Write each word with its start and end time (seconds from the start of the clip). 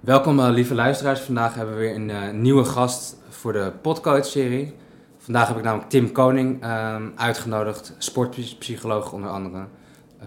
Welkom 0.00 0.38
uh, 0.38 0.48
lieve 0.48 0.74
luisteraars. 0.74 1.20
Vandaag 1.20 1.54
hebben 1.54 1.74
we 1.74 1.80
weer 1.80 1.94
een 1.94 2.08
uh, 2.08 2.30
nieuwe 2.30 2.64
gast 2.64 3.16
voor 3.28 3.52
de 3.52 3.72
podcast-serie. 3.82 4.74
Vandaag 5.16 5.48
heb 5.48 5.56
ik 5.56 5.62
namelijk 5.62 5.90
Tim 5.90 6.12
Koning 6.12 6.64
um, 6.64 7.12
uitgenodigd, 7.16 7.94
sportpsycholoog 7.98 9.12
onder 9.12 9.30
andere. 9.30 9.64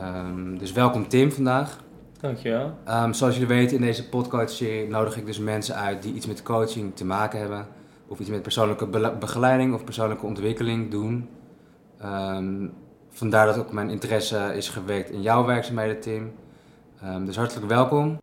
Um, 0.01 0.57
dus 0.57 0.71
welkom 0.71 1.07
Tim 1.07 1.31
vandaag. 1.31 1.77
Dankjewel. 2.19 2.77
Um, 2.89 3.13
zoals 3.13 3.33
jullie 3.33 3.49
weten 3.49 3.75
in 3.75 3.81
deze 3.81 4.09
podcast-serie 4.09 4.87
nodig 4.87 5.17
ik 5.17 5.25
dus 5.25 5.39
mensen 5.39 5.75
uit 5.75 6.03
die 6.03 6.13
iets 6.13 6.27
met 6.27 6.43
coaching 6.43 6.95
te 6.95 7.05
maken 7.05 7.39
hebben. 7.39 7.67
Of 8.07 8.19
iets 8.19 8.29
met 8.29 8.41
persoonlijke 8.41 8.87
be 8.87 9.15
begeleiding 9.19 9.73
of 9.73 9.83
persoonlijke 9.83 10.25
ontwikkeling 10.25 10.91
doen. 10.91 11.29
vandaar 13.09 13.45
dat 13.45 13.57
ook 13.57 13.71
mijn 13.71 13.89
interesse 13.89 14.51
is 14.55 14.69
gewekt 14.69 15.09
in 15.09 15.21
jouw 15.21 15.45
werkzaamheden 15.45 15.99
Tim. 15.99 16.33
dus 17.25 17.35
hartelijk 17.35 17.67
welkom. 17.67 18.19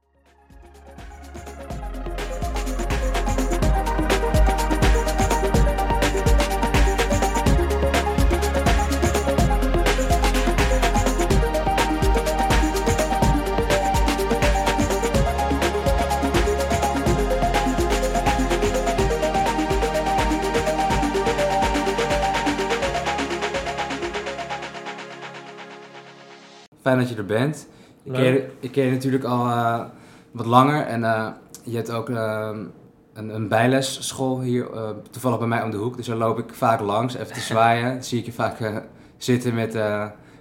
Ik 28.03 28.13
ken, 28.13 28.25
je, 28.25 28.51
ik 28.61 28.73
ken 28.73 28.85
je 28.85 28.91
natuurlijk 28.91 29.25
al 29.25 29.47
uh, 29.47 29.85
wat 30.31 30.47
langer 30.47 30.87
en 30.87 31.01
uh, 31.01 31.29
je 31.65 31.77
hebt 31.77 31.91
ook 31.91 32.09
uh, 32.09 32.51
een, 33.13 33.35
een 33.35 33.49
bijlesschool 33.49 34.41
hier 34.41 34.67
toevallig 35.11 35.39
bij 35.39 35.49
mij 35.49 35.63
om 35.63 35.71
de 35.71 35.77
hoek. 35.77 35.97
Dus 35.97 36.07
daar 36.07 36.17
loop 36.17 36.39
ik 36.39 36.55
vaak 36.55 36.81
langs, 36.81 37.15
even 37.15 37.33
te 37.33 37.41
zwaaien. 37.53 37.93
dan 37.93 38.03
zie 38.03 38.19
ik 38.19 38.25
je 38.25 38.33
vaak 38.33 38.83
zitten 39.17 39.55
met 39.55 39.79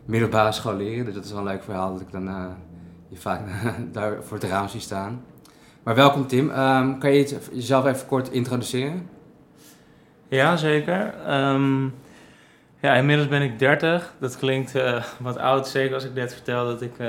middelbare 0.05 0.52
scholieren. 0.52 1.05
Dus 1.05 1.13
dat 1.13 1.23
is 1.25 1.31
wel 1.31 1.39
een 1.39 1.45
leuk 1.45 1.63
verhaal 1.63 1.91
dat 1.91 2.02
ik 2.02 2.11
dan 2.11 2.55
je 3.07 3.17
vaak 3.17 3.41
daar 3.91 4.23
voor 4.23 4.38
het 4.38 4.49
raam 4.49 4.67
zie 4.67 4.79
staan. 4.79 5.23
Maar 5.83 5.95
welkom 5.95 6.27
Tim. 6.27 6.49
Um, 6.49 6.97
kan 6.99 7.13
je 7.13 7.39
jezelf 7.51 7.85
even 7.85 8.07
kort 8.07 8.29
introduceren? 8.29 9.09
Ja, 10.27 10.55
zeker. 10.55 11.13
Um, 11.29 11.94
ja, 12.80 12.94
inmiddels 12.94 13.28
ben 13.28 13.42
ik 13.42 13.59
30. 13.59 14.14
Dat 14.20 14.38
klinkt 14.38 14.75
uh, 14.75 15.03
wat 15.20 15.38
oud, 15.38 15.67
zeker 15.67 15.94
als 15.94 16.03
ik 16.03 16.14
net 16.14 16.33
vertel 16.33 16.66
dat 16.66 16.81
ik 16.81 17.00
uh, 17.00 17.08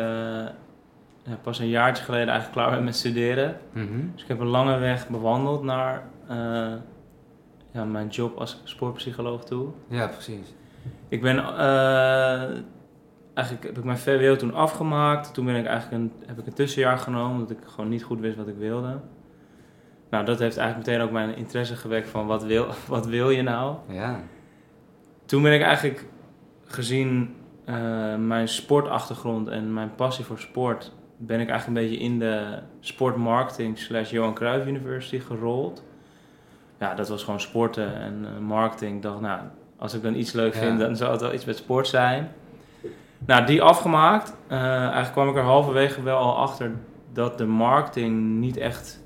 ja, 1.23 1.37
pas 1.43 1.59
een 1.59 1.69
jaartje 1.69 2.05
geleden 2.05 2.29
eigenlijk 2.29 2.59
klaar 2.59 2.71
ben 2.77 2.85
met 2.85 2.97
studeren. 2.97 3.57
Mm 3.73 3.87
-hmm. 3.87 4.11
Dus 4.13 4.23
ik 4.23 4.29
heb 4.29 4.41
een 4.41 4.47
lange 4.47 4.79
weg 4.79 5.09
bewandeld 5.09 5.63
naar 5.63 6.03
uh, 6.31 6.73
ja, 7.73 7.85
mijn 7.85 8.09
job 8.09 8.39
als 8.39 8.61
sportpsycholoog 8.65 9.45
toe. 9.45 9.69
Ja, 9.89 10.07
precies. 10.07 10.55
Ik 11.09 11.23
ben 11.23 11.39
eigenlijk 13.35 13.67
heb 13.67 13.79
ik 13.79 13.85
mijn 13.85 13.99
VWO 13.99 14.37
toen 14.37 14.55
afgemaakt. 14.55 15.35
Toen 15.35 15.45
ben 15.45 15.57
ik 15.57 15.67
eigenlijk 15.67 16.03
een, 16.03 16.13
heb 16.27 16.39
ik 16.39 16.47
een 16.47 16.53
tussenjaar 16.53 16.99
genomen, 16.99 17.33
omdat 17.33 17.51
ik 17.51 17.59
gewoon 17.67 17.91
niet 17.91 18.03
goed 18.03 18.21
wist 18.21 18.37
wat 18.37 18.49
ik 18.49 18.57
wilde. 18.59 19.01
Nou, 20.11 20.25
dat 20.25 20.39
heeft 20.39 20.57
eigenlijk 20.57 20.89
meteen 20.89 21.07
ook 21.07 21.13
mijn 21.13 21.37
interesse 21.37 21.77
gewekt 21.77 22.09
van 22.09 22.27
wat 22.27 22.45
wil, 22.45 22.67
wat 22.89 23.07
wil 23.07 23.31
je 23.31 23.43
nou? 23.43 23.77
Ja 23.89 24.21
toen 25.29 25.43
ben 25.43 25.53
ik 25.53 25.63
eigenlijk 25.63 26.07
gezien 26.65 27.35
uh, 27.67 27.75
mijn 28.17 28.49
sportachtergrond 28.49 29.49
en 29.49 29.73
mijn 29.73 29.95
passie 29.95 30.25
voor 30.25 30.39
sport, 30.39 30.93
ben 31.17 31.41
ik 31.41 31.49
eigenlijk 31.49 31.81
een 31.81 31.89
beetje 31.89 32.05
in 32.05 32.19
de 32.19 32.59
sportmarketing 32.81 33.79
slash 33.79 34.11
Johan 34.11 34.35
Cruijff 34.35 34.67
University 34.67 35.19
gerold. 35.19 35.85
Ja, 36.79 36.95
dat 36.95 37.09
was 37.09 37.25
gewoon 37.25 37.41
sporten 37.41 37.95
en 37.95 38.23
uh, 38.23 38.47
marketing. 38.47 38.97
Ik 38.97 39.03
dacht, 39.03 39.21
nou, 39.21 39.41
als 39.77 39.95
ik 39.95 40.03
dan 40.03 40.15
iets 40.15 40.33
leuk 40.33 40.55
vind, 40.55 40.79
dan 40.79 40.97
zou 40.97 41.13
het 41.13 41.21
wel 41.21 41.35
iets 41.35 41.45
met 41.45 41.57
sport 41.57 41.87
zijn. 41.87 42.31
Nou, 43.27 43.47
die 43.47 43.63
afgemaakt. 43.63 44.37
Uh, 44.51 44.59
eigenlijk 44.61 45.13
kwam 45.13 45.29
ik 45.29 45.37
er 45.37 45.43
halverwege 45.43 46.03
wel 46.03 46.19
al 46.19 46.37
achter 46.37 46.73
dat 47.13 47.39
de 47.39 47.47
marketing 47.47 48.39
niet 48.39 48.57
echt, 48.57 49.05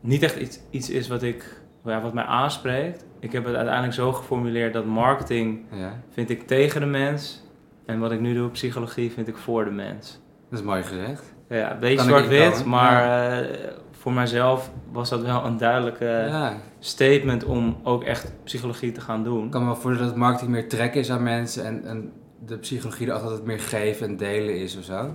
niet 0.00 0.22
echt 0.22 0.36
iets, 0.36 0.60
iets 0.70 0.90
is 0.90 1.08
wat, 1.08 1.22
ik, 1.22 1.60
ja, 1.92 2.00
wat 2.00 2.14
mij 2.14 2.24
aanspreekt 2.24 3.06
ik 3.26 3.32
heb 3.32 3.44
het 3.44 3.54
uiteindelijk 3.54 3.94
zo 3.94 4.12
geformuleerd 4.12 4.72
dat 4.72 4.84
marketing 4.84 5.64
ja. 5.70 6.02
vind 6.10 6.30
ik 6.30 6.46
tegen 6.46 6.80
de 6.80 6.86
mens. 6.86 7.44
En 7.86 7.98
wat 7.98 8.12
ik 8.12 8.20
nu 8.20 8.34
doe, 8.34 8.50
psychologie, 8.50 9.12
vind 9.12 9.28
ik 9.28 9.36
voor 9.36 9.64
de 9.64 9.70
mens. 9.70 10.20
Dat 10.50 10.58
is 10.58 10.64
mooi 10.64 10.82
gezegd. 10.82 11.34
Ja, 11.48 11.72
een 11.72 11.78
beetje 11.78 12.04
zwart-wit, 12.04 12.64
maar 12.64 13.06
ja. 13.06 13.42
uh, 13.42 13.48
voor 13.90 14.12
mijzelf 14.12 14.70
was 14.92 15.08
dat 15.08 15.22
wel 15.22 15.44
een 15.44 15.56
duidelijke 15.56 16.04
ja. 16.28 16.56
statement 16.78 17.44
om 17.44 17.80
ook 17.82 18.04
echt 18.04 18.32
psychologie 18.44 18.92
te 18.92 19.00
gaan 19.00 19.24
doen. 19.24 19.44
Ik 19.44 19.50
kan 19.50 19.60
me 19.60 19.66
wel 19.66 19.76
voorstellen 19.76 20.10
dat 20.10 20.20
marketing 20.20 20.50
meer 20.50 20.68
trekken 20.68 21.00
is 21.00 21.10
aan 21.10 21.22
mensen 21.22 21.64
en, 21.64 21.84
en 21.84 22.12
de 22.46 22.58
psychologie 22.58 23.06
er 23.06 23.12
altijd 23.12 23.44
meer 23.44 23.60
geven 23.60 24.06
en 24.08 24.16
delen 24.16 24.58
is 24.58 24.76
of 24.76 24.84
zo. 24.84 25.14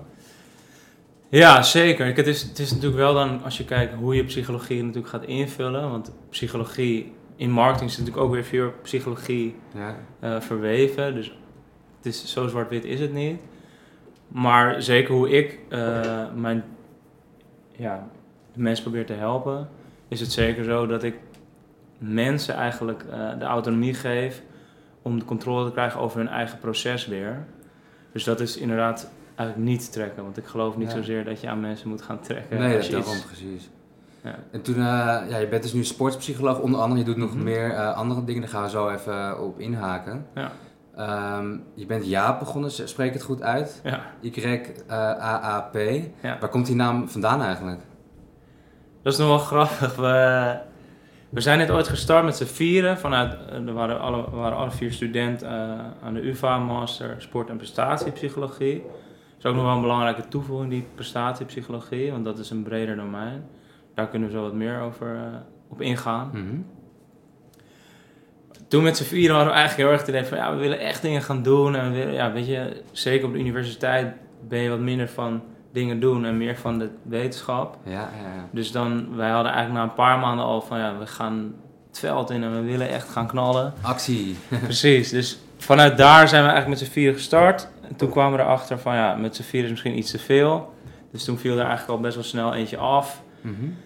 Ja, 1.31 1.61
zeker. 1.61 2.15
Het 2.15 2.27
is, 2.27 2.41
het 2.41 2.59
is 2.59 2.71
natuurlijk 2.71 2.97
wel 2.97 3.13
dan, 3.13 3.43
als 3.43 3.57
je 3.57 3.65
kijkt 3.65 3.93
hoe 3.93 4.15
je 4.15 4.23
psychologie 4.23 4.83
natuurlijk 4.83 5.07
gaat 5.07 5.23
invullen, 5.23 5.89
want 5.89 6.13
psychologie 6.29 7.13
in 7.35 7.51
marketing 7.51 7.89
zit 7.89 7.99
natuurlijk 7.99 8.25
ook 8.25 8.33
weer 8.33 8.43
veel 8.43 8.73
psychologie 8.81 9.55
ja. 9.73 9.95
uh, 10.23 10.41
verweven. 10.41 11.13
Dus 11.13 11.37
het 11.97 12.05
is, 12.05 12.25
zo 12.25 12.47
zwart-wit 12.47 12.85
is 12.85 12.99
het 12.99 13.13
niet. 13.13 13.41
Maar 14.27 14.81
zeker 14.81 15.13
hoe 15.13 15.29
ik 15.29 15.59
uh, 15.69 16.33
mijn, 16.35 16.63
ja, 17.75 18.07
de 18.53 18.59
mensen 18.59 18.83
probeer 18.83 19.05
te 19.05 19.13
helpen, 19.13 19.69
is 20.07 20.19
het 20.19 20.31
zeker 20.31 20.63
zo 20.63 20.85
dat 20.85 21.03
ik 21.03 21.15
mensen 21.97 22.55
eigenlijk 22.55 23.03
uh, 23.09 23.39
de 23.39 23.45
autonomie 23.45 23.93
geef 23.93 24.41
om 25.01 25.19
de 25.19 25.25
controle 25.25 25.65
te 25.65 25.71
krijgen 25.71 25.99
over 25.99 26.17
hun 26.17 26.29
eigen 26.29 26.59
proces 26.59 27.07
weer. 27.07 27.45
Dus 28.13 28.23
dat 28.23 28.39
is 28.39 28.57
inderdaad 28.57 29.11
eigenlijk 29.45 29.69
niet 29.69 29.91
trekken. 29.91 30.23
Want 30.23 30.37
ik 30.37 30.45
geloof 30.45 30.77
niet 30.77 30.91
ja. 30.91 30.95
zozeer 30.95 31.25
dat 31.25 31.41
je 31.41 31.49
aan 31.49 31.59
mensen 31.59 31.89
moet 31.89 32.01
gaan 32.01 32.19
trekken. 32.19 32.59
Nee, 32.59 32.73
dat 32.73 32.81
is 32.81 32.93
iets... 32.93 33.25
precies. 33.25 33.69
Ja. 34.23 34.35
En 34.51 34.61
toen, 34.61 34.75
uh, 34.75 34.83
ja, 35.29 35.37
je 35.37 35.47
bent 35.47 35.63
dus 35.63 35.73
nu 35.73 35.83
sportpsycholoog 35.83 36.59
onder 36.59 36.79
andere. 36.79 36.99
Je 36.99 37.05
doet 37.05 37.17
nog 37.17 37.33
mhm. 37.33 37.43
meer 37.43 37.71
uh, 37.71 37.95
andere 37.95 38.23
dingen, 38.23 38.41
daar 38.41 38.49
gaan 38.49 38.63
we 38.63 38.69
zo 38.69 38.89
even 38.89 39.43
op 39.43 39.59
inhaken. 39.59 40.25
Ja. 40.35 40.51
Um, 41.37 41.63
je 41.73 41.85
bent 41.85 42.07
Jaap 42.07 42.39
begonnen, 42.39 42.71
spreek 42.71 43.13
het 43.13 43.23
goed 43.23 43.41
uit? 43.41 43.81
Ja. 43.83 44.01
Y-A-A-P. 44.21 45.75
Ja. 46.21 46.37
Waar 46.39 46.49
komt 46.49 46.65
die 46.65 46.75
naam 46.75 47.09
vandaan 47.09 47.41
eigenlijk? 47.41 47.81
Dat 49.03 49.13
is 49.13 49.19
nog 49.19 49.27
wel 49.27 49.37
grappig. 49.37 49.95
We, 49.95 50.57
we 51.29 51.41
zijn 51.41 51.57
net 51.57 51.71
ooit 51.71 51.87
gestart 51.87 52.25
met 52.25 52.35
z'n 52.35 52.43
vieren. 52.43 52.97
Vanuit, 52.97 53.33
er 53.51 53.73
waren 53.73 53.99
alle, 53.99 54.29
waren 54.29 54.57
alle 54.57 54.71
vier 54.71 54.91
studenten 54.91 55.49
aan 56.03 56.13
de 56.13 56.27
UvA 56.27 56.57
Master 56.57 57.15
Sport- 57.17 57.49
en 57.49 57.57
Prestatiepsychologie. 57.57 58.83
Is 59.41 59.47
ook 59.47 59.55
nog 59.55 59.63
wel 59.63 59.75
een 59.75 59.81
belangrijke 59.81 60.27
toevoeging, 60.27 60.69
die 60.69 60.85
prestatiepsychologie, 60.95 62.11
want 62.11 62.25
dat 62.25 62.39
is 62.39 62.49
een 62.49 62.63
breder 62.63 62.95
domein. 62.95 63.45
Daar 63.93 64.07
kunnen 64.07 64.27
we 64.27 64.33
zo 64.33 64.41
wat 64.41 64.53
meer 64.53 64.79
over 64.79 65.15
uh, 65.15 65.21
op 65.67 65.81
ingaan. 65.81 66.29
Mm 66.33 66.47
-hmm. 66.49 66.65
Toen 68.67 68.83
met 68.83 68.97
z'n 68.97 69.03
vieren 69.03 69.35
hadden 69.35 69.53
we 69.53 69.59
eigenlijk 69.59 69.89
heel 69.89 69.97
erg 69.97 70.07
het 70.07 70.15
idee 70.15 70.29
van... 70.29 70.37
ja, 70.37 70.55
we 70.55 70.61
willen 70.61 70.79
echt 70.79 71.01
dingen 71.01 71.21
gaan 71.21 71.43
doen. 71.43 71.75
En 71.75 71.91
we 71.91 71.97
willen, 71.97 72.13
ja, 72.13 72.31
weet 72.31 72.47
je, 72.47 72.83
zeker 72.91 73.27
op 73.27 73.33
de 73.33 73.39
universiteit 73.39 74.15
ben 74.47 74.59
je 74.59 74.69
wat 74.69 74.79
minder 74.79 75.09
van 75.09 75.41
dingen 75.71 75.99
doen... 75.99 76.25
en 76.25 76.37
meer 76.37 76.57
van 76.57 76.79
de 76.79 76.89
wetenschap. 77.03 77.77
Ja, 77.83 77.91
ja, 77.91 78.33
ja. 78.35 78.47
Dus 78.51 78.71
dan, 78.71 79.15
wij 79.15 79.29
hadden 79.29 79.51
eigenlijk 79.51 79.83
na 79.83 79.89
een 79.89 79.95
paar 79.95 80.19
maanden 80.19 80.45
al 80.45 80.61
van... 80.61 80.79
ja, 80.79 80.97
we 80.97 81.07
gaan 81.07 81.55
het 81.87 81.99
veld 81.99 82.29
in 82.29 82.43
en 82.43 82.51
we 82.51 82.61
willen 82.61 82.89
echt 82.89 83.09
gaan 83.09 83.27
knallen. 83.27 83.73
Actie. 83.81 84.37
Precies, 84.63 85.09
dus 85.09 85.39
vanuit 85.61 85.97
daar 85.97 86.27
zijn 86.27 86.43
we 86.43 86.49
eigenlijk 86.49 86.79
met 86.79 86.87
z'n 86.87 86.93
vieren 86.93 87.13
gestart. 87.13 87.67
En 87.81 87.95
toen 87.95 88.09
kwamen 88.09 88.37
we 88.37 88.43
erachter 88.43 88.79
van 88.79 88.95
ja, 88.95 89.15
met 89.15 89.35
z'n 89.35 89.41
vieren 89.41 89.63
is 89.63 89.71
misschien 89.71 89.97
iets 89.97 90.11
te 90.11 90.19
veel. 90.19 90.73
Dus 91.11 91.23
toen 91.23 91.37
viel 91.37 91.53
er 91.53 91.65
eigenlijk 91.65 91.89
al 91.89 91.99
best 91.99 92.15
wel 92.15 92.23
snel 92.23 92.53
eentje 92.53 92.77
af. 92.77 93.21
Mm 93.41 93.77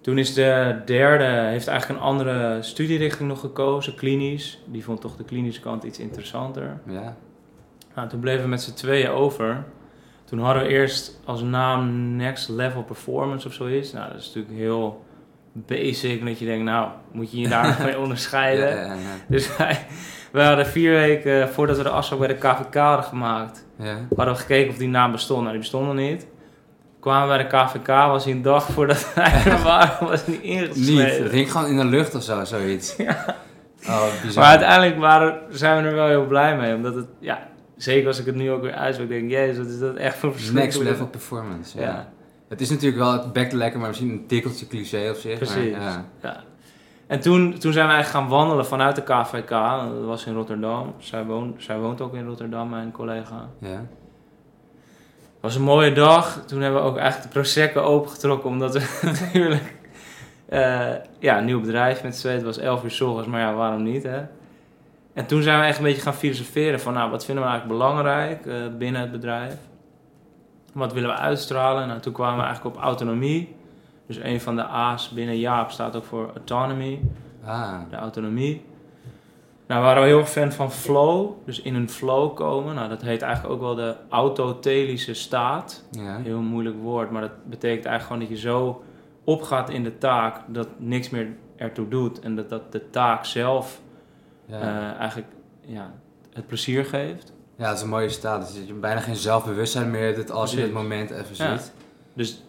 Toen 0.00 0.18
is 0.18 0.34
de 0.34 0.80
derde, 0.84 1.24
heeft 1.24 1.66
eigenlijk 1.66 2.00
een 2.00 2.06
andere 2.06 2.62
studierichting 2.62 3.28
nog 3.28 3.40
gekozen, 3.40 3.94
klinisch. 3.94 4.62
Die 4.66 4.84
vond 4.84 5.00
toch 5.00 5.16
de 5.16 5.24
klinische 5.24 5.60
kant 5.60 5.84
iets 5.84 5.98
interessanter. 5.98 6.80
Ja. 6.86 7.16
Nou, 7.94 8.08
toen 8.08 8.20
bleven 8.20 8.42
we 8.42 8.48
met 8.48 8.62
z'n 8.62 8.74
tweeën 8.74 9.08
over. 9.08 9.64
Toen 10.24 10.38
hadden 10.38 10.62
we 10.62 10.68
eerst 10.68 11.20
als 11.24 11.42
naam 11.42 12.16
Next 12.16 12.48
Level 12.48 12.82
Performance 12.82 13.46
of 13.46 13.52
zoiets. 13.52 13.92
Nou, 13.92 14.08
dat 14.12 14.20
is 14.20 14.26
natuurlijk 14.26 14.54
heel 14.54 15.04
basic. 15.52 16.24
Dat 16.24 16.38
je 16.38 16.44
denkt, 16.44 16.64
nou, 16.64 16.90
moet 17.12 17.30
je 17.30 17.40
je 17.40 17.48
daarmee 17.48 17.98
onderscheiden. 18.04 18.68
Ja, 18.68 18.82
ja, 18.82 18.92
ja. 18.92 19.16
Dus 19.28 19.56
wij, 19.56 19.86
wij 20.32 20.46
hadden 20.46 20.66
vier 20.66 20.92
weken 20.92 21.48
voordat 21.48 21.76
we 21.76 21.82
de 21.82 21.88
afspraak 21.88 22.18
bij 22.18 22.28
de 22.28 22.34
KVK 22.34 22.74
hadden 22.74 23.04
gemaakt, 23.04 23.66
hadden 24.16 24.34
we 24.34 24.40
gekeken 24.40 24.70
of 24.70 24.76
die 24.76 24.88
naam 24.88 25.12
bestond. 25.12 25.40
Nou, 25.40 25.50
die 25.50 25.60
bestond 25.60 25.86
nog 25.86 25.94
niet 25.94 26.26
kwamen 27.00 27.28
bij 27.28 27.38
de 27.38 27.56
KVK, 27.56 27.86
was 27.86 28.24
hij 28.24 28.32
een 28.32 28.42
dag 28.42 28.66
voordat 28.66 29.14
hij 29.14 29.44
er 29.52 29.62
waren, 29.62 30.08
was 30.08 30.26
niet 30.26 30.40
ingeschreven. 30.40 30.94
Niet, 30.94 31.18
het 31.18 31.32
ging 31.32 31.50
gewoon 31.50 31.66
in 31.66 31.76
de 31.76 31.84
lucht 31.84 32.14
of 32.14 32.22
zo, 32.22 32.44
zoiets. 32.44 32.96
ja. 33.08 33.36
Oh, 33.86 34.34
maar 34.34 34.44
uiteindelijk 34.44 34.98
waren, 34.98 35.40
zijn 35.50 35.82
we 35.82 35.88
er 35.88 35.94
wel 35.94 36.06
heel 36.06 36.26
blij 36.26 36.56
mee, 36.56 36.74
omdat 36.74 36.94
het, 36.94 37.06
ja, 37.18 37.48
zeker 37.76 38.06
als 38.06 38.18
ik 38.18 38.26
het 38.26 38.34
nu 38.34 38.50
ook 38.50 38.62
weer 38.62 38.72
uitspreek, 38.72 39.08
denk 39.08 39.22
ik, 39.22 39.30
jezus, 39.30 39.58
wat 39.58 39.66
is 39.66 39.78
dat 39.78 39.96
echt 39.96 40.16
voor 40.16 40.32
verschrikkelijk. 40.32 40.74
Next 40.74 40.90
level 40.90 41.06
performance, 41.06 41.78
ja. 41.78 41.84
ja. 41.84 42.08
Het 42.48 42.60
is 42.60 42.70
natuurlijk 42.70 42.98
wel, 43.02 43.12
het 43.12 43.52
lekker, 43.52 43.78
maar 43.78 43.88
misschien 43.88 44.10
een 44.10 44.26
tikkeltje 44.26 44.66
cliché 44.66 45.10
op 45.10 45.16
zich. 45.16 45.36
Precies. 45.36 45.72
Maar, 45.72 45.80
ja. 45.80 46.04
Ja. 46.22 46.42
En 47.08 47.20
toen, 47.20 47.58
toen 47.58 47.72
zijn 47.72 47.86
we 47.86 47.92
eigenlijk 47.92 48.24
gaan 48.24 48.38
wandelen 48.38 48.66
vanuit 48.66 48.96
de 48.96 49.02
KVK. 49.02 49.48
Dat 49.48 50.04
was 50.04 50.26
in 50.26 50.34
Rotterdam. 50.34 50.94
Zij 50.98 51.24
woont, 51.24 51.62
zij 51.62 51.78
woont 51.78 52.00
ook 52.00 52.14
in 52.14 52.26
Rotterdam, 52.26 52.68
mijn 52.68 52.92
collega. 52.92 53.48
ja. 53.58 53.84
Het 55.38 55.46
was 55.46 55.56
een 55.56 55.62
mooie 55.62 55.92
dag. 55.92 56.42
Toen 56.46 56.60
hebben 56.60 56.82
we 56.82 56.88
ook 56.88 56.96
eigenlijk 56.96 57.32
de 57.32 57.38
Prosecco 57.38 57.80
opengetrokken. 57.80 58.50
Omdat 58.50 58.72
we 58.72 59.00
natuurlijk... 59.12 59.74
eh, 60.48 60.94
ja, 61.18 61.38
een 61.38 61.44
nieuw 61.44 61.60
bedrijf 61.60 62.02
met 62.02 62.16
z'n. 62.16 62.28
Het 62.28 62.42
was 62.42 62.58
11 62.58 62.84
uur 62.84 62.90
s 62.90 63.00
ochtends, 63.00 63.28
maar 63.28 63.40
ja, 63.40 63.54
waarom 63.54 63.82
niet, 63.82 64.02
hè? 64.02 64.20
En 65.14 65.26
toen 65.26 65.42
zijn 65.42 65.60
we 65.60 65.66
echt 65.66 65.78
een 65.78 65.84
beetje 65.84 66.02
gaan 66.02 66.14
filosoferen 66.14 66.80
van... 66.80 66.92
Nou, 66.92 67.10
wat 67.10 67.24
vinden 67.24 67.44
we 67.44 67.50
eigenlijk 67.50 67.80
belangrijk 67.80 68.46
eh, 68.46 68.54
binnen 68.78 69.00
het 69.00 69.10
bedrijf? 69.10 69.54
Wat 70.72 70.92
willen 70.92 71.10
we 71.10 71.16
uitstralen? 71.16 71.88
Nou, 71.88 72.00
toen 72.00 72.12
kwamen 72.12 72.38
we 72.38 72.44
eigenlijk 72.44 72.76
op 72.76 72.82
autonomie. 72.82 73.56
Dus 74.08 74.16
een 74.22 74.40
van 74.40 74.56
de 74.56 74.64
A's 74.64 75.08
binnen 75.08 75.38
Jaap 75.38 75.70
staat 75.70 75.96
ook 75.96 76.04
voor 76.04 76.30
autonomy 76.34 77.00
Ah, 77.44 77.80
de 77.90 77.96
autonomie. 77.96 78.64
Nou, 79.66 79.80
we 79.80 79.86
waren 79.86 80.04
heel 80.04 80.18
erg 80.18 80.28
fan 80.30 80.52
van 80.52 80.72
flow, 80.72 81.30
dus 81.44 81.60
in 81.62 81.74
een 81.74 81.88
flow 81.90 82.34
komen. 82.36 82.74
Nou, 82.74 82.88
dat 82.88 83.02
heet 83.02 83.22
eigenlijk 83.22 83.54
ook 83.54 83.60
wel 83.60 83.74
de 83.74 83.94
autotelische 84.08 85.14
staat. 85.14 85.84
ja. 85.90 86.18
Heel 86.18 86.40
moeilijk 86.40 86.76
woord, 86.82 87.10
maar 87.10 87.20
dat 87.20 87.44
betekent 87.44 87.84
eigenlijk 87.86 88.02
gewoon 88.02 88.20
dat 88.20 88.28
je 88.28 88.48
zo 88.48 88.82
opgaat 89.24 89.70
in 89.70 89.84
de 89.84 89.98
taak 89.98 90.40
dat 90.46 90.68
niks 90.76 91.10
meer 91.10 91.26
ertoe 91.56 91.88
doet. 91.88 92.20
En 92.20 92.36
dat, 92.36 92.48
dat 92.48 92.72
de 92.72 92.90
taak 92.90 93.24
zelf 93.24 93.80
Ja. 94.46 94.60
eh, 94.60 94.98
eigenlijk 94.98 95.28
ja, 95.60 95.90
het 96.32 96.46
plezier 96.46 96.84
geeft. 96.84 97.32
ja, 97.56 97.66
dat 97.66 97.76
is 97.76 97.82
een 97.82 97.88
mooie 97.88 98.08
staat. 98.08 98.46
Dus 98.46 98.56
dat 98.58 98.66
je 98.66 98.72
bijna 98.74 99.00
geen 99.00 99.16
zelfbewustzijn 99.16 99.90
meer 99.90 100.14
hebt 100.16 100.30
als 100.30 100.52
je 100.52 100.60
het 100.60 100.72
moment 100.72 101.10
even 101.10 101.44
Ja. 101.44 101.56
ziet. 101.56 101.72
Dus 102.14 102.42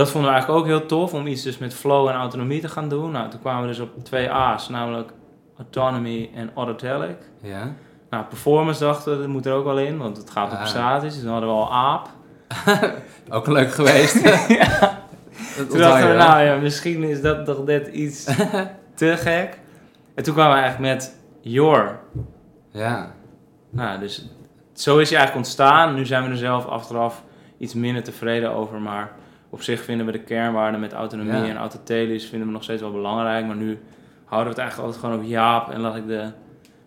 dat 0.00 0.10
vonden 0.10 0.30
we 0.30 0.36
eigenlijk 0.36 0.64
ook 0.64 0.70
heel 0.70 0.86
tof 0.86 1.14
om 1.14 1.26
iets 1.26 1.42
dus 1.42 1.58
met 1.58 1.74
flow 1.74 2.08
en 2.08 2.14
autonomie 2.14 2.60
te 2.60 2.68
gaan 2.68 2.88
doen. 2.88 3.10
Nou, 3.10 3.30
toen 3.30 3.40
kwamen 3.40 3.62
we 3.62 3.68
dus 3.68 3.78
op 3.78 4.04
twee 4.04 4.30
A's, 4.30 4.68
namelijk 4.68 5.12
autonomy 5.56 6.30
en 6.34 6.50
autotelic. 6.54 7.16
Ja. 7.42 7.72
Nou, 8.10 8.24
performance 8.24 8.80
dachten 8.80 9.12
we, 9.12 9.18
dat 9.18 9.28
moet 9.28 9.46
er 9.46 9.52
ook 9.52 9.64
wel 9.64 9.78
in, 9.78 9.98
want 9.98 10.16
het 10.16 10.30
gaat 10.30 10.46
om 10.50 10.52
Ah. 10.52 10.58
prestaties. 10.58 11.14
Dus 11.14 11.22
dan 11.22 11.32
hadden 11.32 11.48
we 11.50 11.54
al 11.56 11.72
aap. 11.72 12.08
Ook 13.36 13.46
leuk 13.46 13.72
geweest. 13.72 14.22
ja. 14.48 14.98
Dat 15.56 15.70
Toen 15.70 15.78
dachten 15.78 16.08
we, 16.08 16.14
nou 16.14 16.42
ja, 16.42 16.56
misschien 16.56 17.02
is 17.02 17.20
dat 17.22 17.44
toch 17.44 17.64
net 17.64 17.86
iets 17.86 18.24
te 18.94 19.16
gek. 19.16 19.58
En 20.14 20.22
toen 20.22 20.34
kwamen 20.34 20.54
we 20.56 20.60
eigenlijk 20.62 20.94
met 20.94 21.16
your. 21.40 21.98
Ja. 22.70 23.12
Nou, 23.70 23.98
dus 23.98 24.28
zo 24.72 24.98
is 24.98 25.08
hij 25.08 25.18
eigenlijk 25.18 25.46
ontstaan. 25.46 25.94
Nu 25.94 26.06
zijn 26.06 26.24
we 26.24 26.30
er 26.30 26.36
zelf 26.36 26.66
achteraf 26.66 27.22
iets 27.58 27.74
minder 27.74 28.02
tevreden 28.02 28.50
over, 28.52 28.80
maar 28.80 29.12
op 29.50 29.62
zich 29.62 29.80
vinden 29.80 30.06
we 30.06 30.12
de 30.12 30.20
kernwaarden 30.22 30.80
met 30.80 30.92
autonomie 30.92 31.32
Ja. 31.32 31.44
en 31.48 31.56
autotelis 31.56 32.26
vinden 32.26 32.46
we 32.48 32.52
nog 32.54 32.62
steeds 32.62 32.80
wel 32.82 32.92
belangrijk. 32.92 33.46
Maar 33.46 33.56
nu 33.56 33.78
houden 34.24 34.54
we 34.54 34.60
het 34.60 34.68
eigenlijk 34.70 34.78
altijd 34.88 35.04
gewoon 35.04 35.24
op 35.24 35.30
Jaap 35.30 35.70
en 35.70 35.80
laat 35.80 35.96
ik 35.96 36.06
de, 36.06 36.30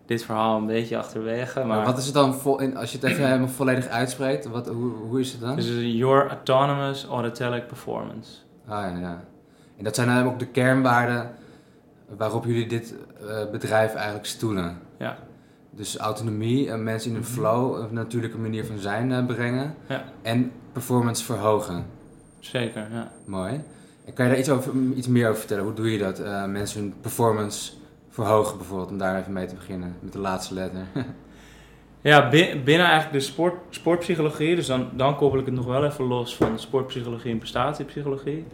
dit 0.06 0.24
verhaal 0.24 0.56
een 0.58 0.66
beetje 0.66 0.98
achterwege. 0.98 1.58
Maar, 1.58 1.66
Maar 1.76 1.84
wat 1.86 1.98
is 1.98 2.04
het 2.04 2.14
dan, 2.14 2.34
vol, 2.34 2.60
in, 2.60 2.76
als 2.76 2.92
je 2.92 2.98
het 2.98 3.06
even 3.06 3.26
helemaal 3.26 3.48
volledig 3.48 3.86
uitspreekt, 3.88 4.46
wat, 4.46 4.68
hoe, 4.68 4.92
hoe 5.08 5.20
is 5.20 5.32
het 5.32 5.40
dan? 5.40 5.56
Dus 5.56 5.68
your 5.96 6.28
autonomous 6.28 7.04
autotelic 7.06 7.66
performance. 7.66 8.30
Ah 8.68 8.90
ja, 8.92 8.98
ja. 8.98 9.24
En 9.78 9.84
dat 9.84 9.94
zijn 9.94 10.08
dan 10.08 10.24
ook 10.24 10.38
de 10.38 10.46
kernwaarden 10.46 11.30
waarop 12.16 12.44
jullie 12.44 12.66
dit 12.68 12.94
eh, 13.28 13.50
bedrijf 13.52 13.94
eigenlijk 13.94 14.26
stoelen. 14.26 14.78
Ja. 14.98 15.16
Dus 15.70 15.96
autonomie, 15.98 16.70
en 16.70 16.82
mensen 16.82 17.10
in 17.10 17.16
een 17.16 17.22
Mhm. 17.22 17.30
flow, 17.30 17.76
een 17.80 17.94
natuurlijke 17.94 18.38
manier 18.38 18.64
van 18.64 18.78
zijn 18.78 19.12
eh, 19.12 19.26
brengen. 19.26 19.74
Ja. 19.88 20.04
En 20.22 20.52
performance 20.72 21.24
verhogen. 21.24 21.86
Zeker, 22.44 22.86
ja. 22.92 23.12
Mooi. 23.24 23.60
En 24.04 24.12
kan 24.14 24.24
je 24.24 24.30
daar 24.30 24.40
iets, 24.40 24.50
over, 24.50 24.72
iets 24.94 25.08
meer 25.08 25.26
over 25.28 25.38
vertellen? 25.38 25.64
Hoe 25.64 25.74
doe 25.74 25.92
je 25.92 25.98
dat? 25.98 26.18
Eh, 26.18 26.44
mensen 26.44 26.80
hun 26.80 26.94
performance 27.00 27.72
verhogen 28.10 28.56
bijvoorbeeld, 28.58 28.90
om 28.90 28.98
daar 28.98 29.18
even 29.18 29.32
mee 29.32 29.46
te 29.46 29.54
beginnen, 29.54 29.96
met 30.00 30.12
de 30.12 30.18
laatste 30.18 30.54
letter. 30.54 30.80
Ja, 32.00 32.28
bi- 32.28 32.60
binnen 32.64 32.86
eigenlijk 32.86 33.12
de 33.12 33.30
sport, 33.30 33.54
sportpsychologie, 33.70 34.54
dus 34.56 34.66
dan, 34.66 34.88
dan 34.92 35.16
koppel 35.16 35.38
ik 35.40 35.44
het 35.46 35.54
nog 35.54 35.64
wel 35.64 35.84
even 35.84 36.04
los 36.04 36.36
van 36.36 36.58
sportpsychologie 36.58 37.32
en 37.32 37.38
prestatiepsychologie. 37.38 38.44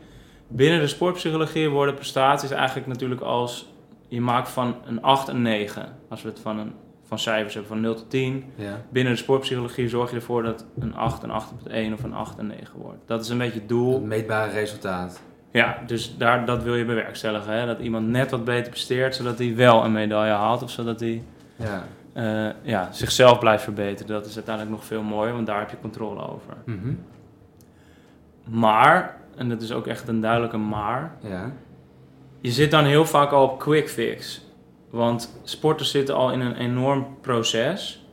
Binnen 0.49 0.81
de 0.81 0.87
sportpsychologie 0.87 1.69
worden 1.69 1.95
prestaties 1.95 2.51
eigenlijk 2.51 2.87
natuurlijk 2.87 3.21
als 3.21 3.73
je 4.09 4.21
maakt 4.21 4.49
van 4.49 4.75
een 4.85 5.03
8 5.03 5.29
een 5.29 5.43
9. 5.43 5.97
Als 6.09 6.23
we 6.23 6.29
het 6.29 6.41
van, 6.41 6.59
een, 6.59 6.73
van 7.11 7.19
cijfers 7.19 7.55
hebben 7.55 7.73
van 7.73 7.81
0 7.81 7.95
tot 7.95 8.11
10. 8.11 8.45
ja. 8.55 8.81
Binnen 8.91 9.12
de 9.12 9.19
sportpsychologie 9.19 9.89
zorg 9.89 10.11
je 10.11 10.17
ervoor 10.17 10.43
dat 10.43 10.65
een 10.81 10.95
8 10.95 11.23
een 11.23 11.31
8,1 11.31 11.93
of 11.93 12.03
een 12.03 12.15
8 12.15 12.39
een 12.39 12.47
9 12.47 12.79
wordt. 12.81 12.99
Dat 13.07 13.21
is 13.25 13.29
een 13.29 13.39
beetje 13.39 13.59
het 13.59 13.69
doel. 13.69 13.93
Het 13.95 14.03
meetbare 14.03 14.51
resultaat. 14.53 15.21
Ja, 15.53 15.79
dus 15.87 16.17
daar, 16.17 16.45
dat 16.45 16.62
wil 16.62 16.75
je 16.75 16.85
bewerkstelligen. 16.85 17.53
Hè? 17.53 17.67
Dat 17.67 17.79
iemand 17.79 18.09
net 18.09 18.31
wat 18.31 18.45
beter 18.45 18.71
presteert, 18.71 19.15
zodat 19.15 19.39
hij 19.39 19.57
wel 19.57 19.85
een 19.85 19.93
medaille 19.93 20.33
haalt. 20.33 20.62
Of 20.62 20.71
zodat 20.71 21.01
hij 21.01 21.23
Ja. 21.57 21.85
eh, 22.12 22.55
ja, 22.62 22.89
zichzelf 22.93 23.39
blijft 23.39 23.62
verbeteren. 23.62 24.12
Dat 24.12 24.27
is 24.27 24.35
uiteindelijk 24.35 24.75
nog 24.77 24.85
veel 24.85 25.03
mooier, 25.03 25.33
want 25.35 25.47
daar 25.47 25.59
heb 25.59 25.71
je 25.71 25.77
controle 25.81 26.29
over. 26.29 26.55
Mhm. 26.65 26.93
Maar, 28.45 29.17
en 29.37 29.49
dat 29.49 29.62
is 29.62 29.73
ook 29.73 29.87
echt 29.87 30.09
een 30.09 30.21
duidelijke 30.21 30.57
maar, 30.57 31.12
Ja. 31.21 31.53
je 32.41 32.51
zit 32.51 32.71
dan 32.71 32.85
heel 32.85 33.07
vaak 33.07 33.31
al 33.31 33.45
op 33.49 33.59
quick 33.59 33.89
fix. 33.89 34.45
Want 34.91 35.41
sporters 35.43 35.91
zitten 35.91 36.15
al 36.15 36.33
in 36.33 36.41
een 36.41 36.57
enorm 36.57 37.07
proces, 37.21 38.05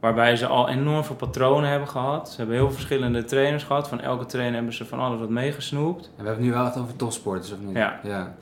waarbij 0.00 0.36
ze 0.36 0.46
al 0.46 0.68
enorm 0.68 1.04
veel 1.04 1.16
patronen 1.16 1.70
hebben 1.70 1.88
gehad. 1.88 2.30
Ze 2.30 2.36
hebben 2.36 2.56
heel 2.56 2.72
verschillende 2.72 3.24
trainers 3.24 3.64
gehad. 3.64 3.88
Van 3.88 4.00
elke 4.00 4.26
trainer 4.26 4.54
hebben 4.54 4.74
ze 4.74 4.84
van 4.84 5.00
alles 5.00 5.18
wat 5.18 5.28
meegesnoept. 5.28 6.04
En 6.04 6.10
we 6.10 6.14
hebben 6.16 6.34
het 6.34 6.44
nu 6.44 6.52
wel 6.52 6.66
echt 6.66 6.78
over 6.78 6.96
topsporters, 6.96 7.52
of 7.52 7.58
niet? 7.60 7.76
Ja. 7.76 8.00
ja. 8.02 8.34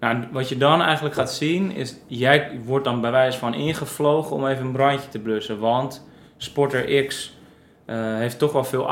Nou, 0.00 0.24
wat 0.32 0.48
je 0.48 0.56
dan 0.56 0.82
eigenlijk 0.82 1.14
gaat 1.14 1.32
zien 1.32 1.70
is, 1.70 1.96
jij 2.06 2.60
wordt 2.64 2.84
dan 2.84 3.00
bij 3.00 3.10
wijze 3.10 3.38
van 3.38 3.54
ingevlogen 3.54 4.36
om 4.36 4.46
even 4.46 4.64
een 4.64 4.72
brandje 4.72 5.08
te 5.08 5.18
blussen. 5.18 5.58
Want 5.58 6.06
sporter 6.36 7.06
X 7.06 7.36
eh, 7.84 7.96
heeft 7.96 8.38
toch 8.38 8.52
wel 8.52 8.64
veel 8.64 8.90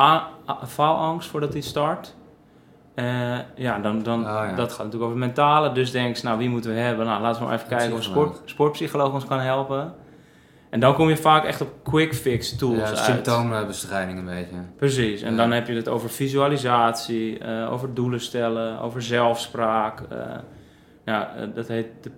faalangst 0.66 1.28
voordat 1.28 1.52
hij 1.52 1.62
start. 1.62 2.14
Eh, 3.00 3.38
ja, 3.54 3.78
dan, 3.78 4.02
dan, 4.02 4.20
Oh, 4.20 4.26
ja. 4.26 4.52
dat 4.54 4.68
gaat 4.72 4.84
natuurlijk 4.84 5.02
over 5.10 5.16
het 5.16 5.26
mentale. 5.26 5.72
Dus 5.72 5.90
denk 5.90 6.22
nou, 6.22 6.38
wie 6.38 6.48
moeten 6.48 6.70
we 6.70 6.76
hebben? 6.76 7.06
Nou, 7.06 7.22
laten 7.22 7.40
we 7.40 7.46
maar 7.48 7.56
even 7.56 7.68
kijken 7.68 7.96
of 7.96 8.02
sport, 8.02 8.40
sportpsycholoog 8.44 9.12
ons 9.12 9.24
kan 9.24 9.38
helpen. 9.40 9.94
En 10.70 10.80
dan 10.80 10.94
kom 10.94 11.08
je 11.08 11.16
vaak 11.16 11.44
echt 11.44 11.60
op 11.60 11.68
quick 11.82 12.14
fix 12.14 12.56
tools 12.56 12.78
Ja, 12.78 12.84
uit. 12.84 12.98
symptoombestrijding 12.98 14.18
een 14.18 14.24
beetje. 14.24 14.56
Precies, 14.76 15.22
en 15.22 15.30
Ja. 15.30 15.36
dan 15.36 15.50
heb 15.52 15.66
je 15.66 15.74
het 15.74 15.88
over 15.88 16.10
visualisatie, 16.10 17.38
eh, 17.38 17.72
over 17.72 17.94
doelen 17.94 18.20
stellen, 18.20 18.80
over 18.80 19.02
zelfspraak. 19.02 20.00
eh, 20.00 20.18
ja, 21.04 21.30
dat 21.54 21.68
heet 21.68 21.86
de 22.00 22.10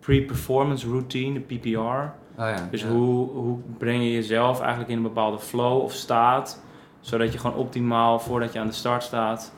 pre-performance 0.00 0.88
routine, 0.88 1.32
de 1.46 1.54
PPR. 1.56 1.78
Oh 1.78 2.12
ja. 2.36 2.68
Dus 2.70 2.84
hoe, 2.84 3.30
hoe 3.30 3.58
breng 3.78 4.02
je 4.02 4.12
jezelf 4.12 4.60
eigenlijk 4.60 4.90
in 4.90 4.96
een 4.96 5.02
bepaalde 5.02 5.38
flow 5.38 5.82
of 5.82 5.92
staat, 5.92 6.62
zodat 7.00 7.32
je 7.32 7.38
gewoon 7.38 7.56
optimaal 7.56 8.18
voordat 8.20 8.52
je 8.52 8.58
aan 8.58 8.66
de 8.66 8.72
start 8.72 9.02
staat, 9.02 9.54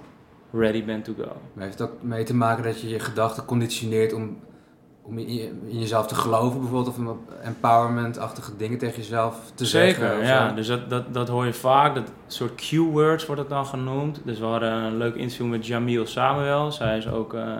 ready 0.53 0.85
bent 0.85 1.05
to 1.05 1.13
go. 1.17 1.33
Maar 1.53 1.65
heeft 1.65 1.79
het 1.79 1.89
ook 1.91 2.03
mee 2.03 2.25
te 2.25 2.35
maken 2.35 2.65
dat 2.65 2.81
je 2.81 2.89
je 2.89 2.99
gedachten 3.01 3.45
conditioneert 3.45 4.13
om, 4.13 4.39
om 5.03 5.19
in, 5.19 5.35
je- 5.35 5.51
in 5.67 5.79
jezelf 5.79 6.07
te 6.07 6.15
geloven 6.15 6.61
bijvoorbeeld? 6.61 6.89
Of 6.89 6.99
om 7.07 7.21
empowerment-achtige 7.43 8.57
dingen 8.57 8.79
tegen 8.79 8.97
jezelf 8.97 9.53
te 9.55 9.65
zeggen? 9.67 10.09
Zeker, 10.09 10.25
ja. 10.25 10.53
Dus 10.53 10.67
dat, 10.67 10.91
dat, 10.91 11.15
dat 11.15 11.29
hoor 11.29 11.47
je 11.47 11.53
vaak. 11.53 11.95
Dat 11.95 12.13
soort 12.27 12.55
Q-words 12.55 13.27
wordt 13.27 13.41
het 13.41 13.51
dan 13.51 13.67
genoemd. 13.67 14.21
Dus 14.25 14.39
we 14.39 14.45
hadden 14.45 14.73
een 14.73 14.97
leuk 14.97 15.15
interview 15.15 15.47
met 15.49 15.67
Jamil 15.67 16.07
Samuel. 16.07 16.73
Zij 16.73 16.97
is 16.97 17.09
ook... 17.09 17.35
eh, 17.35 17.53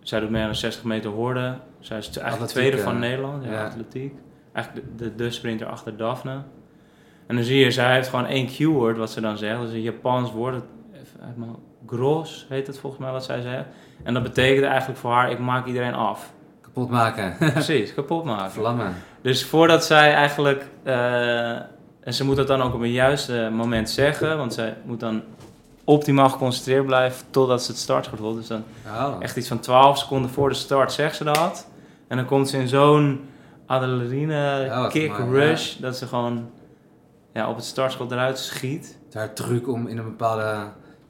zij 0.00 0.20
doet 0.20 0.30
mee 0.30 0.42
aan 0.42 0.48
de 0.50 0.54
60 0.54 0.84
meter 0.84 1.10
horde. 1.10 1.58
Zij 1.78 1.98
is 1.98 2.04
eigenlijk 2.06 2.16
de 2.16 2.20
Atletiek, 2.30 2.48
tweede 2.54 2.76
eh, 2.76 2.82
van 2.84 2.98
Nederland. 2.98 3.44
Ja, 3.44 3.50
ja. 3.52 3.64
atletiek. 3.66 4.14
Eigenlijk 4.52 4.86
de, 4.98 5.04
de, 5.04 5.14
de 5.14 5.30
sprinter 5.30 5.66
achter 5.66 5.96
Daphne. 5.96 6.42
En 7.26 7.36
dan 7.36 7.44
zie 7.44 7.58
je, 7.58 7.70
zij 7.70 7.94
heeft 7.94 8.08
gewoon 8.08 8.26
één 8.26 8.46
Q-word 8.46 8.96
wat 8.96 9.10
ze 9.10 9.20
dan 9.20 9.38
zegt. 9.38 9.58
Dat 9.58 9.68
is 9.68 9.74
een 9.74 9.80
Japans 9.80 10.32
woord. 10.32 10.54
Het, 10.54 10.64
even 10.94 11.20
uit 11.20 11.36
mijn 11.36 11.50
hoofd. 11.50 11.60
Gros 11.86 12.46
heet 12.48 12.66
het 12.66 12.78
volgens 12.78 13.02
mij 13.02 13.12
wat 13.12 13.24
zij 13.24 13.40
zegt. 13.40 13.64
En 14.02 14.14
dat 14.14 14.22
betekent 14.22 14.64
eigenlijk 14.66 14.98
voor 15.00 15.12
haar, 15.12 15.30
ik 15.30 15.38
maak 15.38 15.66
iedereen 15.66 15.94
af. 15.94 16.32
Kapot 16.60 16.90
maken. 16.90 17.36
Precies, 17.52 17.94
kapot 17.94 18.24
maken. 18.24 18.50
Vlammen. 18.50 18.94
Dus 19.22 19.44
voordat 19.44 19.84
zij 19.84 20.14
eigenlijk. 20.14 20.66
eh, 20.82 21.50
en 22.00 22.14
ze 22.14 22.24
moet 22.24 22.36
dat 22.36 22.46
dan 22.46 22.62
ook 22.62 22.74
op 22.74 22.80
een 22.80 22.92
juiste 22.92 23.48
moment 23.52 23.90
zeggen, 23.90 24.36
want 24.38 24.54
zij 24.54 24.76
moet 24.84 25.00
dan 25.00 25.22
optimaal 25.84 26.28
geconcentreerd 26.28 26.86
blijven 26.86 27.26
totdat 27.30 27.62
ze 27.62 27.70
het 27.70 27.80
startschot 27.80 28.18
hoort. 28.18 28.36
Dus 28.36 28.46
dan 28.46 28.64
Oh. 28.86 29.14
echt 29.18 29.36
iets 29.36 29.48
van 29.48 29.60
12 29.60 29.98
seconden 29.98 30.30
voor 30.30 30.48
de 30.48 30.54
start 30.54 30.92
zegt 30.92 31.16
ze 31.16 31.24
dat. 31.24 31.68
En 32.08 32.16
dan 32.16 32.26
komt 32.26 32.48
ze 32.48 32.58
in 32.58 32.68
zo'n 32.68 33.20
adrenaline 33.66 34.66
Oh, 34.70 34.88
kick 34.88 35.12
rush 35.30 35.76
dat 35.76 35.96
ze 35.96 36.06
gewoon 36.06 36.50
ja, 37.32 37.48
op 37.48 37.56
het 37.56 37.64
startschot 37.64 38.10
eruit 38.12 38.38
schiet. 38.38 38.86
Het 38.86 39.08
is 39.08 39.14
haar 39.14 39.32
truc 39.34 39.68
om 39.68 39.86
in 39.86 39.98
een 39.98 40.04
bepaalde 40.04 40.56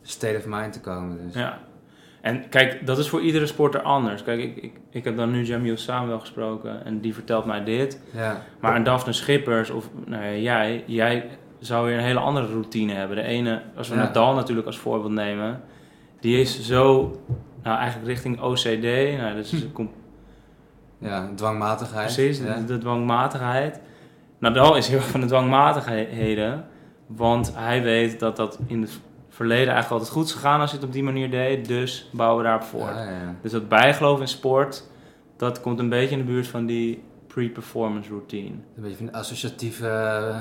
state 0.08 0.36
of 0.36 0.44
mind 0.46 0.72
te 0.72 0.80
komen. 0.80 1.18
Dus. 1.24 1.34
Ja. 1.34 1.58
En 2.20 2.48
kijk, 2.48 2.86
dat 2.86 2.98
is 2.98 3.08
voor 3.08 3.20
iedere 3.20 3.46
sporter 3.46 3.82
anders. 3.82 4.22
Kijk, 4.22 4.40
ik, 4.40 4.56
ik, 4.56 4.80
ik 4.90 5.04
heb 5.04 5.16
dan 5.16 5.30
nu 5.30 5.42
Jamil 5.44 5.76
Samuel 5.76 6.18
gesproken 6.18 6.84
en 6.84 7.00
die 7.00 7.14
vertelt 7.14 7.44
mij 7.44 7.64
dit. 7.64 8.00
Ja. 8.12 8.42
Maar 8.60 8.76
een 8.76 8.82
Daphne 8.82 9.12
Schippers 9.12 9.70
of 9.70 9.88
nou 10.06 10.24
ja, 10.24 10.32
jij, 10.32 10.84
jij 10.86 11.28
zou 11.58 11.86
weer 11.86 11.96
een 11.98 12.04
hele 12.04 12.18
andere 12.18 12.46
routine 12.46 12.92
hebben. 12.92 13.16
De 13.16 13.22
ene, 13.22 13.62
als 13.76 13.88
we 13.88 13.94
Ja. 13.94 14.02
Nadal 14.02 14.34
natuurlijk 14.34 14.66
als 14.66 14.78
voorbeeld 14.78 15.12
nemen, 15.12 15.62
die 16.20 16.40
is 16.40 16.60
zo, 16.62 17.16
nou 17.62 17.78
eigenlijk 17.78 18.08
richting 18.08 18.40
OCD, 18.40 19.16
nou, 19.18 19.34
dat 19.36 19.44
is 19.44 19.52
een 19.52 19.72
com- 19.72 19.90
Ja, 20.98 21.30
dwangmatigheid. 21.34 22.14
precies, 22.14 22.38
Ja. 22.42 22.54
de, 22.54 22.64
de 22.64 22.78
dwangmatigheid. 22.78 23.80
Nadal 24.38 24.76
is 24.76 24.88
heel 24.88 24.96
erg 24.98 25.08
van 25.08 25.20
de 25.20 25.26
dwangmatigheden, 25.26 26.64
want 27.06 27.52
hij 27.54 27.82
weet 27.82 28.20
dat 28.20 28.36
dat 28.36 28.58
in 28.66 28.80
het 28.80 29.00
verleden 29.36 29.72
eigenlijk 29.72 29.90
altijd 29.90 30.10
goed 30.10 30.24
is 30.24 30.32
gegaan 30.32 30.60
als 30.60 30.70
je 30.70 30.76
het 30.76 30.86
op 30.86 30.92
die 30.92 31.02
manier 31.02 31.30
deed, 31.30 31.66
dus 31.68 32.08
bouwen 32.12 32.38
we 32.38 32.48
daarop 32.48 32.62
voor. 32.66 32.88
Ja, 32.88 33.02
ja. 33.02 33.34
Dus 33.42 33.52
dat 33.52 33.68
bijgeloof 33.68 34.20
in 34.20 34.28
sport, 34.28 34.84
dat 35.36 35.60
komt 35.60 35.78
een 35.78 35.88
beetje 35.88 36.16
in 36.16 36.18
de 36.26 36.32
buurt 36.32 36.46
van 36.48 36.66
die 36.66 37.02
pre-performance 37.26 38.08
routine. 38.10 38.48
Een 38.76 38.82
beetje 38.82 38.96
van 38.96 39.12
associatieve 39.12 39.88
eh, 39.88 40.40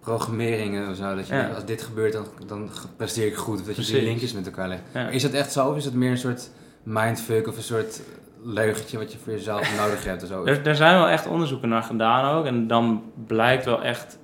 programmeringen 0.00 0.88
of 0.90 0.96
zo. 0.96 1.14
Dat 1.14 1.28
je, 1.28 1.34
Ja. 1.34 1.48
als 1.48 1.64
dit 1.64 1.82
gebeurt, 1.82 2.12
dan, 2.12 2.26
dan 2.46 2.70
presteer 2.96 3.26
ik 3.26 3.36
goed. 3.36 3.60
Of 3.60 3.66
dat 3.66 3.86
je 3.86 3.92
die 3.92 4.02
linkjes 4.02 4.32
met 4.32 4.46
elkaar 4.46 4.68
legt. 4.68 4.82
Ja. 4.94 5.08
Is 5.08 5.22
dat 5.22 5.32
echt 5.32 5.52
zo? 5.52 5.68
Of 5.68 5.76
is 5.76 5.84
het 5.84 5.94
meer 5.94 6.10
een 6.10 6.18
soort 6.18 6.50
mindfuck 6.82 7.46
of 7.48 7.56
een 7.56 7.62
soort 7.62 8.02
leugentje 8.44 8.98
wat 8.98 9.12
je 9.12 9.18
voor 9.18 9.32
jezelf 9.32 9.76
nodig 9.80 10.04
hebt? 10.04 10.22
Of 10.22 10.28
zo? 10.28 10.44
Er, 10.44 10.66
er 10.66 10.76
zijn 10.76 10.94
wel 10.98 11.08
echt 11.08 11.26
onderzoeken 11.26 11.68
naar 11.68 11.82
gedaan 11.82 12.34
ook. 12.36 12.44
En 12.44 12.66
dan 12.66 13.02
blijkt 13.26 13.64
wel 13.64 13.82
echt. 13.82 14.18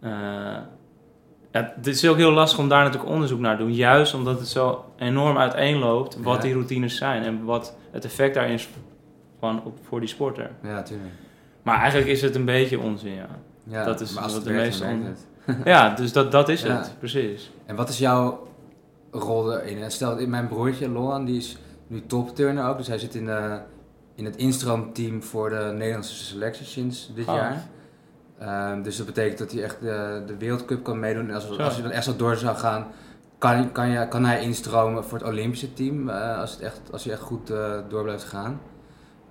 eh, 0.00 0.56
ja, 1.52 1.72
het 1.76 1.86
is 1.86 2.08
ook 2.08 2.16
heel 2.16 2.30
lastig 2.32 2.58
om 2.58 2.68
daar 2.68 2.84
natuurlijk 2.84 3.10
onderzoek 3.12 3.38
naar 3.40 3.56
te 3.56 3.62
doen. 3.62 3.74
Juist 3.74 4.14
omdat 4.14 4.38
het 4.38 4.48
zo 4.48 4.84
enorm 4.98 5.38
uiteenloopt 5.38 6.16
wat 6.22 6.36
Ja. 6.36 6.40
die 6.42 6.52
routines 6.52 6.96
zijn. 6.96 7.22
En 7.22 7.44
wat 7.44 7.76
het 7.90 8.04
effect 8.04 8.34
daarin 8.34 8.54
is 8.54 8.68
van 9.38 9.62
op, 9.64 9.78
voor 9.82 10.00
die 10.00 10.08
sporter. 10.08 10.50
Ja, 10.62 10.82
tuurlijk. 10.82 11.10
Maar 11.62 11.78
eigenlijk 11.78 12.10
is 12.10 12.22
het 12.22 12.34
een 12.34 12.44
beetje 12.44 12.80
onzin, 12.80 13.14
ja. 13.14 13.26
Ja, 13.64 13.84
Dat 13.84 14.00
is 14.00 14.14
wat 14.14 14.44
de 14.44 14.50
meeste 14.50 14.84
on-. 14.84 15.16
Ja, 15.64 15.94
dus 15.94 16.12
dat, 16.12 16.32
dat 16.32 16.48
is 16.48 16.62
het. 16.72 16.94
Precies. 16.98 17.50
En 17.66 17.76
wat 17.76 17.88
is 17.88 17.98
jouw 17.98 18.48
rol 19.10 19.58
erin? 19.58 19.90
Stel, 19.90 20.16
in 20.16 20.30
mijn 20.30 20.48
broertje 20.48 20.88
Loan, 20.88 21.24
die 21.24 21.36
is 21.36 21.56
nu 21.86 22.02
topturner 22.06 22.68
ook. 22.68 22.76
Dus 22.76 22.86
hij 22.86 22.98
zit 22.98 23.14
in, 23.14 23.26
de, 23.26 23.60
in 24.14 24.24
het 24.24 24.36
instroomteam 24.36 25.22
voor 25.22 25.50
de 25.50 25.70
Nederlandse 25.74 26.14
selectie 26.24 26.66
sinds 26.66 27.10
dit 27.14 27.26
Oh. 27.28 27.34
jaar. 27.34 27.66
Ehm, 28.46 28.82
dus 28.82 28.96
dat 28.96 29.06
betekent 29.06 29.38
dat 29.38 29.52
hij 29.52 29.62
echt 29.62 29.80
de, 29.80 30.22
de 30.26 30.36
wereldcup 30.36 30.82
kan 30.84 31.00
meedoen. 31.00 31.28
En 31.28 31.34
als, 31.34 31.46
Zo. 31.46 31.56
als 31.62 31.74
hij 31.74 31.82
dan 31.82 31.92
echt 31.92 32.04
zo 32.04 32.16
door 32.16 32.36
zou 32.36 32.56
gaan, 32.56 32.86
kan, 33.38 33.72
kan, 33.72 33.88
je, 33.88 34.08
kan 34.08 34.24
hij 34.24 34.42
instromen 34.42 35.04
voor 35.04 35.18
het 35.18 35.26
Olympische 35.26 35.72
team. 35.72 36.08
eh, 36.08 36.38
als, 36.38 36.50
het 36.52 36.60
echt, 36.60 36.80
als 36.92 37.04
hij 37.04 37.12
echt 37.12 37.22
goed 37.22 37.50
eh, 37.50 37.72
door 37.88 38.02
blijft 38.02 38.24
gaan. 38.24 38.60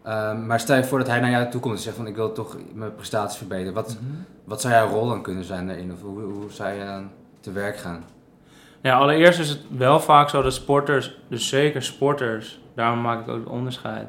Ehm, 0.03 0.46
maar 0.46 0.60
stel 0.60 0.75
je 0.75 0.84
voor 0.84 0.98
dat 0.98 1.08
hij 1.08 1.20
naar 1.20 1.30
jou 1.30 1.50
toe 1.50 1.62
komt 1.62 1.75
en 1.75 1.82
zegt 1.82 1.96
van 1.96 2.08
ik 2.08 2.15
wil 2.15 2.32
toch 2.32 2.58
mijn 2.74 2.96
prestaties 2.96 3.38
verbeteren. 3.38 3.74
Wat, 3.74 3.98
wat 4.44 4.62
zou 4.62 4.74
jouw 4.74 4.88
rol 4.89 5.08
dan 5.08 5.22
kunnen 5.22 5.44
zijn 5.44 5.68
daarin? 5.68 5.91
Of 5.91 6.01
hoe, 6.01 6.22
hoe 6.22 6.51
zou 6.51 6.72
je 6.74 6.86
dan 6.86 7.10
te 7.39 7.51
werk 7.51 7.77
gaan? 7.77 8.03
Ja, 8.82 8.98
allereerst 8.98 9.39
is 9.39 9.50
het 9.50 9.60
wel 9.77 10.00
vaak 10.00 10.30
zo 10.30 10.41
dat 10.41 10.53
sporters, 10.53 11.18
dus 11.27 11.48
zeker 11.48 11.84
sporters, 11.84 12.62
daarom 12.75 13.01
maak 13.01 13.22
ik 13.22 13.27
ook 13.27 13.39
het 13.39 13.53
onderscheid. 13.53 14.08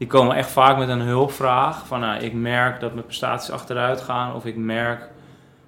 Die 0.00 0.08
komen 0.08 0.36
echt 0.36 0.50
vaak 0.50 0.78
met 0.78 0.88
een 0.88 1.00
hulpvraag. 1.00 1.86
Van 1.86 2.00
nou, 2.00 2.20
ik 2.20 2.32
merk 2.32 2.80
dat 2.80 2.92
mijn 2.92 3.04
prestaties 3.04 3.50
achteruit 3.50 4.00
gaan. 4.00 4.34
Of 4.34 4.44
ik 4.44 4.56
merk 4.56 5.10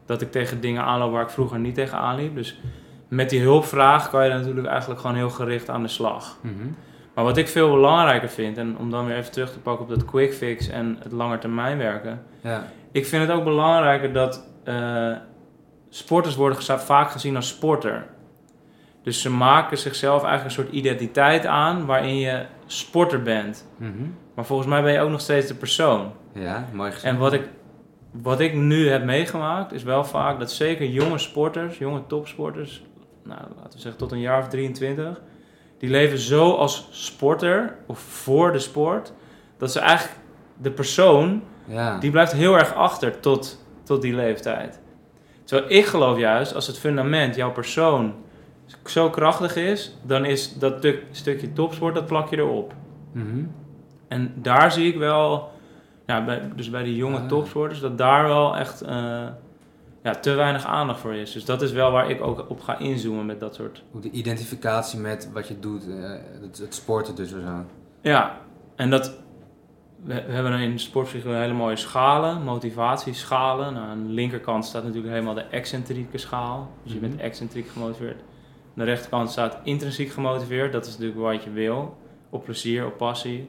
dat 0.06 0.20
ik 0.20 0.30
tegen 0.30 0.60
dingen 0.60 0.82
aanloop 0.82 1.12
waar 1.12 1.22
ik 1.22 1.30
vroeger 1.30 1.58
niet 1.58 1.74
tegen 1.74 1.98
aanliep. 1.98 2.34
Dus 2.34 2.60
met 3.08 3.30
die 3.30 3.40
hulpvraag 3.40 4.10
kan 4.10 4.24
je 4.24 4.30
dan 4.30 4.38
natuurlijk 4.38 4.66
eigenlijk 4.66 5.00
gewoon 5.00 5.16
heel 5.16 5.30
gericht 5.30 5.68
aan 5.68 5.82
de 5.82 5.88
slag. 5.88 6.36
Maar 7.14 7.24
wat 7.24 7.36
ik 7.36 7.48
veel 7.48 7.70
belangrijker 7.70 8.28
vind, 8.28 8.58
en 8.58 8.78
om 8.78 8.90
dan 8.90 9.06
weer 9.06 9.16
even 9.16 9.32
terug 9.32 9.52
te 9.52 9.58
pakken 9.58 9.84
op 9.84 9.90
dat 9.90 10.04
quick 10.04 10.34
fix 10.34 10.68
en 10.68 10.96
het 11.02 11.12
langetermijn 11.12 11.78
werken. 11.78 12.22
Ja. 12.42 12.64
Ik 12.92 13.06
vind 13.06 13.28
het 13.28 13.36
ook 13.36 13.44
belangrijker 13.44 14.12
dat 14.12 14.48
eh, 14.64 15.12
sporters 15.88 16.34
worden 16.34 16.80
vaak 16.80 17.10
gezien 17.10 17.36
als 17.36 17.48
sporter. 17.48 18.06
Dus 19.02 19.20
ze 19.20 19.30
maken 19.30 19.78
zichzelf 19.78 20.22
eigenlijk 20.22 20.44
een 20.44 20.64
soort 20.64 20.74
identiteit 20.74 21.46
aan 21.46 21.86
waarin 21.86 22.16
je 22.16 22.44
sporter 22.66 23.22
bent. 23.22 23.68
Mhm. 23.76 23.92
Maar 24.34 24.44
volgens 24.44 24.68
mij 24.68 24.82
ben 24.82 24.92
je 24.92 25.00
ook 25.00 25.10
nog 25.10 25.20
steeds 25.20 25.46
de 25.46 25.54
persoon. 25.54 26.12
Ja, 26.34 26.68
mooi 26.72 26.92
gezegd. 26.92 27.12
En 27.14 27.18
wat 27.20 27.32
ik, 27.32 27.48
wat 28.10 28.40
ik 28.40 28.54
nu 28.54 28.88
heb 28.88 29.04
meegemaakt 29.04 29.72
is 29.72 29.82
wel 29.82 30.04
vaak 30.04 30.38
dat 30.38 30.50
zeker 30.52 30.86
jonge 30.86 31.18
sporters, 31.18 31.78
jonge 31.78 32.06
topsporters, 32.06 32.82
nou, 33.24 33.40
laten 33.40 33.72
we 33.72 33.78
zeggen 33.80 34.00
tot 34.00 34.12
een 34.12 34.20
jaar 34.20 34.38
of 34.38 34.48
23, 34.48 35.20
die 35.78 35.90
leven 35.90 36.18
zo 36.18 36.52
als 36.52 36.88
sporter 36.90 37.76
of 37.86 37.98
voor 37.98 38.52
de 38.52 38.58
sport, 38.58 39.12
dat 39.58 39.72
ze 39.72 39.80
eigenlijk 39.80 40.18
de 40.56 40.70
persoon 40.70 41.42
Ja. 41.64 41.98
die 41.98 42.10
blijft 42.10 42.32
heel 42.32 42.58
erg 42.58 42.74
achter 42.74 43.20
tot, 43.20 43.64
tot 43.84 44.02
die 44.02 44.14
leeftijd. 44.14 44.80
Terwijl 45.44 45.70
ik 45.70 45.84
geloof 45.84 46.18
juist, 46.18 46.54
als 46.54 46.66
het 46.66 46.78
fundament, 46.78 47.34
jouw 47.34 47.52
persoon, 47.52 48.14
zo 48.84 49.10
krachtig 49.10 49.56
is, 49.56 49.96
dan 50.02 50.24
is 50.24 50.58
dat 50.58 50.76
stuk- 50.78 51.04
stukje 51.10 51.52
topsport, 51.52 51.94
dat 51.94 52.06
plak 52.06 52.28
je 52.30 52.36
erop. 52.36 52.74
Mhm. 53.12 53.44
En 54.08 54.32
daar 54.36 54.72
zie 54.72 54.86
ik 54.92 54.96
wel, 54.98 55.50
ja, 56.06 56.24
bij, 56.24 56.50
dus 56.56 56.70
bij 56.70 56.82
die 56.82 56.96
jonge 56.96 57.18
Ah. 57.18 57.26
topsporters, 57.28 57.80
dat 57.80 57.98
daar 57.98 58.24
wel 58.24 58.56
echt 58.56 58.80
eh, 58.80 59.24
ja, 60.02 60.14
te 60.20 60.30
weinig 60.34 60.64
aandacht 60.66 61.00
voor 61.00 61.14
is. 61.14 61.32
Dus 61.32 61.44
dat 61.44 61.62
is 61.62 61.72
wel 61.72 61.90
waar 61.90 62.10
ik 62.10 62.22
ook 62.22 62.44
op 62.48 62.60
ga 62.60 62.78
inzoomen 62.78 63.26
met 63.26 63.40
dat 63.40 63.54
soort. 63.54 63.82
De 64.00 64.10
identificatie 64.10 64.98
met 64.98 65.30
wat 65.32 65.48
je 65.48 65.58
doet, 65.58 65.88
eh, 65.88 66.10
het, 66.40 66.58
het 66.58 66.74
sporten 66.74 67.14
dus 67.14 67.30
zo. 67.30 67.38
Ja, 68.00 68.38
en 68.76 68.90
dat. 68.90 69.20
We, 70.04 70.14
we 70.26 70.32
hebben 70.32 70.52
in 70.60 70.78
sportpsychologie 70.78 71.40
hele 71.42 71.52
mooie 71.54 71.76
schalen, 71.76 72.42
motivatieschalen. 72.42 73.72
Nou, 73.74 73.86
aan 73.86 74.06
de 74.06 74.12
linkerkant 74.12 74.64
staat 74.64 74.82
natuurlijk 74.84 75.12
helemaal 75.12 75.34
de 75.34 75.40
excentrieke 75.40 76.18
schaal. 76.18 76.70
Dus 76.82 76.92
je 76.92 76.98
bent 76.98 77.14
Mhm. 77.14 77.22
excentriek 77.22 77.68
gemotiveerd. 77.68 78.20
Aan 78.76 78.84
de 78.84 78.90
rechterkant 78.90 79.30
staat 79.30 79.58
intrinsiek 79.64 80.10
gemotiveerd. 80.10 80.72
Dat 80.72 80.86
is 80.86 80.92
natuurlijk 80.92 81.20
wat 81.20 81.44
je 81.44 81.50
wil. 81.50 81.96
Op 82.30 82.44
plezier, 82.44 82.86
op 82.86 82.96
passie. 82.96 83.48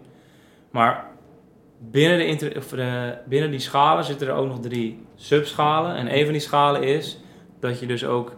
Maar 0.72 1.06
binnen, 1.80 2.38
de 2.38 2.54
of 2.58 2.68
de, 2.68 3.18
binnen 3.26 3.52
die 3.52 3.60
schalen 3.60 4.04
zitten 4.04 4.28
er 4.28 4.34
ook 4.34 4.48
nog 4.48 4.60
drie 4.60 5.06
subschalen. 5.16 5.96
En 5.96 6.18
een 6.18 6.24
van 6.24 6.32
die 6.32 6.42
schalen 6.42 6.84
is 6.84 7.20
dat 7.60 7.80
je 7.80 7.86
dus 7.86 8.06
ook 8.06 8.36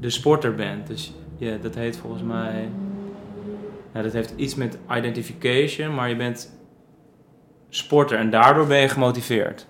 de 0.00 0.10
sporter 0.10 0.54
bent. 0.54 0.86
Dus 0.86 1.12
je, 1.36 1.58
dat 1.58 1.74
heet 1.74 1.96
volgens 1.96 2.22
mij... 2.22 2.68
Ja, 3.94 4.02
dat 4.02 4.12
heeft 4.12 4.32
iets 4.36 4.54
met 4.54 4.78
identification, 4.90 5.94
maar 5.94 6.08
je 6.08 6.16
bent 6.16 6.60
sporter 7.68 8.18
en 8.18 8.30
daardoor 8.30 8.66
ben 8.66 8.78
je 8.78 8.88
gemotiveerd. 8.88 9.66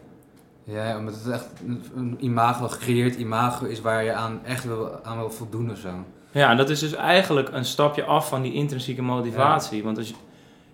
Ja, 0.65 0.99
omdat 0.99 1.15
het 1.15 1.33
echt 1.33 1.49
een, 1.67 1.83
een 1.97 2.17
imago, 2.21 2.69
gecreëerd 2.69 3.15
imago 3.15 3.67
is 3.67 3.81
waar 3.81 4.05
je 4.05 4.13
aan 4.13 4.45
echt 4.45 4.65
wil, 4.65 5.05
aan 5.05 5.19
wil 5.19 5.31
voldoen 5.31 5.71
of 5.71 5.79
zo. 5.79 6.05
Ja, 6.33 6.51
en 6.51 6.57
dat 6.57 6.71
is 6.71 6.81
dus 6.81 6.95
eigenlijk 6.95 7.49
een 7.53 7.65
stapje 7.65 8.05
af 8.05 8.29
van 8.29 8.43
die 8.43 8.53
intrinsieke 8.53 9.03
motivatie. 9.03 9.83
Want 9.83 9.99
als 9.99 10.15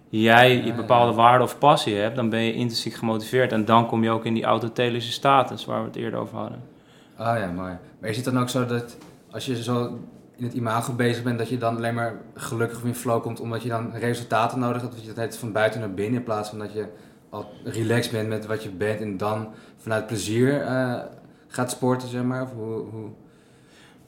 jij 0.08 0.64
je 0.64 0.74
bepaalde 0.74 1.12
waarde 1.12 1.44
of 1.44 1.58
passie 1.58 1.96
hebt, 1.96 2.16
dan 2.16 2.28
ben 2.28 2.40
je 2.40 2.52
intrinsiek 2.52 2.94
gemotiveerd. 2.94 3.52
En 3.52 3.64
dan 3.64 3.86
kom 3.86 4.02
je 4.02 4.10
ook 4.10 4.24
in 4.24 4.34
die 4.34 4.44
autotelische 4.44 5.12
status 5.12 5.64
waar 5.64 5.80
we 5.80 5.86
het 5.86 5.96
eerder 5.96 6.20
over 6.20 6.36
hadden. 6.36 6.62
Ah 7.16 7.38
ja, 7.38 7.50
mooi. 7.50 7.76
Maar 8.00 8.10
is 8.10 8.16
het 8.16 8.24
dan 8.24 8.38
ook 8.38 8.48
zo 8.48 8.66
dat 8.66 8.96
als 9.30 9.46
je 9.46 9.62
zo 9.62 9.98
in 10.36 10.44
het 10.44 10.52
imago 10.52 10.92
bezig 10.92 11.22
bent, 11.22 11.38
dat 11.38 11.48
je 11.48 11.58
dan 11.58 11.76
alleen 11.76 11.94
maar 11.94 12.14
gelukkig 12.34 12.78
of 12.78 12.84
in 12.84 12.94
flow 12.94 13.22
komt 13.22 13.40
omdat 13.40 13.62
je 13.62 13.68
dan 13.68 13.92
resultaten 13.92 14.58
nodig 14.58 14.82
hebt? 14.82 14.94
Dat 14.94 15.04
je 15.04 15.20
het 15.20 15.38
van 15.38 15.52
buiten 15.52 15.80
naar 15.80 15.94
binnen 15.94 16.18
in 16.18 16.24
plaats 16.24 16.48
van 16.48 16.58
dat 16.58 16.72
je 16.72 16.86
al 17.30 17.50
relaxed 17.64 18.12
bent 18.12 18.28
met 18.28 18.46
wat 18.46 18.62
je 18.62 18.70
bent 18.70 19.00
en 19.00 19.16
dan 19.16 19.48
vanuit 19.76 20.06
plezier 20.06 20.60
eh, 20.60 21.00
gaat 21.48 21.70
sporten, 21.70 22.08
zeg 22.08 22.22
maar? 22.22 22.42
Of 22.42 22.52
hoe, 22.52 22.84
hoe... 22.90 23.08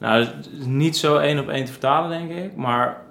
Nou, 0.01 0.23
het 0.23 0.49
is 0.59 0.65
niet 0.65 0.97
zo 0.97 1.17
één 1.17 1.39
op 1.39 1.49
één 1.49 1.65
te 1.65 1.71
vertalen, 1.71 2.09
denk 2.27 2.31
ik. 2.45 2.55
Maar 2.55 3.01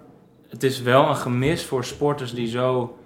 het 0.48 0.62
is 0.62 0.82
wel 0.82 1.08
een 1.08 1.16
gemis 1.16 1.64
voor 1.64 1.84
sporters 1.84 2.34
die 2.34 2.48
zo 2.48 2.98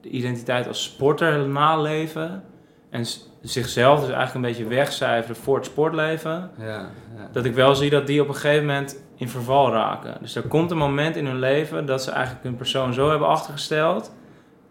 de 0.00 0.08
identiteit 0.08 0.66
als 0.68 0.82
sporter 0.82 1.48
naleven. 1.48 2.42
En 2.90 3.04
s- 3.06 3.30
zichzelf 3.42 3.98
dus 4.00 4.08
eigenlijk 4.10 4.34
een 4.34 4.52
beetje 4.52 4.74
wegcijferen 4.76 5.36
voor 5.36 5.56
het 5.56 5.64
sportleven. 5.64 6.50
Ja, 6.58 6.66
ja. 6.66 7.28
Dat 7.32 7.44
ik 7.44 7.54
wel 7.54 7.74
zie 7.74 7.90
dat 7.90 8.06
die 8.06 8.20
op 8.22 8.28
een 8.28 8.34
gegeven 8.34 8.66
moment 8.66 9.02
in 9.16 9.28
verval 9.28 9.70
raken. 9.72 10.16
Dus 10.20 10.34
er 10.34 10.42
komt 10.42 10.70
een 10.70 10.76
moment 10.78 11.16
in 11.16 11.26
hun 11.26 11.38
leven 11.38 11.86
dat 11.86 12.02
ze 12.02 12.10
eigenlijk 12.10 12.44
hun 12.44 12.56
persoon 12.56 12.92
zo 12.94 13.10
hebben 13.10 13.28
achtergesteld. 13.28 14.12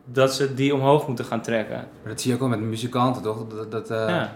Dat 0.05 0.33
ze 0.33 0.53
die 0.53 0.75
omhoog 0.75 1.07
moeten 1.07 1.25
gaan 1.25 1.41
trekken. 1.41 1.75
Maar 1.75 2.12
dat 2.12 2.21
zie 2.21 2.29
je 2.29 2.36
ook 2.36 2.50
wel 2.50 2.57
met 2.59 2.67
muzikanten, 2.67 3.21
toch? 3.21 3.47
Dat, 3.47 3.71
dat 3.71 3.89
eh, 3.89 4.07
ja, 4.09 4.36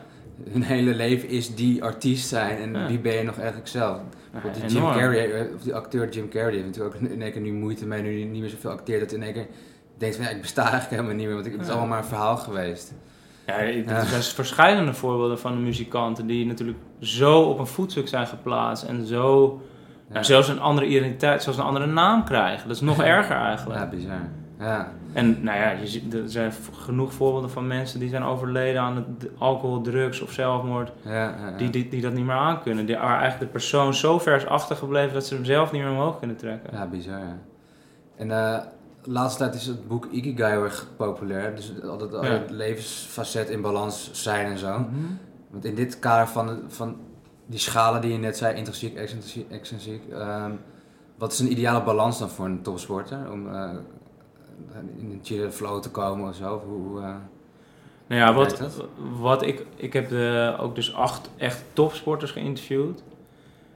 hun 0.49 0.63
hele 0.63 0.95
leven 0.95 1.29
is 1.29 1.55
die 1.55 1.83
artiest 1.83 2.27
zijn 2.27 2.57
en 2.57 2.73
Ja. 2.73 2.87
wie 2.87 2.99
ben 2.99 3.13
je 3.13 3.23
nog 3.23 3.37
eigenlijk 3.37 3.67
zelf? 3.67 3.99
ja, 4.33 4.39
die 4.67 4.77
Jim. 4.77 4.81
Carrey, 4.91 5.31
eh, 5.33 5.55
of 5.55 5.61
die 5.61 5.73
acteur 5.73 6.09
Jim 6.09 6.29
Carrey, 6.29 6.53
heeft 6.53 6.65
natuurlijk 6.65 6.95
ook 6.95 7.01
in 7.01 7.21
één 7.21 7.31
keer 7.31 7.41
nu 7.41 7.51
moeite 7.53 7.85
mee, 7.85 8.01
nu 8.01 8.19
hij 8.19 8.27
niet 8.29 8.41
meer 8.41 8.49
zoveel 8.49 8.71
acteert, 8.71 8.99
dat 8.99 9.11
in 9.11 9.23
één 9.23 9.33
keer 9.33 9.47
denkt 9.97 10.15
van 10.15 10.25
ja, 10.25 10.31
ik 10.31 10.41
besta 10.41 10.61
eigenlijk 10.71 10.91
helemaal 10.91 11.13
niet 11.15 11.25
meer, 11.25 11.35
want 11.35 11.45
ik, 11.45 11.51
het 11.51 11.61
is 11.61 11.67
allemaal 11.69 11.87
maar 11.87 11.97
een 11.97 12.03
verhaal 12.03 12.37
geweest. 12.37 12.93
Ja, 13.45 13.57
er 13.59 14.05
zijn 14.05 14.23
verschillende 14.23 14.93
voorbeelden 14.93 15.39
van 15.39 15.51
de 15.55 15.61
muzikanten 15.61 16.27
die 16.27 16.45
natuurlijk 16.45 16.77
zo 16.99 17.41
op 17.41 17.59
een 17.59 17.67
voetstuk 17.67 18.07
zijn 18.07 18.27
geplaatst 18.27 18.83
en 18.83 19.05
zo 19.05 19.61
Ja, 20.13 20.23
zelfs 20.23 20.47
een 20.47 20.59
andere 20.59 20.87
identiteit, 20.87 21.43
zelfs 21.43 21.57
een 21.57 21.65
andere 21.65 21.85
naam 21.85 22.23
krijgen. 22.23 22.67
Dat 22.67 22.75
is 22.75 22.81
nog 22.81 23.01
erger 23.17 23.35
eigenlijk. 23.35 23.79
Ja, 23.79 23.87
bizar. 23.89 24.29
Ja. 24.61 24.91
En 25.13 25.43
nou 25.43 25.57
ja, 25.57 25.69
je 25.69 25.87
ziet, 25.87 26.13
er 26.13 26.29
zijn 26.29 26.51
genoeg 26.73 27.13
voorbeelden 27.13 27.49
van 27.49 27.67
mensen 27.67 27.99
die 27.99 28.09
zijn 28.09 28.23
overleden 28.23 28.81
aan 28.81 28.95
het 28.95 29.29
alcohol, 29.37 29.81
drugs 29.81 30.21
of 30.21 30.31
zelfmoord. 30.31 30.91
Ja, 31.01 31.11
ja, 31.11 31.49
ja. 31.49 31.57
Die, 31.57 31.69
die, 31.69 31.89
die 31.89 32.01
dat 32.01 32.13
niet 32.13 32.25
meer 32.25 32.35
aankunnen. 32.35 32.85
Die 32.85 32.95
waar 32.95 33.19
eigenlijk 33.19 33.39
de 33.39 33.57
persoon 33.57 33.93
zo 33.93 34.19
ver 34.19 34.35
is 34.35 34.45
achtergebleven 34.45 35.13
dat 35.13 35.25
ze 35.25 35.33
hem 35.33 35.45
zelf 35.45 35.71
niet 35.71 35.81
meer 35.81 35.91
omhoog 35.91 36.19
kunnen 36.19 36.37
trekken. 36.37 36.73
Ja, 36.73 36.87
bizar, 36.87 37.19
ja. 37.19 37.37
En 38.15 38.31
eh, 38.31 38.59
de 39.03 39.11
laatste 39.11 39.43
tijd 39.43 39.55
is 39.55 39.65
het 39.65 39.87
boek 39.87 40.05
Ikigai 40.11 40.51
heel 40.51 40.63
erg 40.63 40.87
populair. 40.97 41.55
Dus 41.55 41.81
altijd 41.83 42.13
al 42.13 42.23
het 42.23 42.49
levensfacet 42.49 43.49
in 43.49 43.61
balans 43.61 44.09
zijn 44.13 44.45
en 44.45 44.57
zo. 44.57 44.79
Mhm. 44.79 44.89
Want 45.49 45.65
in 45.65 45.75
dit 45.75 45.99
kader 45.99 46.27
van, 46.27 46.59
van 46.67 46.95
die 47.45 47.59
schalen 47.59 48.01
die 48.01 48.11
je 48.11 48.17
net 48.17 48.37
zei, 48.37 48.55
intrinsiek, 48.55 48.95
extrinsiek, 48.95 49.51
extrinsiek. 49.51 50.03
ehm, 50.11 50.51
wat 51.17 51.31
is 51.31 51.39
een 51.39 51.51
ideale 51.51 51.83
balans 51.83 52.19
dan 52.19 52.29
voor 52.29 52.45
een 52.45 52.61
topsporter? 52.61 53.31
Om 53.31 53.53
eh, 53.53 53.69
in 54.97 55.11
een 55.11 55.19
chille 55.23 55.51
flow 55.51 55.81
te 55.81 55.91
komen 55.91 56.29
of 56.29 56.35
zo? 56.35 56.61
Hoe, 56.67 56.99
eh, 57.01 57.15
Nou 58.07 58.21
ja, 58.21 58.33
wat, 58.33 58.71
wat 59.19 59.41
ik, 59.41 59.65
ik 59.75 59.93
heb 59.93 60.11
eh, 60.11 60.57
ook 60.63 60.75
dus 60.75 60.93
acht 60.93 61.29
echt 61.37 61.63
topsporters 61.73 62.31
geïnterviewd. 62.31 63.03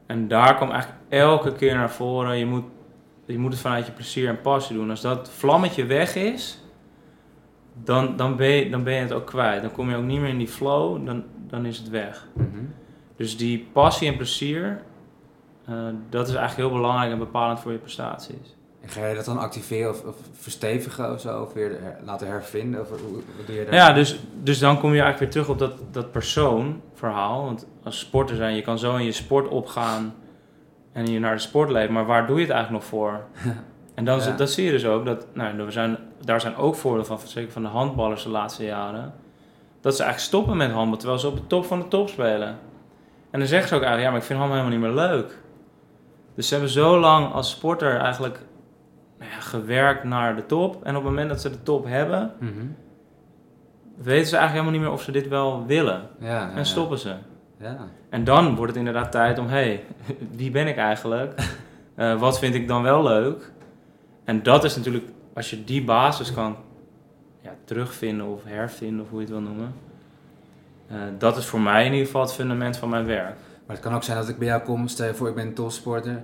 En 0.05 0.27
daar 0.27 0.55
kwam 0.55 0.71
eigenlijk 0.71 1.01
elke 1.09 1.53
keer 1.53 1.75
naar 1.75 1.91
voren, 1.91 2.37
je 2.37 2.45
moet, 2.45 2.63
je 3.25 3.37
moet 3.37 3.51
het 3.51 3.61
vanuit 3.61 3.85
je 3.85 3.91
plezier 3.91 4.27
en 4.27 4.41
passie 4.41 4.75
doen. 4.75 4.89
Als 4.89 5.01
dat 5.01 5.29
vlammetje 5.29 5.85
weg 5.85 6.15
is, 6.15 6.59
dan, 7.83 8.15
dan, 8.15 8.35
ben 8.35 8.47
je, 8.47 8.69
dan 8.69 8.83
ben 8.83 8.93
je 8.93 8.99
het 8.99 9.13
ook 9.13 9.25
kwijt. 9.25 9.61
Dan 9.61 9.71
kom 9.71 9.89
je 9.89 9.95
ook 9.95 10.03
niet 10.03 10.19
meer 10.19 10.29
in 10.29 10.37
die 10.37 10.47
flow, 10.47 11.05
dan, 11.05 11.23
dan 11.47 11.65
is 11.65 11.77
het 11.77 11.89
weg. 11.89 12.27
mhm. 12.33 12.65
Dus 13.15 13.37
die 13.37 13.67
passie 13.71 14.07
en 14.11 14.15
plezier, 14.15 14.81
eh, 15.65 15.87
dat 16.09 16.27
is 16.27 16.33
eigenlijk 16.33 16.69
heel 16.69 16.79
belangrijk 16.79 17.11
en 17.11 17.17
bepalend 17.17 17.59
voor 17.59 17.71
je 17.71 17.77
prestaties. 17.77 18.55
En 18.85 18.91
ga 18.91 19.07
je 19.07 19.15
dat 19.15 19.25
dan 19.25 19.37
activeren 19.37 19.89
of, 19.89 20.03
of 20.03 20.15
verstevigen 20.31 21.13
of 21.13 21.21
zo? 21.21 21.41
Of 21.41 21.53
weer 21.53 21.69
her- 21.81 21.99
laten 22.03 22.27
hervinden? 22.27 22.81
Of 22.81 22.89
hoe, 22.89 22.99
wat 23.37 23.45
doe 23.47 23.55
je 23.55 23.65
daar? 23.65 23.73
Ja, 23.73 23.93
dus, 23.93 24.19
dus 24.43 24.59
dan 24.59 24.79
kom 24.79 24.93
je 24.93 25.01
eigenlijk 25.01 25.19
weer 25.19 25.29
terug 25.43 25.49
op 25.49 25.59
dat, 25.59 25.93
dat 25.93 26.11
persoonverhaal. 26.11 27.43
Want 27.43 27.67
als 27.83 27.99
sporter 27.99 28.35
zijn, 28.35 28.55
je 28.55 28.61
kan 28.61 28.79
zo 28.79 28.95
in 28.95 29.05
je 29.05 29.11
sport 29.11 29.47
opgaan 29.47 30.13
en 30.91 31.05
je 31.11 31.19
naar 31.19 31.35
de 31.35 31.41
sport 31.41 31.69
leven. 31.69 31.93
Maar 31.93 32.05
waar 32.05 32.27
doe 32.27 32.35
je 32.35 32.41
het 32.41 32.51
eigenlijk 32.51 32.83
nog 32.83 32.89
voor? 32.91 33.19
En 33.95 34.05
dan, 34.05 34.19
Ja. 34.19 34.31
dat 34.31 34.49
zie 34.51 34.65
je 34.65 34.71
dus 34.71 34.85
ook. 34.85 35.05
Dat, 35.05 35.25
nou, 35.33 35.59
er 35.59 35.71
zijn, 35.71 35.97
daar 36.21 36.41
zijn 36.41 36.55
ook 36.55 36.75
voorbeelden 36.75 37.19
van, 37.19 37.27
zeker 37.27 37.51
van 37.51 37.61
de 37.61 37.67
handballers 37.67 38.23
de 38.23 38.29
laatste 38.29 38.63
jaren. 38.65 39.13
Dat 39.81 39.95
ze 39.95 40.03
eigenlijk 40.03 40.31
stoppen 40.31 40.57
met 40.57 40.71
handbal, 40.71 40.97
terwijl 40.97 41.19
ze 41.19 41.27
op 41.27 41.35
de 41.35 41.47
top 41.47 41.65
van 41.65 41.79
de 41.79 41.87
top 41.87 42.09
spelen. 42.09 42.47
En 43.31 43.39
dan 43.39 43.47
zeggen 43.47 43.67
ze 43.69 43.75
ook 43.75 43.81
eigenlijk, 43.81 44.01
ja, 44.03 44.09
maar 44.09 44.19
ik 44.19 44.25
vind 44.25 44.39
handbal 44.39 44.57
helemaal 44.63 44.79
niet 44.79 44.87
meer 44.95 45.05
leuk. 45.07 45.37
Dus 46.35 46.47
ze 46.47 46.53
hebben 46.53 46.71
zo 46.71 46.99
lang 46.99 47.33
als 47.33 47.49
sporter 47.49 47.97
eigenlijk 47.99 48.39
nou 49.19 49.31
ja, 49.31 49.39
gewerkt 49.39 50.03
naar 50.03 50.35
de 50.35 50.45
top. 50.45 50.73
En 50.83 50.89
op 50.95 51.01
het 51.03 51.11
moment 51.11 51.29
dat 51.29 51.41
ze 51.41 51.49
de 51.49 51.63
top 51.63 51.85
hebben, 51.85 52.31
Mhm. 52.39 52.51
weten 53.95 54.27
ze 54.27 54.37
eigenlijk 54.37 54.51
helemaal 54.51 54.71
niet 54.71 54.81
meer 54.81 54.91
of 54.91 55.01
ze 55.01 55.11
dit 55.11 55.27
wel 55.27 55.65
willen. 55.65 56.09
Ja, 56.19 56.51
En 56.55 56.65
stoppen 56.65 56.99
ze. 56.99 57.13
Ja. 57.59 57.77
En 58.09 58.23
dan 58.23 58.55
wordt 58.55 58.69
het 58.71 58.79
inderdaad 58.79 59.11
tijd 59.11 59.39
om, 59.39 59.45
hé, 59.47 59.51
hey, 59.53 59.83
wie 60.37 60.51
ben 60.51 60.67
ik 60.67 60.77
eigenlijk? 60.77 61.33
Eh, 61.95 62.19
wat 62.19 62.39
vind 62.39 62.55
ik 62.55 62.67
dan 62.67 62.83
wel 62.83 63.03
leuk? 63.03 63.51
En 64.23 64.43
dat 64.43 64.63
is 64.63 64.75
natuurlijk, 64.75 65.05
als 65.33 65.49
je 65.49 65.63
die 65.63 65.83
basis 65.83 66.33
kan 66.33 66.55
ja, 67.41 67.51
terugvinden 67.63 68.25
of 68.27 68.43
hervinden, 68.43 69.01
of 69.01 69.09
hoe 69.09 69.19
je 69.19 69.25
het 69.25 69.33
wil 69.33 69.43
noemen. 69.43 69.73
eh, 70.87 70.97
dat 71.17 71.37
is 71.37 71.45
voor 71.45 71.59
mij 71.61 71.85
in 71.85 71.91
ieder 71.91 72.05
geval 72.05 72.21
het 72.21 72.33
fundament 72.33 72.77
van 72.77 72.89
mijn 72.89 73.05
werk. 73.05 73.35
Maar 73.65 73.75
het 73.75 73.79
kan 73.85 73.93
ook 73.95 74.03
zijn 74.03 74.17
dat 74.17 74.29
ik 74.29 74.37
bij 74.37 74.47
jou 74.47 74.61
kom, 74.61 74.87
stel 74.87 75.07
je 75.07 75.13
voor 75.13 75.27
ik 75.29 75.35
ben 75.35 75.47
een 75.47 75.53
topsporter, 75.53 76.23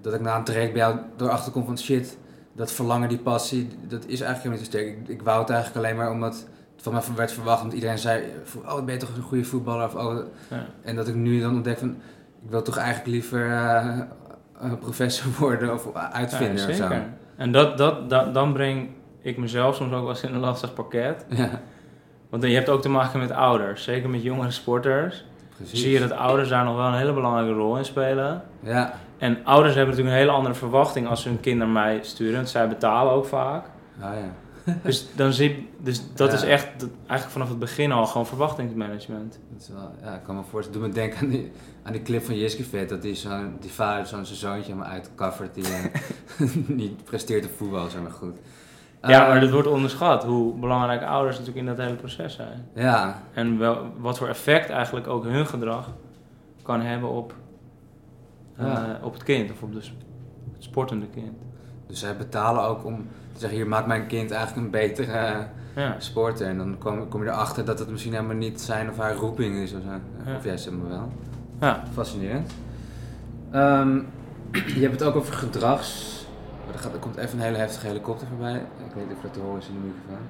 dat 0.00 0.14
ik 0.14 0.20
na 0.20 0.36
een 0.36 0.44
traject 0.44 0.72
bij 0.72 0.80
jou 0.82 0.98
erachter 1.18 1.52
kom 1.52 1.64
van 1.64 1.78
shit, 1.78 2.18
dat 2.52 2.72
verlangen, 2.72 3.08
die 3.08 3.18
passie, 3.18 3.68
dat 3.88 4.04
is 4.06 4.20
eigenlijk 4.20 4.36
helemaal 4.36 4.58
niet 4.58 4.72
zo 4.72 4.78
sterk. 4.78 4.86
Ik, 4.86 5.08
ik 5.08 5.22
wou 5.22 5.40
het 5.40 5.50
eigenlijk 5.50 5.84
alleen 5.84 5.96
maar 5.96 6.10
omdat 6.10 6.46
het 6.74 6.82
van 6.82 6.92
mij 6.92 7.02
werd 7.16 7.32
verwacht, 7.32 7.60
omdat 7.60 7.74
iedereen 7.74 7.98
zei, 7.98 8.24
oh 8.66 8.84
ben 8.84 8.94
je 8.94 9.00
toch 9.00 9.16
een 9.16 9.22
goede 9.22 9.44
voetballer? 9.44 9.86
Of, 9.86 9.94
oh, 9.94 10.18
Ja. 10.50 10.66
En 10.82 10.96
dat 10.96 11.08
ik 11.08 11.14
nu 11.14 11.40
dan 11.40 11.54
ontdek 11.54 11.78
van, 11.78 11.88
ik 12.44 12.50
wil 12.50 12.62
toch 12.62 12.76
eigenlijk 12.76 13.08
liever 13.08 13.50
eh, 13.52 13.98
professor 14.80 15.30
worden 15.38 15.72
of 15.74 15.94
uitvinder 15.94 16.64
Ja, 16.64 16.68
of 16.68 16.74
zo. 16.74 17.02
En 17.36 17.52
dat, 17.52 17.78
dat, 17.78 18.10
dat, 18.10 18.34
dan 18.34 18.52
breng 18.52 18.88
ik 19.20 19.36
mezelf 19.36 19.76
soms 19.76 19.92
ook 19.92 20.00
wel 20.00 20.08
eens 20.08 20.22
in 20.22 20.34
een 20.34 20.40
lastig 20.40 20.74
pakket. 20.74 21.24
Ja, 21.36 21.60
Want 22.28 22.42
je 22.42 22.54
hebt 22.54 22.68
ook 22.68 22.82
te 22.82 22.88
maken 22.88 23.18
met 23.20 23.30
ouders, 23.30 23.82
zeker 23.82 24.10
met 24.10 24.22
jongere 24.22 24.50
sporters. 24.50 25.24
precies. 25.56 25.80
Zie 25.80 25.90
je 25.90 26.00
dat 26.00 26.12
ouders 26.12 26.48
daar 26.48 26.64
nog 26.64 26.76
wel 26.76 26.86
een 26.86 26.94
hele 26.94 27.12
belangrijke 27.12 27.52
rol 27.52 27.76
in 27.76 27.84
spelen. 27.84 28.42
Ja, 28.60 28.94
En 29.22 29.44
ouders 29.44 29.74
hebben 29.74 29.90
natuurlijk 29.94 30.16
een 30.16 30.22
hele 30.26 30.36
andere 30.36 30.54
verwachting 30.54 31.06
als 31.08 31.22
ze 31.22 31.28
hun 31.28 31.40
kind 31.40 31.58
naar 31.58 31.68
mij 31.68 31.98
sturen. 32.02 32.34
Want 32.34 32.48
zij 32.48 32.68
betalen 32.68 33.12
ook 33.12 33.26
vaak. 33.26 33.64
ah, 34.00 34.10
ja. 34.14 34.34
Dus, 34.82 35.06
dan 35.14 35.32
zie, 35.32 35.68
dus 35.78 36.02
dat 36.14 36.28
Ja. 36.30 36.36
is 36.36 36.42
echt 36.42 36.68
dat- 36.80 36.88
eigenlijk 36.98 37.30
vanaf 37.30 37.48
het 37.48 37.58
begin 37.58 37.92
al 37.92 38.06
gewoon 38.06 38.26
verwachtingsmanagement. 38.26 39.38
Dat 39.52 39.60
is 39.62 39.68
wel, 39.68 39.90
ja, 40.02 40.14
ik 40.14 40.22
kan 40.22 40.36
me 40.36 40.42
voorstellen. 40.50 40.80
Doe 40.80 40.88
me 40.88 40.94
denken 40.94 41.18
aan 41.18 41.28
die, 41.28 41.52
aan 41.82 41.92
die 41.92 42.02
clip 42.02 42.24
van 42.24 42.38
Jiske 42.38 42.64
Vet. 42.64 42.88
Dat 42.88 43.02
die, 43.02 43.14
zo'n 43.14 43.56
die 43.60 43.70
vader 43.72 44.06
zo'n 44.06 44.24
zoontje 44.24 44.74
maar 44.74 44.86
uitcovert 44.88 45.54
die 45.54 45.64
eh, 45.64 45.84
niet 46.82 47.04
presteert 47.04 47.44
op 47.44 47.50
voetbal, 47.56 47.88
zeg 47.88 48.02
maar 48.02 48.10
goed. 48.10 48.36
Ja, 49.02 49.22
Eh, 49.22 49.28
maar 49.28 49.40
dat 49.40 49.50
wordt 49.50 49.68
onderschat 49.68 50.24
hoe 50.24 50.54
belangrijk 50.54 51.02
ouders 51.02 51.38
natuurlijk 51.38 51.66
in 51.66 51.74
dat 51.74 51.84
hele 51.84 51.96
proces 51.98 52.34
zijn. 52.34 52.66
Ja, 52.74 53.22
En 53.34 53.58
wel, 53.58 53.86
wat 53.98 54.18
voor 54.18 54.28
effect 54.28 54.70
eigenlijk 54.70 55.06
ook 55.06 55.24
hun 55.24 55.46
gedrag 55.46 55.90
kan 56.62 56.80
hebben 56.80 57.08
op, 57.10 57.34
Ja. 58.66 58.98
op 59.02 59.12
het 59.12 59.22
kind 59.22 59.50
of 59.50 59.62
op 59.62 59.72
de 59.72 59.78
het 60.52 60.62
sportende 60.64 61.06
kind. 61.06 61.32
dus 61.86 61.98
zij 61.98 62.16
betalen 62.16 62.62
ook 62.62 62.84
om 62.84 62.96
te 63.32 63.38
zeggen, 63.40 63.58
hier 63.58 63.68
maakt 63.68 63.86
mijn 63.86 64.06
kind 64.06 64.30
eigenlijk 64.30 64.64
een 64.66 64.70
betere 64.70 65.12
eh, 65.12 65.38
Ja. 65.74 65.94
sporter. 65.98 66.46
En 66.46 66.56
dan 66.58 66.78
kom, 66.78 67.08
kom 67.08 67.22
je 67.22 67.28
erachter 67.30 67.64
dat 67.64 67.78
het 67.78 67.90
misschien 67.90 68.12
helemaal 68.12 68.36
niet 68.36 68.60
zijn 68.60 68.90
of 68.90 68.96
haar 68.98 69.14
roeping 69.14 69.56
is 69.56 69.72
of 69.72 69.80
zo. 69.82 70.32
Of 70.36 70.44
jij 70.44 70.56
zegt 70.56 70.76
me 70.76 70.88
wel. 70.88 71.08
Ja. 71.60 71.82
Fascinerend. 71.92 72.52
Ehm, 73.50 73.96
je 74.76 74.80
hebt 74.80 74.92
het 74.92 75.02
ook 75.02 75.16
over 75.16 75.34
gedrags... 75.34 76.10
Er, 76.72 76.78
gaat, 76.78 76.92
er 76.92 76.98
komt 76.98 77.16
even 77.16 77.38
een 77.38 77.44
hele 77.44 77.56
heftige 77.56 77.86
helikopter 77.86 78.26
voorbij. 78.28 78.54
Ik 78.88 78.94
weet 78.94 79.06
niet 79.08 79.16
of 79.16 79.22
dat 79.22 79.32
te 79.32 79.40
horen 79.40 79.58
is 79.60 79.68
in 79.68 79.74
de 79.74 79.80
microfoon. 79.80 80.26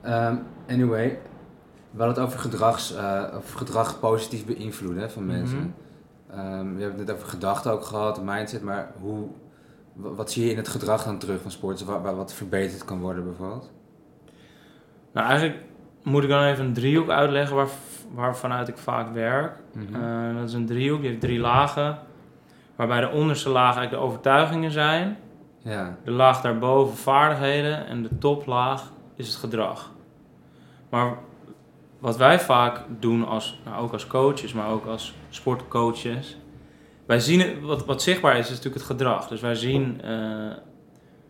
Ehm, 0.00 0.36
anyway, 0.68 1.18
we 1.90 2.02
hadden 2.02 2.16
het 2.16 2.24
over, 2.26 2.38
gedrags, 2.38 2.94
eh, 2.96 3.22
over 3.34 3.58
gedrag 3.58 4.00
positief 4.00 4.46
beïnvloeden 4.46 5.10
van 5.10 5.26
mensen. 5.26 5.58
Mhm. 5.58 5.68
Ehm, 6.30 6.74
we 6.74 6.80
hebben 6.82 6.98
het 6.98 7.06
net 7.06 7.10
over 7.16 7.28
gedachten 7.28 7.72
ook 7.72 7.84
gehad, 7.84 8.22
mindset, 8.22 8.62
maar 8.62 8.90
hoe, 9.00 9.26
wa- 9.92 10.10
wat 10.10 10.30
zie 10.30 10.44
je 10.44 10.50
in 10.50 10.56
het 10.56 10.68
gedrag 10.68 11.04
dan 11.04 11.18
terug 11.18 11.42
van 11.42 11.50
sporters, 11.50 11.84
waar, 11.88 12.02
waar 12.02 12.16
wat 12.16 12.32
verbeterd 12.34 12.84
kan 12.84 13.00
worden 13.00 13.24
bijvoorbeeld? 13.24 13.70
Nou, 15.12 15.26
eigenlijk 15.28 15.58
moet 16.02 16.22
ik 16.22 16.28
dan 16.28 16.42
even 16.42 16.64
een 16.64 16.72
driehoek 16.72 17.08
uitleggen 17.10 17.56
waar, 17.56 17.68
waarvanuit 18.14 18.68
ik 18.68 18.78
vaak 18.78 19.12
werk. 19.12 19.52
Mhm. 19.72 19.94
Eh, 20.04 20.36
dat 20.38 20.48
is 20.48 20.54
een 20.54 20.66
driehoek, 20.66 21.00
die 21.00 21.08
heeft 21.08 21.20
drie 21.20 21.38
lagen. 21.38 21.98
Waarbij 22.76 23.00
de 23.00 23.08
onderste 23.10 23.48
laag 23.48 23.62
eigenlijk 23.76 23.90
de 23.90 24.08
overtuigingen 24.08 24.70
zijn. 24.70 25.16
ja, 25.58 25.96
De 26.04 26.10
laag 26.10 26.40
daarboven 26.40 26.96
vaardigheden. 26.96 27.86
En 27.86 28.02
de 28.02 28.18
toplaag 28.18 28.92
is 29.16 29.26
het 29.28 29.36
gedrag. 29.36 29.92
Maar 30.90 31.16
wat 31.98 32.16
wij 32.16 32.40
vaak 32.40 32.80
doen, 33.00 33.26
als, 33.26 33.60
nou, 33.64 33.82
ook 33.82 33.92
als 33.92 34.06
coaches, 34.06 34.52
maar 34.52 34.68
ook 34.70 34.86
als 34.86 35.14
sportcoaches. 35.28 36.36
Wij 37.06 37.20
zien 37.20 37.60
wat, 37.60 37.84
wat 37.84 38.02
zichtbaar 38.02 38.32
is, 38.38 38.44
is 38.44 38.48
natuurlijk 38.48 38.74
het 38.74 38.84
gedrag. 38.84 39.28
Dus 39.28 39.40
wij 39.40 39.54
zien, 39.54 40.00
eh, 40.02 40.08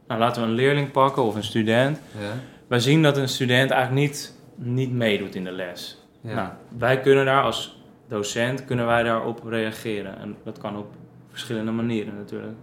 nou, 0.06 0.20
laten 0.20 0.42
we 0.42 0.48
een 0.48 0.54
leerling 0.54 0.90
pakken 0.90 1.22
of 1.22 1.34
een 1.34 1.44
student. 1.44 2.00
ja, 2.18 2.32
Wij 2.66 2.80
zien 2.80 3.02
dat 3.02 3.16
een 3.16 3.28
student 3.28 3.70
eigenlijk 3.70 4.06
niet, 4.06 4.34
niet 4.54 4.92
meedoet 4.92 5.34
in 5.34 5.44
de 5.44 5.50
les. 5.52 6.02
ja. 6.20 6.34
Nou, 6.34 6.48
wij 6.78 7.00
kunnen 7.00 7.24
daar 7.24 7.42
als 7.42 7.82
docent 8.08 8.64
kunnen 8.64 8.86
wij 8.86 9.02
daarop 9.02 9.40
reageren. 9.44 10.18
En 10.18 10.36
dat 10.44 10.58
kan 10.58 10.76
op 10.76 10.86
verschillende 11.30 11.70
manieren 11.70 12.16
natuurlijk. 12.16 12.56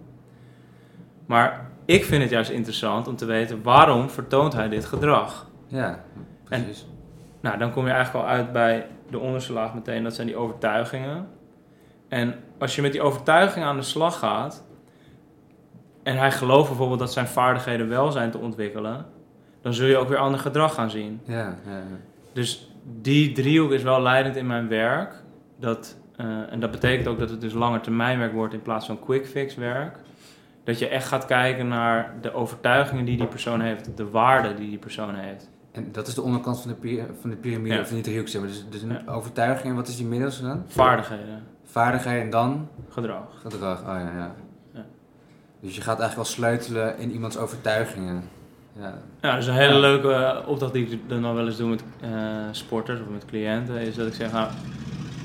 Maar 1.26 1.70
ik 1.84 2.04
vind 2.04 2.22
het 2.22 2.30
juist 2.30 2.50
interessant 2.50 3.08
om 3.08 3.16
te 3.16 3.24
weten 3.24 3.62
waarom 3.62 4.10
vertoont 4.10 4.52
hij 4.52 4.68
dit 4.68 4.84
gedrag. 4.84 5.46
ja, 5.66 6.04
precies. 6.44 6.86
Nou, 7.46 7.58
dan 7.58 7.72
kom 7.72 7.86
je 7.86 7.92
eigenlijk 7.92 8.24
al 8.24 8.32
uit 8.32 8.52
bij 8.52 8.86
de 9.10 9.18
onderste 9.18 9.52
laag 9.52 9.74
meteen, 9.74 10.02
dat 10.02 10.14
zijn 10.14 10.26
die 10.26 10.36
overtuigingen. 10.36 11.28
En 12.08 12.34
als 12.58 12.76
je 12.76 12.82
met 12.82 12.92
die 12.92 13.00
overtuigingen 13.00 13.68
aan 13.68 13.76
de 13.76 13.82
slag 13.82 14.18
gaat, 14.18 14.64
en 16.02 16.16
hij 16.16 16.32
gelooft 16.32 16.68
bijvoorbeeld 16.68 16.98
dat 16.98 17.12
zijn 17.12 17.26
vaardigheden 17.26 17.88
wel 17.88 18.12
zijn 18.12 18.30
te 18.30 18.38
ontwikkelen, 18.38 19.06
dan 19.62 19.74
zul 19.74 19.86
je 19.86 19.96
ook 19.96 20.08
weer 20.08 20.18
ander 20.18 20.40
gedrag 20.40 20.74
gaan 20.74 20.90
zien. 20.90 21.20
ja, 21.24 21.36
ja, 21.66 21.76
ja. 21.76 21.82
Dus 22.32 22.72
die 23.00 23.32
driehoek 23.32 23.72
is 23.72 23.82
wel 23.82 24.02
leidend 24.02 24.36
in 24.36 24.46
mijn 24.46 24.68
werk. 24.68 25.14
Dat, 25.58 25.98
eh, 26.16 26.52
en 26.52 26.60
dat 26.60 26.70
betekent 26.70 27.06
ook 27.06 27.18
dat 27.18 27.30
het 27.30 27.40
dus 27.40 27.52
langer 27.52 27.80
termijnwerk 27.80 28.32
wordt 28.32 28.54
in 28.54 28.62
plaats 28.62 28.86
van 28.86 28.98
quick 28.98 29.26
fix 29.26 29.54
werk. 29.54 29.98
Dat 30.64 30.78
je 30.78 30.88
echt 30.88 31.06
gaat 31.06 31.26
kijken 31.26 31.68
naar 31.68 32.14
de 32.20 32.32
overtuigingen 32.32 33.04
die 33.04 33.16
die 33.16 33.26
persoon 33.26 33.60
heeft, 33.60 33.96
de 33.96 34.10
waarden 34.10 34.56
die 34.56 34.68
die 34.68 34.78
persoon 34.78 35.14
heeft. 35.14 35.50
En 35.76 35.88
dat 35.92 36.06
is 36.06 36.14
de 36.14 36.22
onderkant 36.22 36.60
van 36.60 36.70
de, 36.70 36.76
py- 36.76 37.02
van 37.20 37.30
de 37.30 37.36
piramide, 37.36 37.74
Ja. 37.74 37.80
of 37.80 37.90
niet 37.92 38.04
de 38.04 38.10
driehoek, 38.10 38.28
zeg 38.28 38.40
maar. 38.40 38.50
Dus, 38.50 38.64
dus 38.70 38.82
een 38.82 39.08
overtuiging, 39.08 39.68
en 39.68 39.74
wat 39.74 39.88
is 39.88 39.96
die 39.96 40.06
middelste 40.06 40.42
dan? 40.42 40.62
Vaardigheden, 40.68 41.42
Vaardigheid 41.64 42.22
en 42.22 42.30
dan 42.30 42.68
gedrag. 42.90 43.22
gedrag. 43.42 43.80
Oh 43.80 43.86
ja, 43.86 44.10
ja. 44.16 44.34
Dus 45.60 45.74
je 45.74 45.80
gaat 45.80 46.00
eigenlijk 46.00 46.14
wel 46.16 46.24
sleutelen 46.24 46.98
in 46.98 47.10
iemands 47.12 47.36
overtuigingen. 47.36 48.22
Ja. 48.80 48.94
Ja, 49.20 49.36
dus 49.36 49.46
een 49.46 49.54
hele 49.54 49.72
Ja. 49.72 49.78
leuke 49.80 50.12
eh, 50.12 50.48
opdracht 50.48 50.72
die 50.72 50.86
ik 50.88 51.00
dan 51.08 51.34
wel 51.34 51.46
eens 51.46 51.56
doe 51.56 51.68
met 51.68 51.82
eh, 52.00 52.08
sporters 52.50 53.00
of 53.00 53.06
met 53.08 53.24
cliënten, 53.24 53.76
is 53.76 53.94
dat 53.94 54.06
ik 54.06 54.14
zeg, 54.14 54.32
nou, 54.32 54.48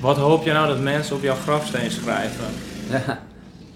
wat 0.00 0.16
hoop 0.16 0.44
je 0.44 0.52
nou 0.52 0.66
dat 0.66 0.80
mensen 0.80 1.16
op 1.16 1.22
jouw 1.22 1.34
grafsteen 1.34 1.90
schrijven? 1.90 2.44
ja. 2.90 3.18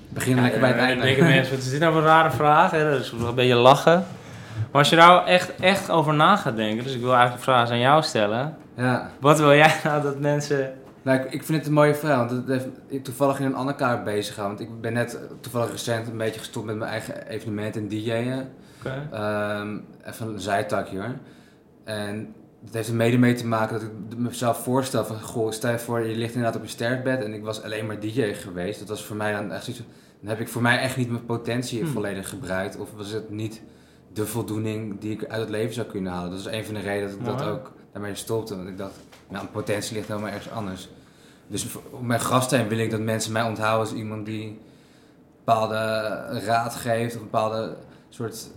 Begin 0.08 0.40
lekker 0.40 0.60
bij 0.60 0.68
het 0.68 0.78
dan 0.78 0.86
einde. 0.88 1.02
denken 1.04 1.24
mensen, 1.24 1.54
wat 1.54 1.64
is 1.64 1.70
dit 1.70 1.80
nou 1.80 1.92
voor 1.92 2.00
een 2.02 2.06
rare 2.08 2.30
vraag? 2.30 2.70
Hè? 2.70 2.90
Dat 2.90 3.00
is 3.00 3.10
wel 3.12 3.28
een 3.28 3.34
beetje 3.34 3.54
lachen. 3.54 4.04
Maar 4.76 4.84
als 4.84 4.94
je 4.94 5.00
nou 5.00 5.26
echt, 5.26 5.54
echt 5.54 5.90
over 5.90 6.14
na 6.14 6.36
gaat 6.36 6.56
denken, 6.56 6.84
dus 6.84 6.94
ik 6.94 7.00
wil 7.00 7.14
eigenlijk 7.14 7.44
de 7.44 7.50
vraag 7.50 7.70
aan 7.70 7.78
jou 7.78 8.02
stellen. 8.02 8.56
Ja. 8.76 9.10
Wat 9.20 9.38
wil 9.38 9.54
jij 9.54 9.74
nou 9.84 10.02
dat 10.02 10.20
mensen... 10.20 10.74
Nou, 11.02 11.18
ik, 11.18 11.32
ik 11.32 11.42
vind 11.42 11.58
het 11.58 11.66
een 11.66 11.72
mooie 11.72 11.94
vraag, 11.94 12.16
want 12.16 12.30
het 12.30 12.46
heeft, 12.48 12.66
ik 12.86 13.04
toevallig 13.04 13.38
in 13.38 13.46
een 13.46 13.54
ander 13.54 13.74
kaart 13.74 14.04
bezig 14.04 14.34
gaan. 14.34 14.46
Want 14.46 14.60
ik 14.60 14.80
ben 14.80 14.92
net 14.92 15.18
toevallig 15.40 15.70
recent 15.70 16.08
een 16.08 16.16
beetje 16.16 16.38
gestopt 16.38 16.66
met 16.66 16.76
mijn 16.76 16.90
eigen 16.90 17.26
evenementen 17.26 17.82
en 17.82 17.88
DJ'en. 17.88 18.48
Oké. 18.78 19.08
Ehm, 19.12 19.78
even 20.04 20.26
een 20.28 20.40
zijtakje 20.40 20.98
hoor. 20.98 21.14
En 21.84 22.34
het 22.64 22.74
heeft 22.74 22.88
er 22.88 22.94
mede 22.94 23.18
mee 23.18 23.34
te 23.34 23.46
maken 23.46 23.72
dat 23.80 23.82
ik 23.82 24.18
mezelf 24.18 24.62
voorstel 24.62 25.04
van, 25.04 25.20
goh, 25.20 25.50
stel 25.50 25.70
je 25.70 25.78
voor, 25.78 26.00
je 26.00 26.16
ligt 26.16 26.34
inderdaad 26.34 26.56
op 26.56 26.64
je 26.64 26.70
sterfbed 26.70 27.24
en 27.24 27.34
ik 27.34 27.44
was 27.44 27.62
alleen 27.62 27.86
maar 27.86 28.00
DJ 28.00 28.32
geweest. 28.32 28.78
Dat 28.78 28.88
was 28.88 29.04
voor 29.04 29.16
mij 29.16 29.32
dan 29.32 29.52
echt 29.52 29.64
zoiets, 29.64 29.82
dan 30.20 30.30
heb 30.30 30.40
ik 30.40 30.48
voor 30.48 30.62
mij 30.62 30.78
echt 30.78 30.96
niet 30.96 31.10
mijn 31.10 31.26
potentie 31.26 31.80
Hmm. 31.80 31.92
volledig 31.92 32.28
gebruikt. 32.28 32.78
Of 32.78 32.88
was 32.96 33.10
het 33.10 33.30
niet 33.30 33.62
de 34.16 34.26
voldoening 34.26 35.00
die 35.00 35.12
ik 35.12 35.24
uit 35.24 35.40
het 35.40 35.50
leven 35.50 35.74
zou 35.74 35.86
kunnen 35.86 36.12
halen. 36.12 36.30
Dat 36.30 36.38
is 36.38 36.46
een 36.46 36.64
van 36.64 36.74
de 36.74 36.80
redenen 36.80 37.08
dat 37.24 37.32
ik 37.32 37.38
dat 37.38 37.48
ook 37.48 37.72
daarmee 37.92 38.14
stopte. 38.14 38.56
Want 38.56 38.68
ik 38.68 38.78
dacht, 38.78 38.94
nou, 39.28 39.44
een 39.44 39.50
potentie 39.50 39.96
ligt 39.96 40.08
helemaal 40.08 40.30
ergens 40.30 40.50
anders. 40.52 40.88
Dus 41.46 41.66
op 41.90 42.02
mijn 42.02 42.20
grafsteen 42.20 42.68
wil 42.68 42.78
ik 42.78 42.90
dat 42.90 43.00
mensen 43.00 43.32
mij 43.32 43.42
onthouden 43.42 43.80
als 43.88 43.92
iemand 43.98 44.26
die 44.26 44.58
bepaalde 45.44 45.76
raad 46.44 46.74
geeft 46.74 47.14
of 47.14 47.20
een 47.20 47.26
bepaalde 47.30 47.76
soort 48.08 48.48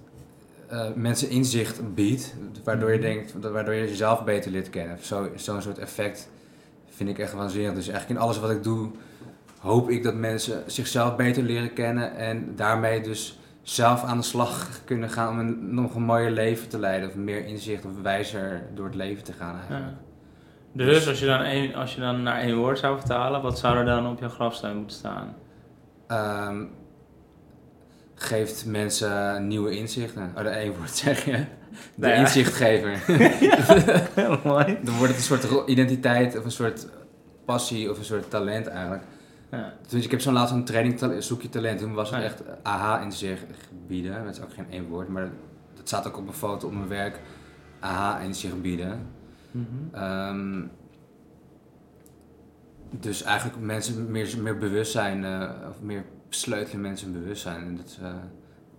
eh, 0.67 0.85
mensen 0.95 1.29
inzicht 1.29 1.93
biedt, 1.93 2.33
waardoor 2.63 2.89
je 2.91 2.97
Mhm. 2.97 3.05
denkt, 3.07 3.33
waardoor 3.51 3.73
je 3.73 3.87
jezelf 3.87 4.23
beter 4.23 4.51
leert 4.51 4.69
kennen. 4.69 4.97
Zo- 5.01 5.29
Zo'n 5.35 5.61
soort 5.61 5.77
effect 5.77 6.29
vind 6.89 7.09
ik 7.09 7.19
echt 7.19 7.33
waanzinnig. 7.33 7.73
Dus 7.73 7.87
eigenlijk 7.87 8.19
in 8.19 8.25
alles 8.25 8.39
wat 8.39 8.49
ik 8.51 8.63
doe, 8.63 8.89
hoop 9.59 9.89
ik 9.89 10.03
dat 10.03 10.13
mensen 10.15 10.63
zichzelf 10.65 11.15
beter 11.15 11.43
leren 11.43 11.73
kennen 11.73 12.15
en 12.15 12.53
daarmee 12.55 13.01
dus 13.01 13.38
zelf 13.69 14.03
aan 14.03 14.17
de 14.17 14.23
slag 14.23 14.83
kunnen 14.85 15.09
gaan 15.09 15.29
om 15.29 15.39
een 15.39 15.73
nog 15.73 15.95
een 15.95 16.03
mooier 16.03 16.31
leven 16.31 16.69
te 16.69 16.79
leiden 16.79 17.09
of 17.09 17.15
meer 17.15 17.45
inzicht 17.45 17.85
of 17.85 18.01
wijzer 18.01 18.61
door 18.73 18.85
het 18.85 18.95
leven 18.95 19.23
te 19.23 19.33
gaan. 19.33 19.55
eigenlijk. 19.55 19.85
Ja. 19.85 19.97
Dus 20.73 21.07
als 21.07 21.19
je, 21.19 21.25
dan 21.25 21.41
één, 21.41 21.73
als 21.73 21.95
je 21.95 22.01
dan 22.01 22.23
naar 22.23 22.39
één 22.39 22.57
woord 22.57 22.79
zou 22.79 22.99
vertalen, 22.99 23.41
wat 23.41 23.59
zou 23.59 23.77
er 23.77 23.85
dan 23.85 24.07
op 24.07 24.19
jouw 24.19 24.29
grafsteen 24.29 24.77
moeten 24.77 24.97
staan? 24.97 25.35
Ehm, 26.07 26.63
geeft 28.15 28.65
mensen 28.65 29.47
nieuwe 29.47 29.71
inzichten. 29.77 30.31
Oh, 30.37 30.43
dat 30.43 30.53
één 30.53 30.75
woord 30.77 30.95
zeg 31.05 31.25
je. 31.25 31.45
De 31.95 32.07
ja. 32.07 32.13
inzichtgever. 32.13 33.03
Heel 34.13 34.39
mooi. 34.53 34.77
Dan 34.83 34.95
wordt 34.97 35.15
het 35.15 35.31
een 35.31 35.39
soort 35.39 35.67
identiteit 35.67 36.37
of 36.37 36.43
een 36.45 36.51
soort 36.51 36.87
passie 37.45 37.89
of 37.89 37.97
een 37.97 38.05
soort 38.05 38.29
talent 38.29 38.67
eigenlijk. 38.67 39.03
Ja. 39.51 39.73
Dus 39.87 40.05
ik 40.05 40.11
heb 40.11 40.21
zo'n 40.21 40.33
laatst 40.33 40.53
een 40.53 40.65
training 40.65 41.23
zoek 41.23 41.41
je 41.41 41.49
talent. 41.49 41.79
Toen 41.79 41.93
was 41.93 42.09
het 42.09 42.19
Ah, 42.19 42.25
echt 42.25 42.43
aha 42.63 42.99
in 42.99 43.11
zich 43.11 43.45
bieden. 43.87 44.23
Dat 44.25 44.35
is 44.35 44.41
ook 44.41 44.53
geen 44.53 44.71
één 44.71 44.87
woord, 44.87 45.07
maar 45.07 45.29
dat 45.75 45.87
staat 45.87 46.07
ook 46.07 46.17
op 46.17 46.23
mijn 46.23 46.35
foto 46.35 46.67
op 46.67 46.73
mijn 46.73 46.87
werk. 46.87 47.19
Aha 47.79 48.19
in 48.19 48.35
zich 48.35 48.61
bieden. 48.61 49.07
Mhm. 49.51 49.65
Ehm, 49.91 50.61
dus 52.99 53.23
eigenlijk 53.23 53.59
mensen 53.59 54.11
meer, 54.11 54.35
meer 54.41 54.57
bewustzijn, 54.57 55.25
eh, 55.25 55.49
of 55.69 55.81
meer 55.81 56.03
sleutelen 56.29 56.81
mensen 56.81 57.13
bewustzijn. 57.13 57.61
En 57.65 57.75
dat 57.75 57.89
ze 57.89 58.01
eh, 58.01 58.13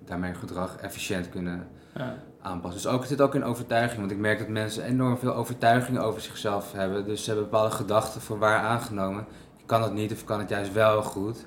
daarmee 0.04 0.30
hun 0.30 0.40
gedrag 0.40 0.76
efficiënt 0.76 1.28
kunnen 1.28 1.66
Ja. 1.94 2.14
aanpassen. 2.42 2.82
Dus 2.82 2.90
ook, 2.92 3.00
het 3.00 3.08
zit 3.08 3.20
ook 3.20 3.34
in 3.34 3.44
overtuiging, 3.44 3.98
want 4.00 4.10
ik 4.12 4.18
merk 4.18 4.38
dat 4.38 4.48
mensen 4.48 4.84
enorm 4.84 5.18
veel 5.18 5.34
overtuigingen 5.34 6.02
over 6.02 6.20
zichzelf 6.20 6.72
hebben. 6.72 7.04
Dus 7.04 7.24
ze 7.24 7.30
hebben 7.30 7.50
bepaalde 7.50 7.74
gedachten 7.74 8.20
voor 8.20 8.38
waar 8.38 8.58
aangenomen. 8.58 9.26
Kan 9.70 9.82
het 9.82 9.92
niet 9.92 10.12
of 10.12 10.24
kan 10.24 10.38
het 10.40 10.48
juist 10.48 10.72
wel 10.72 11.02
goed. 11.02 11.46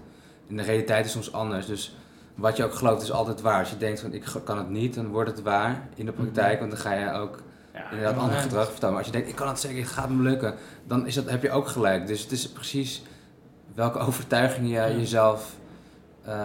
En 0.49 0.57
de 0.57 0.63
realiteit 0.63 1.05
is 1.05 1.12
soms 1.12 1.33
anders. 1.33 1.65
Dus 1.65 1.95
wat 2.36 2.57
je 2.57 2.63
ook 2.63 2.73
gelooft 2.73 3.01
is 3.01 3.12
altijd 3.12 3.41
waar. 3.41 3.59
Als 3.59 3.69
je 3.69 3.77
denkt 3.77 3.99
van 4.01 4.13
ik 4.13 4.23
kan 4.43 4.57
het 4.57 4.69
niet, 4.69 4.93
dan 4.95 5.07
wordt 5.07 5.29
het 5.29 5.41
waar 5.41 5.88
in 5.95 6.05
de 6.05 6.12
praktijk. 6.12 6.59
Want 6.59 6.71
dan 6.71 6.79
ga 6.79 6.93
je 6.93 7.12
ook 7.12 7.41
Ja, 7.73 7.89
inderdaad 7.91 8.17
ander 8.17 8.38
gedrag 8.38 8.65
vertonen. 8.71 8.89
Maar 8.89 8.97
als 8.97 9.05
je 9.05 9.12
denkt, 9.12 9.29
ik 9.29 9.36
kan 9.36 9.47
het 9.47 9.59
zeker, 9.59 9.81
het 9.81 9.91
gaat 9.91 10.09
me 10.09 10.21
lukken, 10.21 10.55
dan 10.88 11.07
is 11.07 11.15
dat, 11.15 11.29
heb 11.29 11.41
je 11.41 11.51
ook 11.51 11.67
gelijk. 11.67 12.07
Dus 12.07 12.21
het 12.21 12.31
is 12.31 12.49
precies 12.51 13.03
welke 13.73 13.99
overtuiging 14.07 14.67
je 14.67 14.73
Ja. 14.73 14.88
jezelf 14.89 15.55
eh, 16.23 16.36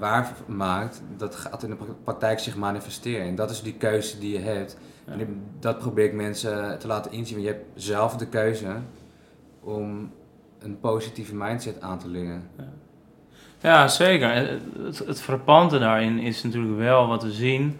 waar 0.00 0.32
maakt, 0.46 1.02
dat 1.16 1.34
gaat 1.34 1.62
in 1.62 1.70
de 1.70 1.76
pra- 1.76 1.86
praktijk 2.04 2.38
zich 2.38 2.56
manifesteren. 2.56 3.26
En 3.26 3.34
dat 3.34 3.50
is 3.50 3.62
die 3.62 3.74
keuze 3.74 4.18
die 4.18 4.32
je 4.32 4.44
hebt. 4.44 4.76
Ja. 5.06 5.12
En 5.12 5.42
dat 5.60 5.78
probeer 5.78 6.04
ik 6.04 6.12
mensen 6.14 6.78
te 6.78 6.86
laten 6.86 7.12
inzien. 7.12 7.34
Want 7.36 7.46
je 7.48 7.52
hebt 7.54 7.66
zelf 7.74 8.16
de 8.16 8.26
keuze 8.26 8.66
om 9.60 10.12
een 10.64 10.80
positieve 10.80 11.34
mindset 11.34 11.80
aan 11.80 11.98
te 11.98 12.08
leren. 12.08 12.50
Ja, 13.60 13.88
zeker. 13.88 14.34
Het, 14.34 14.98
het, 15.06 15.20
daarin 15.78 16.18
is 16.18 16.42
natuurlijk 16.42 16.76
wel 16.78 17.06
wat 17.06 17.22
we 17.22 17.30
zien. 17.32 17.76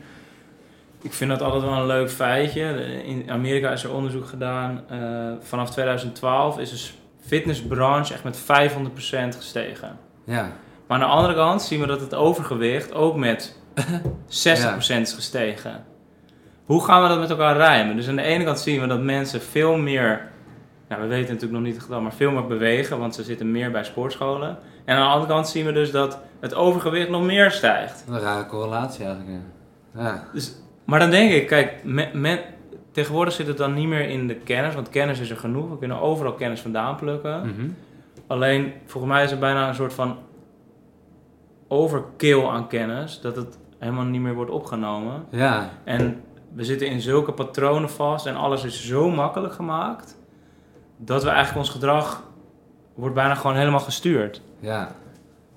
Ik 1.03 1.13
vind 1.13 1.31
dat 1.31 1.43
altijd 1.43 1.63
wel 1.63 1.73
een 1.73 1.87
leuk 1.87 2.11
feitje. 2.11 2.63
In 3.05 3.31
Amerika 3.31 3.71
is 3.71 3.85
er 3.85 3.93
onderzoek 3.95 4.27
gedaan. 4.27 4.85
eh, 4.89 5.33
vanaf 5.41 5.71
2012 5.71 6.59
is 6.59 6.71
de 6.71 6.93
fitnessbranche 7.27 8.15
echt 8.15 8.25
met 8.25 8.41
500% 8.43 9.37
gestegen. 9.37 9.99
Ja, 10.25 10.53
Maar 10.87 11.01
aan 11.03 11.09
de 11.09 11.15
andere 11.15 11.35
kant 11.35 11.63
zien 11.63 11.81
we 11.81 11.87
dat 11.87 12.01
het 12.01 12.15
overgewicht 12.15 12.93
ook 12.95 13.17
met 13.17 13.57
60% 14.29 15.01
is 15.01 15.13
gestegen. 15.13 15.85
Hoe 16.65 16.85
gaan 16.85 17.03
we 17.03 17.09
dat 17.09 17.19
met 17.19 17.31
elkaar 17.31 17.57
rijmen? 17.57 17.97
Dus 17.97 18.09
aan 18.09 18.17
de 18.17 18.23
ene 18.23 18.45
kant 18.45 18.59
zien 18.59 18.81
we 18.81 18.87
dat 18.87 19.03
mensen 19.03 19.41
veel 19.43 19.77
meer, 19.77 20.29
nou, 20.89 21.03
we 21.03 21.09
weten 21.09 21.27
natuurlijk 21.35 21.53
nog 21.53 21.63
niet 21.63 21.75
het 21.75 21.83
getal, 21.83 22.01
maar 22.01 22.13
veel 22.15 22.31
meer 22.31 22.47
bewegen, 22.47 22.99
want 22.99 23.15
ze 23.15 23.23
zitten 23.23 23.51
meer 23.51 23.71
bij 23.71 23.85
sportscholen. 23.85 24.59
En 24.85 24.97
aan 24.97 25.03
de 25.07 25.13
andere 25.13 25.33
kant 25.33 25.49
zien 25.49 25.67
we 25.67 25.73
dus 25.73 25.91
dat 25.91 26.19
het 26.41 26.55
overgewicht 26.55 27.09
nog 27.09 27.23
meer 27.25 27.51
stijgt. 27.51 28.05
een 28.09 28.19
rare 28.21 28.47
correlatie 28.47 29.05
eigenlijk. 29.05 29.39
Ja. 29.95 30.03
ja. 30.03 30.25
Dus, 30.33 30.55
maar 30.85 30.99
dan 30.99 31.11
denk 31.11 31.33
ik, 31.33 31.47
kijk, 31.47 31.85
me- 31.85 32.11
men- 32.13 32.41
tegenwoordig 32.91 33.35
zit 33.35 33.47
het 33.47 33.57
dan 33.57 33.75
niet 33.75 33.89
meer 33.89 34.09
in 34.09 34.27
de 34.29 34.35
kennis, 34.35 34.75
want 34.75 34.89
kennis 34.89 35.21
is 35.21 35.31
er 35.31 35.37
genoeg. 35.37 35.69
We 35.71 35.79
kunnen 35.79 36.01
overal 36.01 36.33
kennis 36.33 36.61
vandaan 36.61 36.97
plukken. 36.97 37.41
Mhm. 37.47 37.69
Alleen, 38.27 38.73
volgens 38.87 39.13
mij 39.13 39.25
is 39.25 39.31
er 39.31 39.39
bijna 39.39 39.69
een 39.69 39.75
soort 39.75 39.95
van 39.95 40.17
overkill 41.69 42.45
aan 42.47 42.69
kennis, 42.69 43.21
dat 43.21 43.37
het 43.37 43.59
helemaal 43.79 44.05
niet 44.05 44.21
meer 44.21 44.35
wordt 44.35 44.51
opgenomen. 44.51 45.25
ja. 45.31 45.71
En 45.85 46.21
we 46.53 46.65
zitten 46.65 46.87
in 46.89 47.01
zulke 47.01 47.33
patronen 47.33 47.91
vast 47.91 48.27
en 48.27 48.37
alles 48.37 48.65
is 48.65 48.87
zo 48.87 49.11
makkelijk 49.11 49.53
gemaakt, 49.55 50.17
dat 51.05 51.23
we 51.23 51.29
eigenlijk 51.29 51.59
ons 51.59 51.71
gedrag 51.71 52.23
wordt 52.95 53.15
bijna 53.15 53.35
gewoon 53.35 53.57
helemaal 53.57 53.81
gestuurd. 53.81 54.41
ja. 54.61 54.95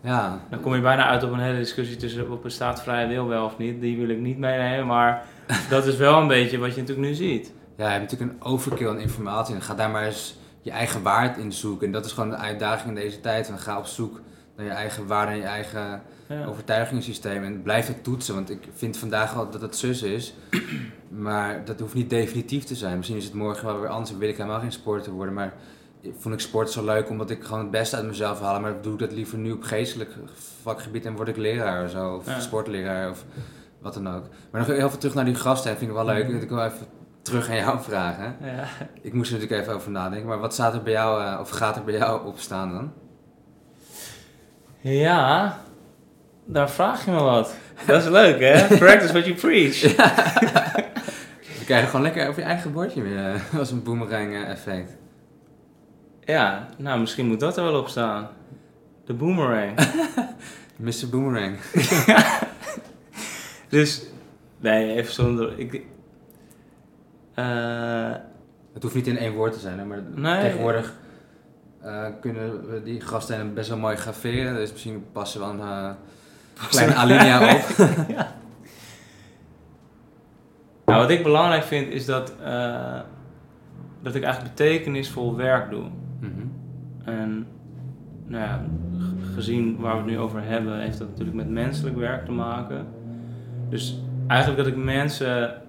Ja, 0.01 0.39
Dan 0.49 0.59
kom 0.61 0.75
je 0.75 0.81
bijna 0.81 1.05
uit 1.07 1.23
op 1.23 1.31
een 1.31 1.39
hele 1.39 1.57
discussie 1.57 1.95
tussen 1.97 2.31
op 2.31 2.41
bestaat 2.43 2.81
vrije 2.83 3.07
wil 3.07 3.27
wel 3.27 3.45
of 3.45 3.57
niet. 3.57 3.81
Die 3.81 3.97
wil 3.97 4.09
ik 4.09 4.17
niet 4.19 4.37
meenemen, 4.37 4.87
maar 4.87 5.25
dat 5.69 5.85
is 5.85 5.95
wel 5.95 6.21
een 6.21 6.27
beetje 6.27 6.57
wat 6.57 6.75
je 6.75 6.81
natuurlijk 6.81 7.07
nu 7.07 7.13
ziet. 7.13 7.53
Ja, 7.75 7.85
je 7.85 7.91
hebt 7.91 8.11
natuurlijk 8.11 8.31
een 8.31 8.43
overkill 8.47 8.87
aan 8.87 8.99
informatie. 8.99 9.55
En 9.55 9.61
ga 9.61 9.73
daar 9.73 9.89
maar 9.89 10.05
eens 10.05 10.37
je 10.61 10.71
eigen 10.71 11.01
waarde 11.03 11.41
in 11.41 11.51
zoeken. 11.51 11.85
En 11.87 11.93
dat 11.93 12.05
is 12.05 12.11
gewoon 12.11 12.29
de 12.29 12.35
uitdaging 12.35 12.87
in 12.87 12.95
deze 13.03 13.19
tijd. 13.21 13.47
Van 13.47 13.57
ga 13.59 13.77
op 13.77 13.85
zoek 13.85 14.21
naar 14.55 14.65
je 14.65 14.71
eigen 14.71 15.07
waarde 15.07 15.31
en 15.31 15.37
je 15.37 15.43
eigen 15.43 16.01
Ja. 16.29 16.45
overtuigingssysteem. 16.45 17.43
En 17.43 17.61
blijf 17.61 17.87
het 17.87 18.03
toetsen. 18.03 18.33
Want 18.35 18.49
ik 18.49 18.67
vind 18.73 18.97
vandaag 18.97 19.33
wel 19.33 19.49
dat 19.49 19.61
het 19.61 19.75
zus 19.75 20.01
is. 20.03 20.33
Maar 21.09 21.65
dat 21.65 21.79
hoeft 21.79 21.93
niet 21.93 22.09
definitief 22.09 22.63
te 22.63 22.75
zijn. 22.75 22.95
Misschien 22.95 23.17
is 23.17 23.23
het 23.25 23.33
morgen 23.33 23.65
wel 23.65 23.79
weer 23.79 23.89
anders. 23.89 24.11
En 24.11 24.17
wil 24.17 24.29
ik 24.29 24.37
helemaal 24.37 24.59
geen 24.59 24.71
sporter 24.71 25.11
worden. 25.11 25.33
Maar 25.33 25.53
vond 26.17 26.33
ik 26.33 26.39
sport 26.39 26.71
zo 26.71 26.85
leuk 26.85 27.09
omdat 27.09 27.29
ik 27.29 27.43
gewoon 27.43 27.59
het 27.59 27.71
beste 27.71 27.95
uit 27.95 28.05
mezelf 28.05 28.39
haal. 28.39 28.59
Maar 28.59 28.81
doe 28.81 28.93
ik 28.93 28.99
dat 28.99 29.11
liever 29.11 29.37
nu 29.37 29.51
op 29.51 29.63
geestelijk 29.63 30.11
vakgebied 30.61 31.05
en 31.05 31.15
word 31.15 31.27
ik 31.27 31.37
leraar 31.37 31.83
of 31.83 31.89
zo. 31.91 32.15
Of 32.15 32.25
Ja. 32.25 32.39
sportleraar 32.39 33.09
of 33.09 33.25
wat 33.81 33.93
dan 33.93 34.07
ook. 34.09 34.23
Maar 34.51 34.61
nog 34.67 34.77
heel 34.77 34.89
veel 34.89 34.99
terug 34.99 35.15
naar 35.15 35.25
die 35.25 35.35
gasten. 35.35 35.77
Vind 35.77 35.89
ik 35.89 35.95
wel 35.95 36.05
leuk. 36.05 36.27
Ik 36.27 36.49
wil 36.49 36.63
even 36.63 36.87
terug 37.21 37.49
aan 37.49 37.55
jou 37.55 37.79
vragen. 37.81 38.35
Ja. 38.41 38.63
Ik 39.01 39.13
moest 39.13 39.31
er 39.31 39.35
natuurlijk 39.37 39.61
even 39.61 39.75
over 39.75 39.91
nadenken. 39.91 40.27
Maar 40.27 40.39
wat 40.39 40.53
staat 40.53 40.73
er 40.73 40.83
bij 40.83 40.93
jou, 40.93 41.23
eh, 41.23 41.39
of 41.39 41.49
gaat 41.49 41.75
er 41.75 41.83
bij 41.83 41.93
jou 41.97 42.25
op 42.27 42.39
staan 42.39 42.71
dan? 42.71 42.91
ja, 44.81 45.57
daar 46.47 46.69
vraag 46.71 47.05
je 47.05 47.11
me 47.11 47.19
wat. 47.21 47.55
Dat 47.85 48.03
is 48.03 48.09
leuk 48.09 48.39
hè? 48.39 48.67
Practice 48.85 49.13
what 49.13 49.25
you 49.25 49.35
preach. 49.35 49.81
We 51.59 51.63
krijgen 51.65 51.87
gewoon 51.89 52.01
lekker 52.01 52.27
over 52.27 52.41
je 52.41 52.47
eigen 52.47 52.71
bordje 52.73 53.01
weer. 53.01 53.33
eh, 53.33 53.59
als 53.59 53.71
een 53.71 53.83
boomerang 53.83 54.33
eh, 54.35 54.49
effect. 54.49 54.95
Ja, 56.23 56.67
nou 56.77 56.99
misschien 56.99 57.27
moet 57.27 57.39
dat 57.39 57.57
er 57.57 57.63
wel 57.63 57.79
op 57.79 57.87
staan. 57.87 58.27
De 59.05 59.13
boomerang. 59.13 59.79
Mr. 60.77 61.09
Boomerang. 61.09 61.57
Dus, 63.69 64.03
nee, 64.59 64.95
even 64.95 65.13
zonder... 65.13 65.59
Ik, 65.59 65.81
eh, 67.33 68.11
Het 68.73 68.83
hoeft 68.83 68.95
niet 68.95 69.07
in 69.07 69.17
één 69.17 69.33
woord 69.33 69.53
te 69.53 69.59
zijn, 69.59 69.79
hè, 69.79 69.85
maar 69.85 70.03
Nee. 70.15 70.41
tegenwoordig 70.41 70.93
kunnen 72.21 72.69
we 72.69 72.83
die 72.83 73.01
gasten 73.01 73.53
best 73.53 73.69
wel 73.69 73.77
mooi 73.77 73.95
graveren. 73.95 74.55
Dus 74.55 74.71
misschien 74.71 75.05
passen 75.11 75.39
we 75.57 75.63
eh, 75.63 75.89
kleine 76.69 76.93
alinea 76.93 77.39
op. 77.55 77.85
Nou, 80.85 80.99
wat 81.01 81.09
ik 81.09 81.23
belangrijk 81.23 81.63
vind 81.63 81.87
is 81.87 82.05
dat, 82.05 82.33
eh, 82.43 82.99
dat 84.01 84.15
ik 84.15 84.23
eigenlijk 84.23 84.55
betekenisvol 84.55 85.35
werk 85.35 85.69
doe. 85.69 85.85
Mhm. 86.19 86.47
En 87.03 87.47
nou 88.25 88.43
ja, 88.43 88.65
gezien 89.33 89.77
waar 89.79 89.91
we 89.91 89.97
het 89.97 90.07
nu 90.07 90.19
over 90.19 90.43
hebben, 90.43 90.79
heeft 90.79 90.97
dat 90.97 91.09
natuurlijk 91.09 91.37
met 91.37 91.49
menselijk 91.49 91.95
werk 91.95 92.25
te 92.25 92.31
maken. 92.31 92.87
Dus 93.69 94.01
eigenlijk 94.27 94.63
dat 94.63 94.73
ik 94.73 94.83
mensen 94.83 95.61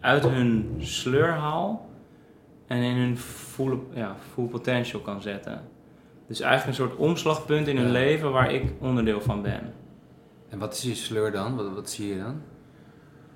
uit 0.00 0.28
hun 0.28 0.74
sleur 0.78 1.28
haal 1.28 1.88
en 2.66 2.82
in 2.82 2.96
hun 2.96 3.18
full, 3.18 3.78
ja, 3.94 4.16
full 4.32 4.46
potential 4.46 5.00
kan 5.00 5.22
zetten. 5.22 5.60
Dus 6.26 6.40
eigenlijk 6.40 6.78
een 6.78 6.84
soort 6.86 6.98
omslagpunt 6.98 7.68
in 7.68 7.76
hun 7.76 7.86
Ja. 7.86 7.92
leven 7.92 8.32
waar 8.32 8.52
ik 8.52 8.72
onderdeel 8.80 9.20
van 9.20 9.42
ben. 9.42 9.72
En 10.48 10.58
wat 10.58 10.72
is 10.74 10.82
je 10.82 10.94
sleur 10.94 11.32
dan? 11.32 11.56
Wat, 11.56 11.66
wat 11.74 11.90
zie 11.90 12.08
je 12.08 12.18
dan? 12.22 12.40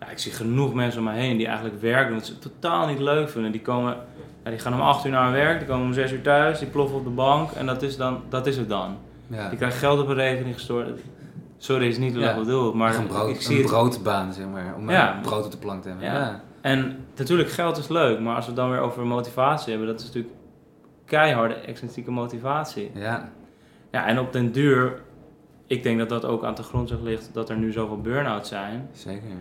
Ja, 0.01 0.09
ik 0.09 0.19
zie 0.19 0.33
genoeg 0.33 0.75
mensen 0.75 1.01
om 1.01 1.07
me 1.07 1.13
heen 1.13 1.37
die 1.37 1.47
eigenlijk 1.47 1.81
werk 1.81 2.07
doen 2.07 2.17
wat 2.17 2.27
ze 2.27 2.39
totaal 2.39 2.87
niet 2.87 2.99
leuk 2.99 3.29
vinden. 3.29 3.53
Die, 3.53 3.61
komen, 3.61 3.97
ja, 4.45 4.51
die 4.51 4.59
gaan 4.59 4.75
om 4.75 4.81
8 4.81 5.05
uur 5.05 5.11
naar 5.11 5.25
hun 5.25 5.33
werk, 5.33 5.59
die 5.59 5.69
komen 5.69 5.87
om 5.87 5.93
6 5.93 6.13
uur 6.13 6.23
thuis, 6.23 6.59
die 6.59 6.69
ploffen 6.69 6.99
op 6.99 7.05
de 7.05 7.11
bank 7.11 7.51
en 7.51 7.67
dat 7.67 7.83
is, 7.83 7.97
dan, 7.97 8.21
dat 8.29 8.47
is 8.47 8.57
het 8.57 8.69
dan. 8.69 8.97
Ja. 9.27 9.49
Die 9.49 9.59
krijgen 9.59 9.79
geld 9.79 10.01
op 10.01 10.09
een 10.09 10.15
rekening 10.15 10.55
gestort. 10.55 11.01
Sorry, 11.59 11.87
is 11.87 11.99
niet 11.99 12.17
wat 12.17 12.25
ik 12.25 12.37
bedoel, 12.37 12.75
maar 12.75 12.95
een, 12.97 13.07
brood, 13.07 13.29
ik 13.29 13.43
zie 13.43 13.59
een 13.61 13.67
broodbaan, 13.67 14.33
zeg 14.33 14.47
maar. 14.47 14.75
Om 14.77 14.89
een 14.89 15.21
brood 15.23 15.45
op 15.45 15.51
de 15.51 15.59
plank 15.59 15.83
te 15.83 15.89
hebben. 15.89 16.07
Ja. 16.07 16.15
Ja. 16.15 16.41
En 16.61 16.97
natuurlijk, 17.17 17.51
geld 17.51 17.77
is 17.77 17.89
leuk, 17.89 18.21
maar 18.21 18.35
als 18.35 18.45
we 18.45 18.51
het 18.51 18.61
dan 18.61 18.71
weer 18.71 18.81
over 18.81 19.07
motivatie 19.07 19.71
hebben, 19.71 19.89
dat 19.89 20.01
is 20.01 20.07
natuurlijk 20.07 20.35
keiharde 21.07 21.55
extrinsieke 21.55 22.11
motivatie. 22.11 22.91
Ja. 22.95 23.33
Ja, 23.91 24.07
en 24.07 24.19
op 24.19 24.33
den 24.33 24.53
duur, 24.53 25.01
ik 25.67 25.83
denk 25.83 25.99
dat 25.99 26.09
dat 26.09 26.25
ook 26.25 26.45
aan 26.45 26.55
de 26.55 26.63
grondslag 26.63 27.01
ligt 27.01 27.31
dat 27.33 27.49
er 27.51 27.57
nu 27.57 27.73
zoveel 27.73 28.01
burn-outs 28.01 28.49
zijn. 28.49 28.89
zeker. 28.93 29.29
ja. 29.29 29.35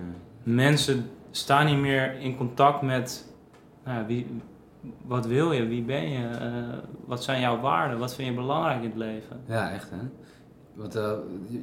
mensen 0.43 1.10
staan 1.32 1.65
niet 1.65 1.78
meer 1.78 2.19
in 2.19 2.38
contact 2.38 2.82
met 2.82 3.34
nou, 3.86 4.06
wie, 4.08 4.41
wat 5.06 5.25
wil 5.25 5.51
je, 5.51 5.67
wie 5.67 5.84
ben 5.84 6.10
je, 6.10 6.28
eh, 6.28 6.78
wat 7.06 7.23
zijn 7.23 7.41
jouw 7.41 7.60
waarden, 7.60 7.99
wat 7.99 8.15
vind 8.15 8.28
je 8.28 8.34
belangrijk 8.34 8.82
in 8.82 8.89
het 8.89 8.97
leven. 8.97 9.41
Ja, 9.47 9.71
echt 9.71 9.89
hè. 9.89 9.97
Want 10.73 10.95
eh, 10.95 11.12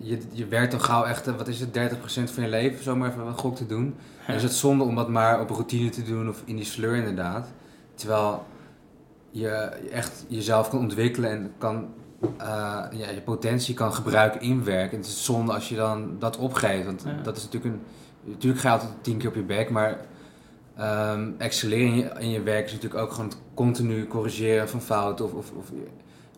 je, 0.00 0.18
je 0.32 0.46
werkt 0.46 0.70
dan 0.70 0.80
gauw 0.80 1.04
echt, 1.04 1.26
eh, 1.26 1.36
wat 1.36 1.48
is 1.48 1.60
het, 1.60 1.72
30% 1.72 2.30
van 2.30 2.42
je 2.42 2.48
leven, 2.48 2.84
zomaar 2.84 3.10
even 3.10 3.26
een 3.26 3.38
gok 3.38 3.56
te 3.56 3.66
doen. 3.66 3.94
En 4.26 4.34
is 4.34 4.42
het 4.42 4.52
zonde 4.52 4.84
om 4.84 4.94
dat 4.94 5.08
maar 5.08 5.40
op 5.40 5.50
routine 5.50 5.90
te 5.90 6.02
doen 6.02 6.28
of 6.28 6.42
in 6.44 6.56
die 6.56 6.64
sleur 6.64 6.94
inderdaad. 6.94 7.52
Terwijl 7.94 8.44
je 9.32 9.48
echt 9.92 10.24
jezelf 10.28 10.68
kan 10.68 10.78
ontwikkelen 10.78 11.30
en 11.30 11.52
kan, 11.58 11.88
eh, 12.38 12.46
ja, 12.92 13.10
je 13.10 13.20
potentie 13.24 13.74
kan 13.74 13.94
gebruiken 13.94 14.40
in 14.40 14.64
werk. 14.64 14.90
En 14.90 14.96
het 14.96 15.06
is 15.06 15.24
zonde 15.24 15.52
als 15.52 15.68
je 15.68 15.76
dan 15.76 16.16
dat 16.18 16.36
opgeeft. 16.36 16.84
Want 16.86 17.02
Ja. 17.06 17.22
dat 17.22 17.36
is 17.36 17.42
natuurlijk 17.44 17.74
een, 17.74 17.80
natuurlijk 18.24 18.62
ga 18.62 18.68
je 18.68 18.78
altijd 18.80 18.92
tien 19.04 19.18
keer 19.18 19.28
op 19.28 19.34
je 19.34 19.42
bek, 19.42 19.70
maar 19.70 19.98
ehm 20.76 21.30
excelleren 21.38 21.86
in 21.86 21.96
je, 21.96 22.10
in 22.18 22.30
je 22.30 22.42
werk 22.42 22.64
is 22.66 22.72
natuurlijk 22.72 23.02
ook 23.02 23.10
gewoon 23.12 23.28
het 23.28 23.38
continu 23.54 24.06
corrigeren 24.06 24.68
van 24.68 24.80
fouten 24.80 25.24
of, 25.24 25.32
of, 25.32 25.50
of, 25.50 25.70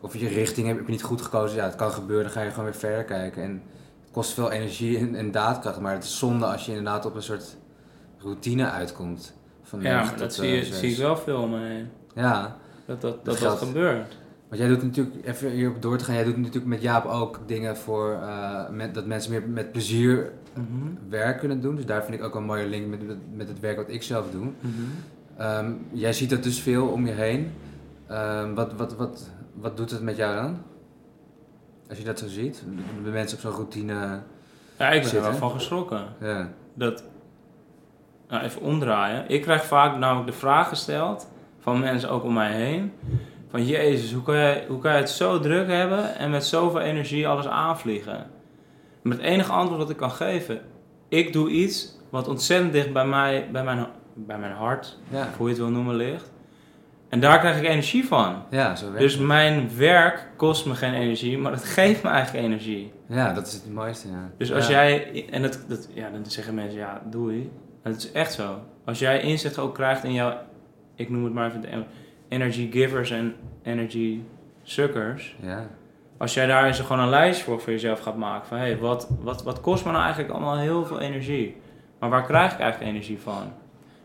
of 0.01 0.17
je 0.17 0.29
richting 0.29 0.67
heb, 0.67 0.77
je 0.79 0.91
niet 0.91 1.03
goed 1.03 1.23
gekozen. 1.23 1.57
Ja, 1.57 1.65
het 1.65 1.77
kan 1.77 1.91
gebeuren, 1.91 2.25
dan 2.25 2.33
ga 2.33 2.43
je 2.43 2.51
gewoon 2.51 2.65
weer 2.65 2.75
verder 2.75 3.05
kijken. 3.05 3.43
En 3.43 3.63
het 4.03 4.11
kost 4.13 4.33
veel 4.33 4.51
energie 4.51 4.99
en, 4.99 5.15
en 5.15 5.31
daadkracht, 5.31 5.81
maar 5.81 5.93
het 5.95 6.05
is 6.05 6.19
zonde 6.19 6.47
als 6.47 6.67
je 6.67 6.71
inderdaad 6.71 7.07
op 7.07 7.15
een 7.15 7.23
soort 7.23 7.57
routine 8.19 8.71
uitkomt. 8.71 9.35
Van 9.63 9.81
Ja, 9.81 10.13
dat 10.17 10.35
zie, 10.35 10.49
je, 10.49 10.61
eh, 10.61 10.73
zie 10.73 10.91
ik 10.91 10.97
wel 10.97 11.17
veel 11.17 11.43
om 11.43 11.51
me 11.51 11.67
heen. 11.67 11.89
Ja, 12.15 12.57
Dat 12.87 13.01
dat, 13.01 13.59
gebeurt. 13.59 14.17
want 14.49 14.61
jij 14.61 14.69
doet 14.69 14.83
natuurlijk, 14.83 15.27
even 15.27 15.51
hierop 15.51 15.83
door 15.83 15.99
te 15.99 16.05
gaan, 16.05 16.15
jij 16.15 16.25
doet 16.25 16.37
natuurlijk 16.37 16.67
met 16.67 16.83
Jaap 16.83 17.05
ook 17.05 17.41
dingen 17.47 17.77
voor 17.77 18.13
eh, 18.13 18.69
met, 18.69 18.95
dat 18.95 19.07
mensen 19.07 19.31
meer 19.31 19.49
met 19.49 19.73
plezier 19.73 20.33
werk 21.09 21.39
kunnen 21.39 21.61
doen. 21.61 21.77
Dus 21.77 21.87
daar 21.87 22.05
vind 22.05 22.19
ik 22.19 22.25
ook 22.25 22.35
een 22.35 22.45
mooie 22.45 22.67
link 22.67 22.87
met, 22.87 23.01
met, 23.35 23.49
het 23.49 23.61
werk 23.61 23.77
wat 23.77 23.91
ik 23.91 24.03
zelf 24.03 24.31
doe. 24.31 24.47
Ehm, 25.37 25.73
jij 25.93 26.13
ziet 26.13 26.31
dat 26.31 26.43
dus 26.43 26.61
veel 26.61 26.87
om 26.87 27.07
je 27.07 27.13
heen. 27.13 27.53
Ehm, 28.07 28.55
wat, 28.55 28.73
wat, 28.73 28.97
wat, 28.97 29.31
wat 29.55 29.77
doet 29.77 29.91
het 29.91 30.03
met 30.03 30.17
jou 30.17 30.35
dan? 30.35 30.63
Als 31.89 31.99
je 31.99 32.05
dat 32.05 32.19
zo 32.19 32.29
ziet, 32.29 32.63
de 33.05 33.11
mensen 33.11 33.37
op 33.37 33.43
zo'n 33.43 33.53
routine. 33.53 34.21
Ja, 34.79 34.91
ik 34.91 35.03
ben 35.03 35.15
er 35.15 35.23
wel 35.23 35.33
van 35.33 35.51
geschrokken. 35.51 36.05
Ja, 36.21 36.49
Dat, 36.75 37.05
nou 38.29 38.43
even 38.43 38.61
omdraaien. 38.61 39.29
Ik 39.29 39.43
krijg 39.43 39.65
vaak 39.65 39.99
namelijk 39.99 40.31
de 40.31 40.37
vraag 40.39 40.69
gesteld 40.69 41.29
van 41.65 41.81
mensen 41.81 42.11
ook 42.11 42.25
om 42.25 42.33
mij 42.33 42.53
heen. 42.53 42.93
Van 43.51 43.67
Jezus, 43.67 44.13
hoe 44.13 44.23
kan, 44.23 44.35
jij, 44.35 44.65
hoe 44.69 44.79
kan 44.79 44.93
je 44.93 44.99
het 44.99 45.11
zo 45.11 45.41
druk 45.41 45.67
hebben 45.69 46.17
en 46.17 46.31
met 46.31 46.45
zoveel 46.45 46.81
energie 46.81 47.29
alles 47.29 47.47
aanvliegen? 47.47 48.27
Met 49.03 49.17
het 49.17 49.27
enige 49.27 49.53
antwoord 49.53 49.81
dat 49.81 49.91
ik 49.91 49.97
kan 49.97 50.11
geven. 50.11 50.61
Ik 51.09 51.33
doe 51.33 51.51
iets 51.51 51.99
wat 52.11 52.29
ontzettend 52.29 52.73
dicht 52.73 52.93
bij, 52.93 53.07
mij, 53.07 53.49
bij, 53.53 53.65
mijn, 53.65 53.87
bij 54.15 54.39
mijn 54.39 54.53
hart, 54.53 54.99
ja. 55.09 55.29
hoe 55.37 55.47
je 55.47 55.53
het 55.55 55.63
wil 55.63 55.71
noemen, 55.73 55.95
ligt. 55.95 56.33
En 57.09 57.21
daar 57.21 57.39
krijg 57.39 57.59
ik 57.59 57.65
energie 57.65 58.05
van. 58.07 58.43
ja 58.51 58.77
zo 58.77 58.85
werkt 58.85 59.01
Dus 59.01 59.13
het. 59.15 59.23
mijn 59.23 59.71
werk 59.77 60.29
kost 60.37 60.67
me 60.67 60.75
geen 60.75 60.95
energie, 60.95 61.39
maar 61.39 61.53
het 61.53 61.65
geeft 61.65 62.03
me 62.03 62.09
eigenlijk 62.09 62.45
energie. 62.47 62.93
Ja, 63.09 63.33
dat 63.33 63.47
is 63.47 63.53
het 63.53 63.73
mooiste. 63.73 64.09
Ja. 64.09 64.31
Dus 64.39 64.53
als 64.53 64.67
Ja. 64.67 64.73
jij, 64.73 65.25
en 65.31 65.43
dat, 65.43 65.65
dat, 65.69 65.89
ja, 65.95 66.11
dan 66.11 66.27
zeggen 66.27 66.55
mensen, 66.55 66.79
ja, 66.79 67.03
doei. 67.11 67.51
Maar 67.83 67.93
het 67.93 68.03
is 68.03 68.13
echt 68.13 68.33
zo. 68.33 68.59
Als 68.85 68.99
jij 68.99 69.21
inzicht 69.21 69.59
ook 69.59 69.75
krijgt 69.75 70.05
in 70.05 70.13
jouw, 70.13 70.37
ik 70.95 71.11
noem 71.11 71.25
het 71.25 71.33
maar 71.33 71.47
even 71.47 71.87
energy 72.29 72.71
givers 72.71 73.11
en 73.11 73.35
energy 73.63 74.21
suckers. 74.63 75.37
Ja, 75.41 75.67
Als 76.17 76.35
jij 76.35 76.47
daar 76.47 76.65
eens 76.67 76.81
gewoon 76.81 77.03
een 77.03 77.09
lijstje 77.09 77.45
voor, 77.45 77.61
voor 77.61 77.73
jezelf 77.73 78.01
gaat 78.01 78.17
maken 78.17 78.47
van, 78.49 78.59
hé, 78.59 78.65
hey, 78.65 78.79
wat, 78.79 79.09
wat, 79.21 79.43
wat 79.43 79.61
kost 79.61 79.85
me 79.85 79.91
nou 79.91 80.03
eigenlijk 80.05 80.33
allemaal 80.33 80.59
heel 80.59 80.85
veel 80.85 81.01
energie? 81.01 81.57
Maar 81.99 82.11
waar 82.11 82.25
krijg 82.25 82.53
ik 82.53 82.59
eigenlijk 82.59 82.91
energie 82.91 83.19
van? 83.19 83.43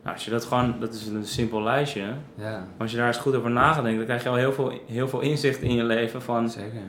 Nou, 0.03 0.15
als 0.15 0.25
je 0.25 0.31
dat 0.31 0.45
gewoon, 0.45 0.75
dat 0.79 0.93
is 0.93 1.07
een 1.07 1.25
simpel 1.25 1.61
lijstje. 1.63 2.05
Maar 2.05 2.45
ja, 2.45 2.67
als 2.77 2.91
je 2.91 2.97
daar 2.97 3.07
eens 3.07 3.17
goed 3.17 3.35
over 3.35 3.51
na 3.51 3.73
gaat 3.73 3.83
denken, 3.83 3.97
dan 3.97 4.05
krijg 4.05 4.23
je 4.23 4.29
al 4.29 4.35
heel 4.35 4.53
veel, 4.53 4.71
heel 4.87 5.07
veel 5.07 5.19
inzicht 5.19 5.61
in 5.61 5.73
je 5.73 5.83
leven 5.83 6.21
van, 6.21 6.49
zeker. 6.49 6.81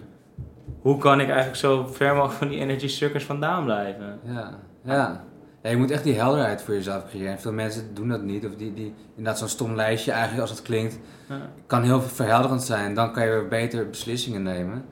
hoe 0.81 0.99
kan 0.99 1.21
ik 1.21 1.27
eigenlijk 1.27 1.57
zo 1.57 1.87
ver 1.87 2.15
mogelijk 2.15 2.39
van 2.39 2.49
die 2.49 2.59
energy 2.59 2.89
suckers 2.89 3.25
vandaan 3.25 3.65
blijven? 3.65 4.19
Ja, 4.23 4.59
ja. 4.85 5.25
Ja. 5.63 5.71
Je 5.71 5.77
moet 5.77 5.91
echt 5.91 6.05
die 6.05 6.15
helderheid 6.15 6.63
voor 6.63 6.75
jezelf 6.75 7.05
creëren. 7.09 7.33
En 7.33 7.41
veel 7.41 7.53
mensen 7.53 7.95
doen 7.95 8.09
dat 8.09 8.23
niet. 8.23 8.47
Of 8.47 8.55
die, 8.55 8.75
die 8.75 8.95
inderdaad 9.09 9.39
zo'n 9.39 9.49
stom 9.49 9.75
lijstje 9.75 10.11
eigenlijk 10.13 10.41
als 10.41 10.51
het 10.51 10.63
klinkt, 10.63 10.99
Ja. 11.29 11.41
kan 11.67 11.83
heel 11.83 12.01
verhelderend 12.03 12.63
zijn. 12.63 12.95
Dan 12.95 13.13
kan 13.13 13.25
je 13.25 13.31
weer 13.31 13.49
beter 13.49 13.89
beslissingen 13.91 14.43
nemen. 14.43 14.85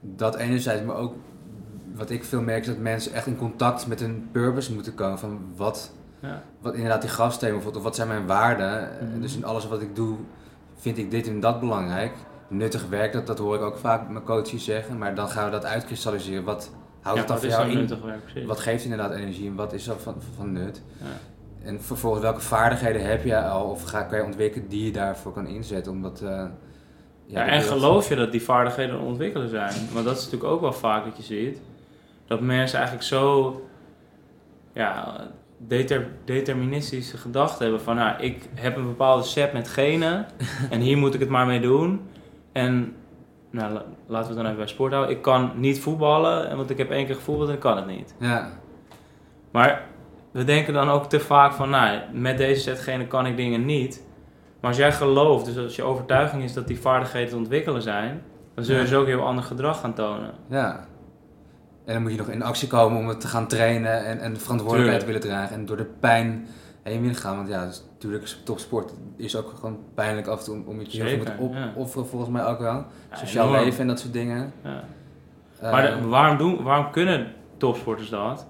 Dat 0.00 0.36
enerzijds, 0.36 0.84
maar 0.84 0.96
ook 0.96 1.14
wat 1.94 2.10
ik 2.10 2.24
veel 2.24 2.40
merk 2.42 2.60
is 2.60 2.66
dat 2.66 2.78
mensen 2.78 3.12
echt 3.12 3.26
in 3.26 3.36
contact 3.36 3.86
met 3.86 4.00
hun 4.00 4.28
purpose 4.32 4.74
moeten 4.74 4.94
komen. 4.94 5.18
Van 5.18 5.40
wat, 5.56 5.92
Ja. 6.20 6.42
wat 6.60 6.74
inderdaad 6.74 7.00
die 7.00 7.10
grafsteen 7.10 7.50
bijvoorbeeld, 7.50 7.76
of 7.76 7.82
wat 7.88 7.96
zijn 7.96 8.08
mijn 8.08 8.26
waarden. 8.26 8.88
Mhm. 9.10 9.20
Dus 9.20 9.36
in 9.36 9.44
alles 9.44 9.68
wat 9.68 9.82
ik 9.82 9.96
doe, 9.96 10.16
vind 10.76 10.98
ik 10.98 11.10
dit 11.10 11.28
en 11.28 11.40
dat 11.40 11.60
belangrijk. 11.60 12.12
Nuttig 12.48 12.88
werk, 12.88 13.12
dat, 13.12 13.26
dat 13.26 13.38
hoor 13.38 13.54
ik 13.54 13.60
ook 13.62 13.78
vaak 13.78 14.08
mijn 14.08 14.24
coaches 14.24 14.64
zeggen. 14.64 14.98
Maar 14.98 15.14
dan 15.14 15.28
gaan 15.28 15.44
we 15.44 15.50
dat 15.50 15.64
uitkristalliseren. 15.64 16.44
Wat 16.44 16.70
houdt 17.00 17.18
Ja, 17.18 17.34
het 17.34 17.42
dan 17.42 17.50
wat 17.50 17.56
voor 17.56 17.66
jou 17.66 17.78
in? 17.78 18.00
werk? 18.34 18.46
Wat 18.46 18.60
geeft 18.60 18.84
inderdaad 18.84 19.12
energie 19.14 19.48
en 19.48 19.54
wat 19.54 19.72
is 19.72 19.86
er 19.86 19.98
van, 20.00 20.14
van 20.36 20.52
nut? 20.52 20.82
Ja. 20.98 21.06
En 21.68 21.82
vervolgens, 21.82 22.22
welke 22.22 22.40
vaardigheden 22.40 23.06
heb 23.06 23.24
je 23.24 23.42
al 23.42 23.70
of 23.70 23.82
ga, 23.82 24.02
kan 24.02 24.18
je 24.18 24.24
ontwikkelen 24.24 24.68
die 24.68 24.84
je 24.84 24.92
daarvoor 24.92 25.32
kan 25.32 25.46
inzetten? 25.46 25.92
Omdat, 25.92 26.20
eh, 26.20 26.44
Ja, 27.26 27.46
en 27.46 27.62
geloof 27.62 28.08
je 28.08 28.14
dat 28.14 28.32
die 28.32 28.42
vaardigheden 28.42 29.00
ontwikkelen 29.00 29.48
zijn? 29.48 29.74
Want 29.92 30.04
dat 30.04 30.16
is 30.16 30.24
natuurlijk 30.24 30.52
ook 30.52 30.60
wel 30.60 30.72
vaak 30.72 31.04
dat 31.04 31.16
je 31.16 31.22
ziet. 31.22 31.58
Dat 32.26 32.40
mensen 32.40 32.78
eigenlijk 32.78 33.08
zo 33.08 33.54
ja, 34.72 35.16
deter, 35.56 36.08
deterministische 36.24 37.16
gedachten 37.16 37.62
hebben 37.62 37.80
van... 37.82 37.96
Nou, 37.96 38.22
ik 38.22 38.48
heb 38.54 38.76
een 38.76 38.86
bepaalde 38.86 39.22
set 39.24 39.52
met 39.52 39.68
genen 39.68 40.26
en 40.70 40.80
hier 40.80 40.98
moet 40.98 41.14
ik 41.14 41.20
het 41.20 41.28
maar 41.28 41.46
mee 41.46 41.60
doen. 41.60 42.00
En 42.52 42.94
nou, 43.50 43.72
la- 43.72 43.84
laten 44.06 44.28
we 44.28 44.34
het 44.34 44.36
dan 44.36 44.44
even 44.44 44.56
bij 44.56 44.66
sport 44.66 44.92
houden. 44.92 45.16
Ik 45.16 45.22
kan 45.22 45.50
niet 45.54 45.80
voetballen, 45.80 46.56
want 46.56 46.70
ik 46.70 46.78
heb 46.78 46.90
één 46.90 47.06
keer 47.06 47.14
gevoetbald 47.14 47.48
en 47.48 47.54
ik 47.54 47.60
kan 47.60 47.76
het 47.76 47.86
niet. 47.86 48.14
Ja, 48.18 48.48
Maar 49.50 49.82
we 50.30 50.44
denken 50.44 50.72
dan 50.72 50.88
ook 50.88 51.04
te 51.08 51.20
vaak 51.20 51.52
van, 51.52 51.70
nou, 51.70 51.98
met 52.12 52.36
deze 52.38 52.60
set 52.60 52.80
genen 52.80 53.08
kan 53.08 53.26
ik 53.26 53.36
dingen 53.36 53.64
niet. 53.64 54.04
Maar 54.60 54.70
als 54.70 54.78
jij 54.78 54.92
gelooft, 54.92 55.44
dus 55.44 55.56
als 55.58 55.76
je 55.76 55.82
overtuiging 55.82 56.42
is 56.42 56.52
dat 56.52 56.66
die 56.66 56.80
vaardigheden 56.80 57.28
te 57.28 57.36
ontwikkelen 57.36 57.82
zijn, 57.82 58.22
dan 58.54 58.64
zul 58.64 58.74
je 58.74 58.80
Ja. 58.80 58.86
dus 58.88 58.96
ook 58.96 59.06
heel 59.06 59.22
ander 59.26 59.44
gedrag 59.44 59.80
gaan 59.80 59.94
tonen. 59.94 60.30
ja. 60.48 60.88
En 61.84 61.92
dan 61.96 62.02
moet 62.02 62.12
je 62.12 62.18
nog 62.18 62.28
in 62.28 62.42
actie 62.42 62.68
komen 62.68 62.98
om 62.98 63.08
het 63.08 63.20
te 63.20 63.26
gaan 63.26 63.46
trainen 63.46 64.04
en, 64.04 64.18
en 64.20 64.32
de 64.34 64.40
verantwoordelijkheid 64.40 65.00
Tuurlijk. 65.04 65.22
willen 65.24 65.38
dragen. 65.38 65.56
En 65.56 65.66
door 65.66 65.76
de 65.76 65.90
pijn 66.00 66.46
heen 66.82 67.00
willen 67.00 67.16
gaan. 67.16 67.36
Want 67.36 67.48
ja, 67.48 67.66
dus, 67.66 67.84
natuurlijk 68.02 68.36
topsport 68.44 68.92
is 69.16 69.36
ook 69.36 69.52
gewoon 69.60 69.78
pijnlijk 69.94 70.26
af 70.26 70.38
en 70.38 70.44
toe 70.44 70.54
om, 70.66 70.80
je 70.80 70.86
heel 71.02 71.08
veel 71.08 71.24
Zeker, 71.26 71.34
moet 71.40 71.52
ja. 71.54 71.68
opofferen 71.70 72.06
volgens 72.06 72.30
mij 72.30 72.44
ook 72.44 72.58
wel. 72.58 72.84
Ja, 73.10 73.16
Sociaal 73.16 73.48
enorm. 73.48 73.64
leven 73.64 73.80
en 73.80 73.86
dat 73.86 74.00
soort 74.00 74.12
dingen. 74.12 74.52
Ja. 74.64 74.84
Eh, 75.60 75.70
Maar 75.72 75.82
de- 76.00 76.06
waarom, 76.08 76.36
doen, 76.38 76.62
waarom 76.62 76.90
kunnen 76.90 77.32
topsporters 77.56 78.08
dat? 78.08 78.46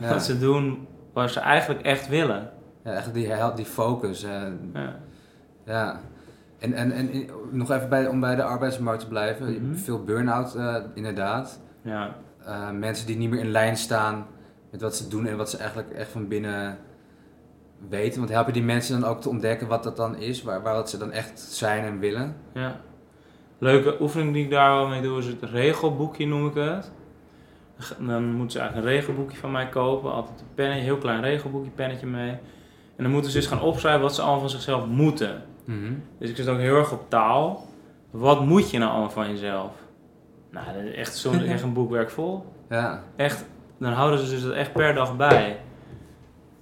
Dat 0.00 0.22
ze 0.24 0.38
doen 0.38 0.86
wat 1.12 1.30
ze 1.30 1.40
eigenlijk 1.40 1.82
echt 1.82 2.08
willen. 2.08 2.50
ja, 2.84 2.90
echt 2.92 3.14
die, 3.14 3.32
die 3.54 3.64
focus. 3.64 4.20
Ja. 4.20 4.96
Ja, 5.64 6.00
en, 6.58 6.72
en, 6.72 6.92
en 6.92 7.10
in- 7.10 7.30
nog 7.50 7.70
even 7.70 7.88
bij, 7.88 8.06
om 8.06 8.20
bij 8.20 8.34
de 8.36 8.42
arbeidsmarkt 8.42 9.00
te 9.00 9.08
blijven. 9.08 9.66
Mhm. 9.68 9.74
Veel 9.74 10.04
burn-out, 10.04 10.54
eh, 10.54 10.76
inderdaad. 10.94 11.60
Ja. 11.82 12.14
Eh, 12.44 12.70
mensen 12.70 13.06
die 13.06 13.16
niet 13.16 13.30
meer 13.30 13.40
in 13.40 13.50
lijn 13.50 13.76
staan 13.76 14.26
met 14.70 14.80
wat 14.80 14.96
ze 14.96 15.08
doen 15.08 15.26
en 15.26 15.36
wat 15.36 15.50
ze 15.50 15.56
eigenlijk 15.56 15.90
echt 15.90 16.10
van 16.10 16.28
binnen 16.28 16.78
weten? 17.88 18.18
Want 18.18 18.32
help 18.32 18.46
je 18.46 18.52
die 18.52 18.62
mensen 18.62 19.00
dan 19.00 19.10
ook 19.10 19.20
te 19.20 19.28
ontdekken 19.28 19.68
wat 19.68 19.82
dat 19.82 19.96
dan 19.96 20.16
is, 20.16 20.42
waar, 20.42 20.62
waar 20.62 20.74
dat 20.74 20.90
ze 20.90 20.98
dan 20.98 21.12
echt 21.12 21.40
zijn 21.40 21.84
en 21.84 21.98
willen? 21.98 22.36
Ja. 22.54 22.80
Leuke 23.58 23.96
oefening 24.00 24.32
die 24.32 24.44
ik 24.44 24.50
daar 24.50 24.76
wel 24.76 24.88
mee 24.88 25.02
doe 25.02 25.18
is 25.18 25.26
het 25.26 25.42
regelboekje 25.42 26.26
noem 26.26 26.46
ik 26.46 26.54
het. 26.54 26.90
Dan 27.98 28.32
moeten 28.32 28.50
ze 28.50 28.58
eigenlijk 28.58 28.88
een 28.88 28.94
regelboekje 28.94 29.36
van 29.36 29.50
mij 29.50 29.68
kopen. 29.68 30.12
Altijd 30.12 30.40
een 30.40 30.54
pennetje, 30.54 30.82
heel 30.82 30.98
klein 30.98 31.20
regelboekje, 31.20 31.70
pennetje 31.70 32.06
mee. 32.06 32.30
En 32.96 33.06
dan 33.06 33.10
moeten 33.10 33.30
ze 33.30 33.38
dus 33.38 33.46
gaan 33.46 33.60
opschrijven 33.60 34.02
wat 34.02 34.14
ze 34.14 34.20
allemaal 34.20 34.40
van 34.40 34.50
zichzelf 34.50 34.86
moeten. 34.86 35.42
Mhm. 35.64 35.92
Dus 36.18 36.30
ik 36.30 36.36
zit 36.36 36.48
ook 36.48 36.58
heel 36.58 36.76
erg 36.76 36.92
op 36.92 37.10
taal. 37.10 37.66
Wat 38.10 38.44
moet 38.44 38.70
je 38.70 38.78
nou 38.78 38.90
allemaal 38.90 39.10
van 39.10 39.28
jezelf? 39.28 39.72
Nou, 40.50 40.66
dat 40.72 40.82
is 40.82 40.94
echt 40.94 41.16
zo'n 41.16 41.40
echt 41.54 41.62
een 41.62 41.72
boekwerk 41.72 42.10
vol. 42.10 42.44
Ja, 42.68 43.02
Echt, 43.16 43.44
dan 43.78 43.92
houden 43.92 44.18
ze 44.18 44.30
dus 44.30 44.42
dat 44.42 44.52
echt 44.52 44.72
per 44.72 44.94
dag 44.94 45.16
bij. 45.16 45.60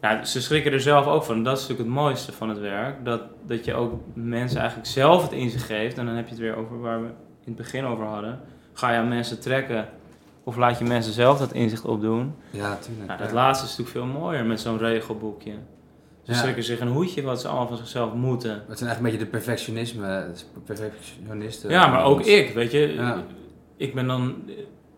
Ja, 0.00 0.24
ze 0.24 0.42
schrikken 0.42 0.72
er 0.72 0.80
zelf 0.80 1.06
ook 1.06 1.22
van. 1.24 1.42
Dat 1.44 1.56
is 1.56 1.62
natuurlijk 1.62 1.88
het 1.88 1.98
mooiste 1.98 2.32
van 2.32 2.48
het 2.48 2.58
werk. 2.58 3.04
Dat, 3.04 3.20
dat 3.46 3.64
je 3.64 3.74
ook 3.74 3.92
mensen 4.14 4.58
eigenlijk 4.60 4.88
zelf 4.88 5.22
het 5.22 5.32
inzicht 5.32 5.64
geeft. 5.64 5.98
En 5.98 6.06
dan 6.06 6.14
heb 6.14 6.24
je 6.24 6.30
het 6.30 6.40
weer 6.40 6.56
over 6.56 6.80
waar 6.80 7.00
we 7.00 7.06
in 7.08 7.14
het 7.44 7.56
begin 7.56 7.84
over 7.84 8.04
hadden. 8.04 8.40
Ga 8.72 8.90
je 8.92 8.98
aan 8.98 9.08
mensen 9.08 9.40
trekken 9.40 9.88
of 10.44 10.56
laat 10.56 10.78
je 10.78 10.84
mensen 10.84 11.12
zelf 11.12 11.38
dat 11.38 11.52
inzicht 11.52 11.84
opdoen? 11.84 12.34
ja, 12.50 12.76
tuurlijk. 12.76 13.06
Nou, 13.06 13.18
dat 13.18 13.28
ja. 13.28 13.34
laatste 13.34 13.64
is 13.66 13.76
natuurlijk 13.76 13.96
veel 14.12 14.20
mooier 14.20 14.44
met 14.44 14.60
zo'n 14.60 14.78
regelboekje. 14.78 15.52
Ze 16.22 16.32
Ja. 16.32 16.38
schrikken 16.38 16.64
zich 16.64 16.80
een 16.80 16.88
hoedje 16.88 17.22
wat 17.22 17.40
ze 17.40 17.48
allemaal 17.48 17.66
van 17.68 17.76
zichzelf 17.76 18.12
moeten. 18.14 18.50
Het 18.50 18.78
zijn 18.78 18.90
eigenlijk 18.90 18.98
een 18.98 19.02
beetje 19.04 19.24
de 19.24 19.30
perfectionisme, 19.30 20.26
perfectionisten. 20.64 21.70
Ja, 21.70 21.86
maar 21.86 22.04
ook 22.04 22.20
ik, 22.20 22.54
weet 22.54 22.70
je. 22.72 22.78
Ja. 22.78 23.24
Ik 23.76 23.94
ben 23.94 24.06
dan... 24.06 24.34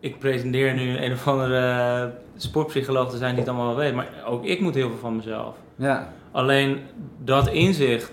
Ik 0.01 0.19
pretendeer 0.19 0.75
nu 0.75 0.97
een 0.99 1.13
of 1.13 1.29
andere 1.29 2.13
sportpsycholoog 2.37 3.11
te 3.11 3.17
zijn 3.17 3.31
die 3.31 3.41
het 3.45 3.49
allemaal 3.49 3.75
wel 3.75 3.85
weet. 3.85 3.95
Maar 3.95 4.09
ook 4.27 4.45
ik 4.45 4.61
moet 4.61 4.75
heel 4.75 4.89
veel 4.89 4.99
van 4.99 5.17
mezelf. 5.17 5.57
Ja, 5.77 6.13
Alleen 6.33 6.81
dat 7.19 7.49
inzicht, 7.49 8.13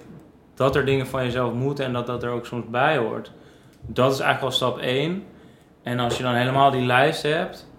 dat 0.56 0.76
er 0.76 0.86
dingen 0.86 1.08
van 1.08 1.24
jezelf 1.24 1.54
moeten 1.54 1.86
en 1.86 1.94
dat 1.94 2.08
dat 2.08 2.24
er 2.24 2.30
ook 2.30 2.46
soms 2.46 2.66
bij 2.70 2.98
hoort. 2.98 3.32
Dat 3.82 4.14
is 4.14 4.20
eigenlijk 4.20 4.54
al 4.54 4.58
stap 4.58 4.78
1. 4.78 5.24
En 5.84 6.00
als 6.00 6.18
je 6.18 6.24
dan 6.24 6.34
helemaal 6.34 6.72
die 6.72 6.86
lijst 6.86 7.24
hebt, 7.24 7.70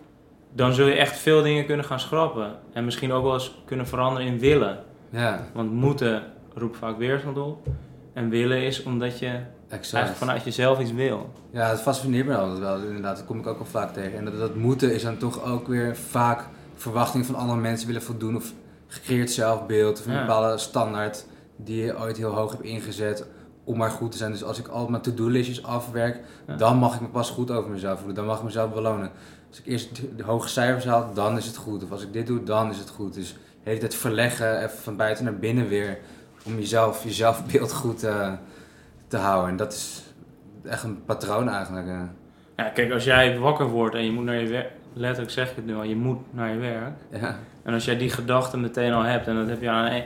dan 0.53 0.73
zul 0.73 0.87
je 0.87 0.95
echt 0.95 1.19
veel 1.19 1.43
dingen 1.43 1.67
kunnen 1.67 1.85
gaan 1.85 2.01
schrappen. 2.01 2.59
En 2.73 2.85
misschien 2.85 3.13
ook 3.13 3.23
wel 3.23 3.33
eens 3.33 3.63
kunnen 3.65 3.87
veranderen 3.87 4.27
in 4.29 4.39
willen. 4.39 4.79
ja, 5.11 5.47
Want 5.53 5.73
moeten 5.73 6.23
roept 6.55 6.77
vaak 6.77 6.99
weerstand 6.99 7.39
op. 7.39 7.67
En 8.13 8.29
willen 8.29 8.63
is 8.63 8.83
omdat 8.83 9.19
je 9.19 9.39
exact. 9.69 9.93
eigenlijk 9.95 10.17
vanuit 10.25 10.45
jezelf 10.45 10.81
iets 10.81 10.93
wil. 10.93 11.33
Ja, 11.51 11.69
het 11.69 11.81
fascineert 11.81 12.27
me 12.27 12.37
altijd 12.37 12.59
wel, 12.59 12.77
inderdaad. 12.81 13.17
Dat 13.17 13.27
kom 13.27 13.39
ik 13.39 13.47
ook 13.47 13.59
wel 13.59 13.67
vaak 13.67 13.93
tegen. 13.93 14.19
En 14.19 14.25
dat, 14.25 14.39
dat 14.39 14.55
moeten 14.55 14.95
is 14.95 15.03
dan 15.03 15.17
toch 15.19 15.45
ook 15.45 15.67
weer 15.67 15.97
vaak 15.97 16.47
verwachting 16.75 17.27
van 17.27 17.35
andere 17.35 17.61
mensen 17.61 17.87
willen 17.87 18.03
voldoen. 18.03 18.37
Of 18.37 18.53
gecreëerd 18.87 19.31
zelfbeeld 19.31 19.99
of 20.01 20.07
een 20.07 20.13
Ja. 20.13 20.21
bepaalde 20.21 20.59
standaard 20.59 21.25
die 21.57 21.85
je 21.85 21.99
ooit 21.99 22.17
heel 22.17 22.35
hoog 22.35 22.51
hebt 22.51 22.63
ingezet 22.65 23.27
om 23.65 23.77
maar 23.79 23.91
goed 23.91 24.13
te 24.13 24.19
zijn. 24.19 24.33
Dus 24.33 24.45
als 24.45 24.59
ik 24.59 24.69
al 24.69 24.89
mijn 24.89 25.03
to-do-listjes 25.03 25.63
afwerk, 25.63 26.21
Ja. 26.47 26.57
dan 26.57 26.77
mag 26.77 26.95
ik 26.95 27.01
me 27.01 27.07
pas 27.09 27.31
goed 27.31 27.51
over 27.51 27.71
mezelf 27.71 27.97
voelen. 27.99 28.17
Dan 28.17 28.27
mag 28.27 28.39
ik 28.39 28.45
mezelf 28.45 28.73
belonen. 28.73 29.11
Als 29.49 29.59
ik 29.59 29.67
eerst 29.67 29.97
de- 30.17 30.23
hoge 30.23 30.49
cijfers 30.49 30.85
haal, 30.85 31.11
dan 31.15 31.37
is 31.37 31.47
het 31.47 31.57
goed. 31.57 31.85
Of 31.85 31.91
als 31.91 32.03
ik 32.03 32.13
dit 32.13 32.27
doe, 32.27 32.43
dan 32.43 32.71
is 32.71 32.79
het 32.79 32.89
goed. 32.89 33.15
Dus 33.15 33.33
de 33.33 33.39
hele 33.69 33.79
tijd 33.81 33.95
verleggen, 33.95 34.57
even 34.63 34.79
van 34.79 34.97
buiten 34.97 35.25
naar 35.25 35.37
binnen 35.39 35.69
weer. 35.69 35.99
Om 36.45 36.55
jezelf, 36.59 37.05
je 37.05 37.13
zelfbeeld 37.13 37.73
goed 37.73 38.05
eh, 38.05 38.33
te 39.09 39.17
houden. 39.17 39.51
En 39.51 39.57
dat 39.57 39.73
is 39.73 40.03
echt 40.65 40.83
een 40.83 41.05
patroon 41.05 41.49
eigenlijk. 41.49 41.87
eh. 41.87 42.01
Ja, 42.57 42.65
kijk, 42.69 42.93
als 42.93 43.05
jij 43.05 43.39
wakker 43.39 43.67
wordt 43.67 43.95
en 43.95 44.05
je 44.05 44.13
moet 44.13 44.25
naar 44.25 44.37
je 44.41 44.49
werk, 44.49 44.71
letterlijk 44.93 45.31
zeg 45.33 45.51
ik 45.51 45.57
het 45.57 45.67
nu 45.67 45.75
al, 45.77 45.83
je 45.83 45.97
moet 45.97 46.19
naar 46.31 46.51
je 46.51 46.57
werk. 46.59 46.93
Ja, 47.11 47.37
En 47.63 47.75
als 47.75 47.85
jij 47.85 47.97
die 47.97 48.11
gedachten 48.11 48.61
meteen 48.61 48.93
al 48.93 49.03
hebt 49.03 49.27
en 49.27 49.37
dat 49.37 49.49
heb 49.49 49.61
je 49.61 49.71
aan 49.71 49.85
een, 49.93 50.03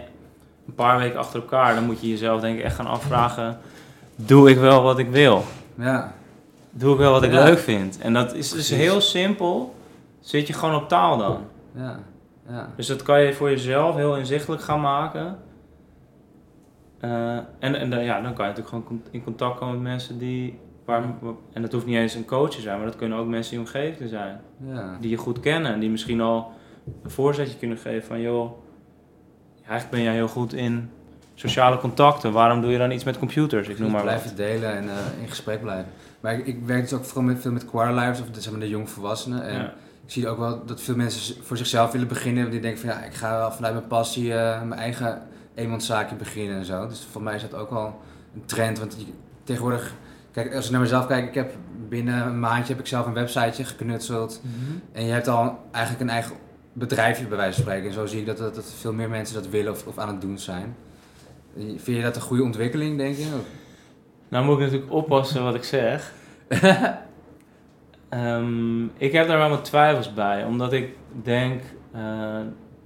een 0.66 0.74
paar 0.74 0.98
weken 0.98 1.18
achter 1.18 1.40
elkaar, 1.40 1.74
dan 1.74 1.84
moet 1.84 2.00
je 2.00 2.08
jezelf 2.08 2.40
denk 2.40 2.58
ik 2.58 2.64
echt 2.64 2.74
gaan 2.76 2.86
afvragen, 2.86 3.58
doe 4.16 4.50
ik 4.50 4.58
wel 4.58 4.82
wat 4.82 4.98
ik 4.98 5.10
wil? 5.10 5.44
ja, 5.78 6.12
Doe 6.70 6.92
ik 6.92 6.98
wel 6.98 7.12
wat 7.12 7.22
ik 7.22 7.32
Ja. 7.32 7.44
leuk 7.44 7.58
vind? 7.58 7.98
En 7.98 8.12
dat 8.12 8.34
is 8.34 8.50
dus 8.50 8.70
heel 8.70 9.00
simpel, 9.00 9.74
zit 10.20 10.46
je 10.46 10.52
gewoon 10.52 10.74
op 10.74 10.88
taal 10.88 11.16
dan. 11.18 11.38
ja, 11.76 11.98
ja. 12.48 12.68
Dus 12.76 12.86
dat 12.86 13.02
kan 13.02 13.20
je 13.20 13.34
voor 13.34 13.50
jezelf 13.50 13.96
heel 13.96 14.16
inzichtelijk 14.16 14.62
gaan 14.62 14.80
maken. 14.80 15.36
Eh, 17.02 17.36
en 17.58 17.74
en 17.74 17.90
dan- 17.90 18.04
ja, 18.04 18.20
dan 18.20 18.34
kan 18.34 18.46
je 18.46 18.52
natuurlijk 18.52 18.68
gewoon 18.86 19.02
in 19.10 19.24
contact 19.24 19.58
komen 19.58 19.74
met 19.74 19.82
mensen 19.82 20.18
die. 20.18 20.58
Waar, 20.84 21.02
en 21.52 21.62
dat 21.62 21.72
hoeft 21.72 21.86
niet 21.86 21.96
eens 21.96 22.14
een 22.14 22.24
coach 22.24 22.50
te 22.50 22.60
zijn, 22.60 22.76
maar 22.76 22.86
dat 22.86 22.96
kunnen 22.96 23.18
ook 23.18 23.26
mensen 23.26 23.52
in 23.56 23.58
je 23.60 23.64
omgeving 23.66 24.08
zijn. 24.08 24.40
ja. 24.66 24.96
Die 25.00 25.10
je 25.10 25.16
goed 25.16 25.40
kennen 25.40 25.72
en 25.72 25.80
die 25.80 25.90
misschien 25.90 26.20
al 26.20 26.52
een 27.02 27.10
voorzetje 27.10 27.58
kunnen 27.58 27.78
geven 27.78 28.06
van: 28.06 28.20
joh, 28.20 28.52
eigenlijk 29.58 29.90
ben 29.90 30.02
jij 30.02 30.12
heel 30.14 30.28
goed 30.28 30.52
in 30.52 30.90
sociale 31.34 31.78
contacten. 31.78 32.32
Waarom 32.32 32.60
doe 32.60 32.70
je 32.70 32.78
dan 32.78 32.90
iets 32.90 33.04
met 33.04 33.18
computers? 33.18 33.68
Ik 33.68 33.78
noem 33.78 33.90
maar 33.90 34.02
blijven 34.02 34.26
wat. 34.28 34.36
delen 34.36 34.72
en 34.76 34.88
eh, 34.88 35.22
in 35.22 35.28
gesprek 35.28 35.60
blijven. 35.60 35.86
Maar 36.20 36.32
ik, 36.34 36.46
ik 36.46 36.58
werk 36.66 36.80
dus 36.82 36.92
ook 36.92 37.04
vooral 37.04 37.24
met, 37.24 37.40
veel 37.40 37.52
met 37.52 37.64
quarterlivers, 37.64 38.20
of 38.20 38.26
zeg 38.32 38.50
maar 38.52 38.60
de 38.60 38.68
jongvolwassenen. 38.68 39.42
En 39.42 39.54
Ja. 39.58 39.64
ik 40.04 40.10
zie 40.10 40.28
ook 40.28 40.38
wel 40.38 40.66
dat 40.66 40.80
veel 40.82 40.96
mensen 40.96 41.44
voor 41.44 41.56
zichzelf 41.56 41.92
willen 41.92 42.08
beginnen. 42.08 42.50
Die 42.50 42.60
denken 42.60 42.80
van 42.80 42.88
ja, 42.90 43.02
ik 43.04 43.14
ga 43.14 43.36
wel 43.38 43.52
vanuit 43.52 43.74
mijn 43.74 43.86
passie 43.86 44.34
eh, 44.34 44.62
mijn 44.62 44.80
eigen 44.80 45.22
eenmanszaakje 45.54 46.16
beginnen 46.16 46.56
en 46.56 46.64
zo. 46.64 46.86
Dus 46.88 47.06
voor 47.10 47.22
mij 47.22 47.34
is 47.34 47.42
dat 47.42 47.54
ook 47.54 47.70
wel 47.70 48.00
een 48.34 48.44
trend. 48.44 48.78
Want 48.78 48.94
je- 48.98 49.12
tegenwoordig, 49.44 49.94
kijk, 50.32 50.54
als 50.54 50.64
ik 50.64 50.70
naar 50.70 50.80
mezelf 50.80 51.06
kijk, 51.06 51.26
ik 51.28 51.34
heb 51.34 51.52
binnen 51.88 52.26
een 52.26 52.40
maandje 52.40 52.72
heb 52.72 52.82
ik 52.82 52.86
zelf 52.88 53.06
een 53.06 53.12
websiteje 53.14 53.64
geknutseld. 53.64 54.40
En 54.92 55.04
je 55.04 55.12
hebt 55.12 55.28
al 55.28 55.58
eigenlijk 55.70 56.04
een 56.04 56.10
eigen 56.14 56.36
bedrijfje 56.72 57.26
bij 57.26 57.36
wijze 57.36 57.54
van 57.54 57.62
spreken. 57.62 57.88
En 57.88 57.94
zo 57.94 58.06
zie 58.06 58.20
ik 58.20 58.26
dat, 58.26 58.38
dat, 58.38 58.54
dat 58.54 58.72
veel 58.78 58.92
meer 58.92 59.08
mensen 59.08 59.34
dat 59.34 59.48
willen 59.48 59.72
of, 59.72 59.86
of 59.86 59.98
aan 59.98 60.08
het 60.08 60.20
doen 60.20 60.38
zijn. 60.38 60.76
Vind 61.56 61.84
je 61.96 62.02
dat 62.02 62.16
een 62.16 62.22
goede 62.22 62.42
ontwikkeling, 62.42 62.96
denk 62.98 63.16
je? 63.16 63.22
Of- 63.24 63.46
Nou 64.28 64.44
moet 64.44 64.54
ik 64.58 64.60
natuurlijk 64.64 64.92
oppassen 64.92 65.44
wat 65.44 65.54
ik 65.54 65.64
zeg. 65.64 66.12
Ehm, 68.08 68.84
ik 68.84 69.12
heb 69.12 69.26
daar 69.28 69.38
wel 69.38 69.48
mijn 69.48 69.62
twijfels 69.62 70.14
bij, 70.14 70.44
omdat 70.44 70.72
ik 70.72 70.96
denk, 71.22 71.62
eh, 71.92 72.36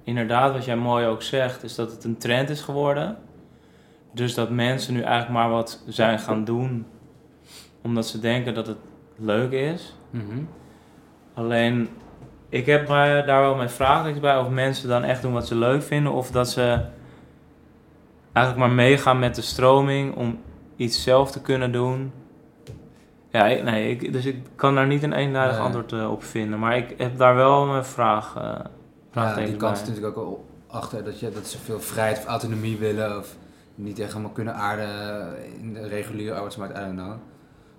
inderdaad 0.07 0.53
wat 0.53 0.65
jij 0.65 0.75
mooi 0.77 1.05
ook 1.05 1.21
zegt, 1.21 1.63
is 1.63 1.75
dat 1.75 1.91
het 1.91 2.03
een 2.03 2.17
trend 2.17 2.49
is 2.49 2.61
geworden. 2.61 3.17
Dus 4.13 4.33
dat 4.33 4.49
mensen 4.49 4.93
nu 4.93 5.01
eigenlijk 5.01 5.33
maar 5.39 5.49
wat 5.49 5.83
zijn 5.87 6.19
gaan 6.19 6.43
doen, 6.43 6.85
omdat 7.83 8.07
ze 8.07 8.19
denken 8.19 8.53
dat 8.53 8.67
het 8.67 8.77
leuk 9.15 9.51
is. 9.51 9.95
Mhm. 10.09 10.39
Alleen, 11.33 11.89
ik 12.49 12.65
heb 12.65 12.87
maar 12.87 13.25
daar 13.25 13.41
wel 13.41 13.55
mijn 13.55 13.69
vraagtekens 13.69 14.19
bij 14.19 14.37
of 14.37 14.49
mensen 14.49 14.89
dan 14.89 15.03
echt 15.03 15.21
doen 15.21 15.33
wat 15.33 15.47
ze 15.47 15.55
leuk 15.55 15.83
vinden, 15.83 16.11
of 16.11 16.31
dat 16.31 16.49
ze 16.49 16.81
eigenlijk 18.33 18.67
maar 18.67 18.75
meegaan 18.75 19.19
met 19.19 19.35
de 19.35 19.41
stroming 19.41 20.15
om 20.15 20.39
iets 20.75 21.03
zelf 21.03 21.31
te 21.31 21.41
kunnen 21.41 21.71
doen. 21.71 22.11
Ja, 23.31 23.45
ik- 23.47 23.63
nee, 23.63 23.89
ik, 23.89 24.13
dus 24.13 24.25
ik 24.25 24.35
kan 24.55 24.75
daar 24.75 24.87
niet 24.87 25.03
een 25.03 25.13
eenduidig 25.13 25.55
Nee. 25.55 25.65
antwoord 25.65 25.91
eh, 25.93 26.11
op 26.11 26.23
vinden, 26.23 26.59
maar 26.59 26.77
ik 26.77 26.93
heb 26.97 27.17
daar 27.17 27.35
wel 27.35 27.65
mijn 27.65 27.85
vraag, 27.85 28.35
eh 28.37 28.59
Ja, 29.23 29.35
die 29.35 29.45
is 29.45 29.59
natuurlijk 29.61 30.05
ook 30.05 30.15
wel 30.15 30.45
achter 30.67 31.03
dat, 31.03 31.19
je, 31.19 31.31
dat 31.31 31.47
ze 31.47 31.57
veel 31.57 31.79
vrijheid 31.79 32.17
of 32.17 32.25
autonomie 32.25 32.77
willen. 32.77 33.17
Of 33.17 33.35
niet 33.75 33.99
echt 33.99 34.11
helemaal 34.11 34.31
kunnen 34.31 34.55
aarden 34.55 34.89
in 35.59 35.73
de 35.73 35.87
reguliere 35.87 36.33
arbeidsmarkt, 36.33 36.77
I 36.77 36.79
don't 36.79 36.93
know. 36.93 37.13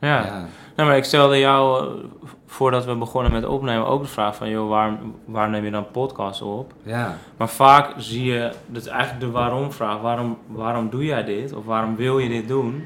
Ja. 0.01 0.47
Nou, 0.77 0.89
maar 0.89 0.97
ik 0.97 1.05
stelde 1.05 1.39
jou, 1.39 1.87
eh, 1.87 2.05
voordat 2.47 2.85
we 2.85 2.95
begonnen 2.95 3.33
met 3.33 3.45
opnemen, 3.45 3.87
ook 3.87 4.03
de 4.03 4.09
vraag 4.09 4.37
van, 4.37 4.49
joh, 4.49 4.69
waarom, 4.69 5.15
waarom 5.25 5.53
neem 5.53 5.65
je 5.65 5.71
dan 5.71 5.91
podcasts 5.91 6.43
op? 6.43 6.73
ja. 6.83 7.17
Maar 7.37 7.49
vaak 7.49 7.95
zie 7.97 8.25
je, 8.25 8.53
dat 8.67 8.83
is 8.83 8.89
eigenlijk 8.89 9.21
de 9.21 9.31
waarom-vraag. 9.31 10.01
Waarom, 10.01 10.39
waarom 10.47 10.91
doe 10.91 11.05
jij 11.05 11.25
dit? 11.25 11.53
Of 11.53 11.65
waarom 11.65 11.97
wil 11.97 12.19
je 12.19 12.29
dit 12.29 12.49
doen? 12.49 12.85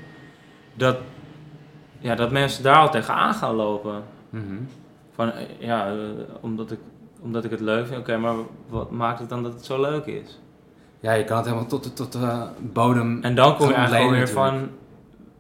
Dat, 0.75 0.97
ja, 1.99 2.15
dat 2.15 2.31
mensen 2.31 2.63
daar 2.63 2.77
al 2.77 2.91
tegenaan 2.91 3.35
gaan 3.35 3.55
lopen. 3.55 4.03
Mhm. 4.31 4.57
Van, 5.15 5.33
eh, 5.33 5.45
ja, 5.59 5.87
eh, 5.87 5.95
omdat 6.41 6.71
ik, 6.71 6.79
omdat 7.23 7.45
ik 7.45 7.51
het 7.51 7.61
leuk 7.61 7.87
vind. 7.87 7.99
Oké, 8.01 8.17
maar 8.17 8.35
wat 8.69 8.91
maakt 8.91 9.19
het 9.19 9.29
dan 9.29 9.43
dat 9.43 9.53
het 9.53 9.65
zo 9.65 9.81
leuk 9.81 10.07
is? 10.07 10.41
ja, 11.01 11.13
je 11.13 11.25
kan 11.25 11.37
het 11.37 11.47
helemaal 11.47 11.67
tot, 11.69 11.85
de- 11.85 11.93
tot 11.93 12.13
de 12.13 12.47
bodem. 12.61 13.23
En 13.23 13.35
dan 13.35 13.57
kom 13.57 13.69
je 13.69 13.75
eigenlijk 13.75 14.11
weer 14.11 14.29
van, 14.29 14.69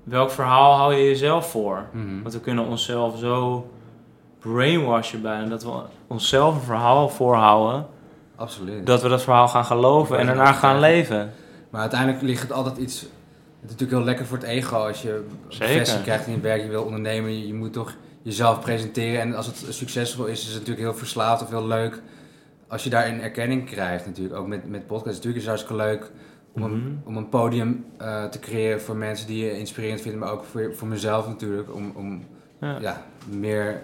welk 0.05 0.31
verhaal 0.31 0.77
hou 0.77 0.95
je 0.95 1.03
jezelf 1.05 1.51
voor? 1.51 1.85
Mhm. 1.93 2.22
Want 2.22 2.35
we 2.35 2.41
kunnen 2.41 2.64
onszelf 2.66 3.18
zo 3.18 3.66
brainwashen 4.39 5.22
bijna, 5.22 5.49
dat 5.49 5.62
we 5.64 5.70
onszelf 6.07 6.55
een 6.55 6.61
verhaal 6.61 7.09
voorhouden, 7.09 7.87
Absoluut. 8.37 8.87
dat 8.87 9.03
we 9.03 9.09
dat 9.09 9.22
verhaal 9.22 9.49
gaan 9.49 9.64
geloven 9.64 10.18
en 10.18 10.26
daarna 10.26 10.53
gaan 10.53 10.80
leven. 10.80 11.33
Maar 11.70 11.80
uiteindelijk 11.80 12.22
ligt 12.22 12.43
het 12.43 12.53
altijd 12.53 12.76
iets. 12.76 13.01
Het 13.01 13.11
is 13.70 13.70
natuurlijk 13.70 13.91
heel 13.99 14.05
lekker 14.05 14.26
voor 14.26 14.37
het 14.39 14.47
ego 14.47 14.76
als 14.76 15.03
je 15.03 15.24
bevestiging 15.49 16.03
krijgt 16.05 16.26
in 16.26 16.33
je 16.33 16.41
werk, 16.41 16.62
je 16.62 16.68
wil 16.68 16.83
ondernemen, 16.85 17.39
je, 17.39 17.47
je 17.47 17.55
moet 17.55 17.72
toch 17.72 17.95
jezelf 18.23 18.61
presenteren. 18.61 19.20
En 19.20 19.35
als 19.35 19.47
het 19.47 19.64
succesvol 19.68 20.25
is, 20.27 20.41
is 20.41 20.47
het 20.47 20.59
natuurlijk 20.59 20.81
heel 20.87 20.95
verslaafd 20.95 21.43
of 21.43 21.49
heel 21.49 21.66
leuk 21.66 22.03
als 22.68 22.85
je 22.85 22.91
daarin 22.91 23.20
erkenning 23.20 23.64
krijgt 23.64 24.07
natuurlijk. 24.07 24.37
Ook 24.37 24.47
met, 24.47 24.68
met 24.70 24.87
podcasts. 24.87 25.16
Natuurlijk 25.16 25.45
is 25.45 25.49
het 25.51 25.59
hartstikke 25.59 25.83
leuk 25.83 26.11
om 26.53 26.62
een, 26.62 26.79
Mhm. 26.79 26.93
om 27.05 27.16
een 27.16 27.29
podium 27.29 27.85
eh, 27.99 28.25
te 28.25 28.39
creëren 28.39 28.81
voor 28.81 28.97
mensen 28.97 29.27
die 29.27 29.45
je 29.45 29.59
inspirerend 29.59 30.01
vinden, 30.01 30.20
maar 30.20 30.31
ook 30.33 30.45
voor, 30.45 30.75
voor 30.75 30.89
mezelf 30.89 31.27
natuurlijk. 31.27 31.75
Om, 31.75 31.93
om 31.95 32.25
Ja. 32.61 32.79
ja, 32.81 33.07
meer 33.31 33.83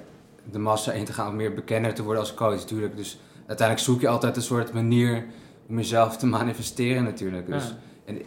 de 0.50 0.58
massa 0.58 0.92
in 0.92 1.04
te 1.04 1.12
gaan, 1.12 1.26
of 1.28 1.32
meer 1.34 1.54
bekender 1.54 1.94
te 1.94 2.02
worden 2.02 2.22
als 2.22 2.34
coach 2.34 2.54
natuurlijk. 2.58 2.96
Dus 2.96 3.18
uiteindelijk 3.46 3.86
zoek 3.88 4.00
je 4.00 4.08
altijd 4.08 4.36
een 4.36 4.42
soort 4.42 4.72
manier 4.72 5.24
om 5.68 5.76
jezelf 5.76 6.16
te 6.16 6.26
manifesteren 6.38 7.04
natuurlijk. 7.04 7.46
Dus, 7.46 7.64
Ja. 7.64 7.76
en 8.04 8.18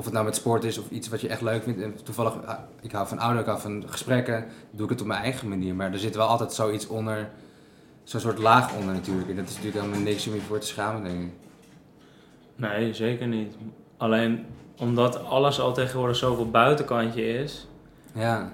of 0.00 0.06
het 0.06 0.14
nou 0.14 0.26
met 0.26 0.36
sport 0.36 0.64
is 0.64 0.78
of 0.78 0.90
iets 0.90 1.08
wat 1.08 1.20
je 1.20 1.28
echt 1.28 1.40
leuk 1.40 1.62
vindt. 1.62 1.80
En 1.80 2.04
toevallig, 2.04 2.44
ah, 2.44 2.58
ik 2.80 2.92
hou 2.92 3.08
van 3.08 3.18
audio, 3.18 3.40
ik 3.40 3.46
hou 3.46 3.60
van 3.60 3.84
gesprekken. 3.86 4.46
Doe 4.70 4.84
ik 4.84 4.90
het 4.90 5.00
op 5.00 5.06
mijn 5.06 5.22
eigen 5.22 5.48
manier. 5.48 5.74
Maar 5.74 5.92
er 5.92 5.98
zit 5.98 6.16
wel 6.16 6.26
altijd 6.26 6.52
zoiets 6.52 6.86
onder, 6.86 7.28
zo'n 8.04 8.20
soort 8.20 8.38
laag 8.38 8.74
onder 8.74 8.94
natuurlijk. 8.94 9.28
En 9.28 9.36
dat 9.36 9.48
is 9.48 9.54
natuurlijk 9.54 9.84
helemaal 9.84 10.02
niks 10.02 10.26
om 10.26 10.34
je 10.34 10.40
voor 10.40 10.58
te 10.58 10.66
schamen, 10.66 11.02
denk 11.02 11.22
ik. 11.22 11.32
Nee, 12.56 12.94
zeker 12.94 13.26
niet. 13.26 13.54
Alleen 13.96 14.46
omdat 14.78 15.24
alles 15.24 15.60
al 15.60 15.72
tegenwoordig 15.72 16.16
zoveel 16.16 16.50
buitenkantje 16.50 17.28
is, 17.42 17.66
Ja, 18.12 18.52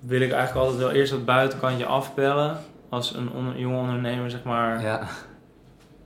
wil 0.00 0.20
ik 0.20 0.32
eigenlijk 0.32 0.66
altijd 0.66 0.82
wel 0.82 0.92
eerst 0.92 1.12
dat 1.12 1.24
buitenkantje 1.24 1.86
afpellen. 1.86 2.58
Als 2.88 3.14
een 3.14 3.30
onder, 3.30 3.58
jonge 3.58 3.78
ondernemer 3.78 4.30
zeg 4.30 4.42
maar 4.42 4.82
ja, 4.82 5.08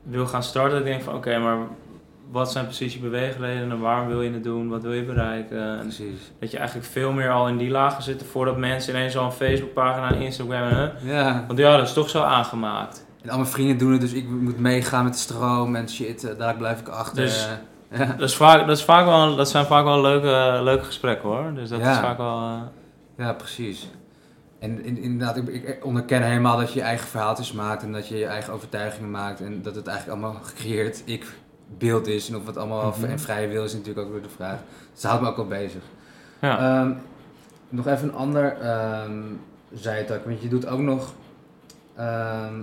wil 0.03 0.27
gaan 0.27 0.43
starten, 0.43 0.85
denk 0.85 0.99
ik 0.99 1.05
van 1.05 1.15
oké, 1.15 1.39
maar 1.39 1.59
wat 2.31 2.53
zijn 2.53 2.65
precies 2.65 2.95
je 2.95 3.01
beweegredenen? 3.01 3.81
Waarom 3.81 4.09
wil 4.09 4.23
je 4.23 4.33
het 4.33 4.45
doen? 4.45 4.69
Wat 4.69 4.83
wil 4.83 4.93
je 4.93 5.05
bereiken? 5.05 5.71
En 5.79 5.81
precies. 5.83 6.33
dat 6.41 6.51
je 6.51 6.57
eigenlijk 6.59 6.89
veel 6.89 7.13
meer 7.13 7.31
al 7.31 7.49
in 7.49 7.57
die 7.57 7.71
lagen 7.71 8.03
zit 8.03 8.23
voordat 8.31 8.57
mensen 8.57 8.95
ineens 8.95 9.17
al 9.17 9.25
een 9.25 9.33
Facebookpagina 9.33 10.13
en 10.15 10.21
Instagram 10.21 10.63
hebben. 10.69 10.93
Ja. 11.03 11.45
Want 11.47 11.59
ja, 11.59 11.77
dat 11.77 11.87
is 11.87 11.93
toch 11.93 12.09
zo 12.11 12.23
aangemaakt. 12.23 13.07
En 13.23 13.31
al 13.31 13.37
mijn 13.37 13.49
vrienden 13.51 13.79
doen 13.79 13.93
het, 13.93 14.01
dus 14.01 14.13
ik 14.13 14.29
moet 14.29 14.59
meegaan 14.59 15.05
met 15.05 15.13
de 15.13 15.19
stroom 15.19 15.75
en 15.77 15.89
shit. 15.89 16.25
eh, 16.25 16.39
Daar 16.39 16.57
blijf 16.57 16.81
ik 16.81 16.89
achter. 16.89 17.23
Dus- 17.25 17.49
eh, 17.91 17.99
ja. 17.99 18.05
Dat, 18.05 18.29
is 18.29 18.37
vaak, 18.37 18.67
dat, 18.67 18.77
is 18.77 18.85
vaak 18.85 19.05
wel, 19.05 19.37
dat 19.37 19.49
zijn 19.51 19.65
vaak 19.67 19.85
wel 19.85 20.01
leuke, 20.01 20.61
leuke 20.63 20.85
gesprekken 20.85 21.29
hoor. 21.29 21.53
Dus 21.55 21.69
dat 21.69 21.81
Ja. 21.81 21.91
is 21.93 21.99
vaak 21.99 22.17
wel. 22.19 22.39
eh, 22.39 22.61
Ja, 23.27 23.33
precies. 23.33 23.89
En 24.59 24.85
in- 24.85 24.99
inderdaad, 25.03 25.37
ik, 25.37 25.49
ik 25.49 25.85
onderken 25.85 26.23
helemaal 26.23 26.57
dat 26.57 26.73
je 26.73 26.79
je 26.79 26.85
eigen 26.85 27.09
verhaaltjes 27.09 27.53
maakt 27.53 27.83
en 27.83 27.93
dat 27.93 28.09
je 28.09 28.17
je 28.19 28.27
eigen 28.27 28.53
overtuigingen 28.53 29.11
maakt 29.11 29.41
en 29.41 29.63
dat 29.63 29.75
het 29.75 29.87
eigenlijk 29.87 30.21
allemaal 30.23 30.41
gecreëerd 30.43 31.03
ik 31.05 31.27
beeld 31.79 32.07
is 32.07 32.29
en 32.29 32.37
of 32.37 32.47
het 32.47 32.57
allemaal 32.57 32.95
Mhm. 32.99 33.05
en 33.11 33.19
vrije 33.19 33.49
wil 33.49 33.65
is 33.65 33.73
natuurlijk 33.73 34.07
ook 34.07 34.13
weer 34.13 34.23
de 34.23 34.29
vraag. 34.29 34.59
Dus 34.93 35.01
dat 35.01 35.11
houdt 35.11 35.25
me 35.25 35.31
ook 35.31 35.37
wel 35.37 35.47
bezig. 35.47 35.83
ja. 36.41 36.59
Ehm, 36.81 36.93
nog 37.69 37.87
even 37.87 38.09
een 38.09 38.15
ander 38.15 38.57
ehm 38.61 39.13
zijtak, 39.73 40.25
want 40.25 40.43
je 40.43 40.49
doet 40.49 40.67
ook 40.67 40.79
nog, 40.81 41.13
ehm, 41.97 42.55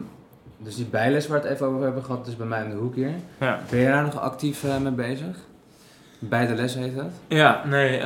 dus 0.58 0.76
die 0.76 0.86
bijles 0.86 1.28
waar 1.28 1.42
we 1.42 1.48
het 1.48 1.54
even 1.56 1.68
over 1.68 1.84
hebben 1.84 2.04
gehad, 2.04 2.26
dus 2.26 2.36
bij 2.36 2.48
mij 2.48 2.64
in 2.64 2.70
de 2.70 2.76
hoek 2.76 2.96
hier. 2.96 3.12
ja. 3.40 3.60
Ben 3.70 3.80
je 3.80 3.86
daar 3.88 4.04
nog 4.04 4.20
actief 4.20 4.64
eh, 4.64 4.78
mee 4.78 4.92
bezig? 4.92 5.38
Bij 6.20 6.48
de 6.48 6.56
les 6.56 6.74
heet 6.76 6.96
dat? 6.96 7.12
Ja, 7.28 7.62
nee. 7.66 8.02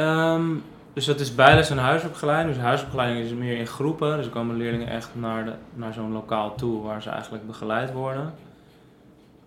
dus 0.93 1.06
dat 1.06 1.20
is 1.20 1.36
bijles 1.36 1.70
en 1.70 1.78
huisopgeleiding. 1.78 2.56
Dus 2.56 2.64
huisopgeleiding 2.64 3.26
is 3.26 3.34
meer 3.34 3.58
in 3.58 3.68
groepen. 3.68 4.18
Dus 4.18 4.30
komen 4.30 4.56
leerlingen 4.58 4.88
echt 4.88 5.10
naar, 5.14 5.45
de, 5.45 5.54
naar 5.74 5.93
zo'n 5.93 6.12
lokaal 6.12 6.56
toe 6.56 6.82
waar 6.84 7.02
ze 7.02 7.10
eigenlijk 7.10 7.47
begeleid 7.47 7.91
worden. 7.91 8.34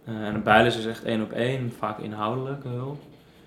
Eh, 0.04 0.14
en 0.14 0.34
een 0.34 0.42
bijles 0.42 0.76
is 0.76 0.86
echt 0.86 1.04
één 1.04 1.22
op 1.22 1.32
één, 1.32 1.72
vaak 1.78 1.98
inhoudelijke 1.98 2.68
hulp. 2.68 3.02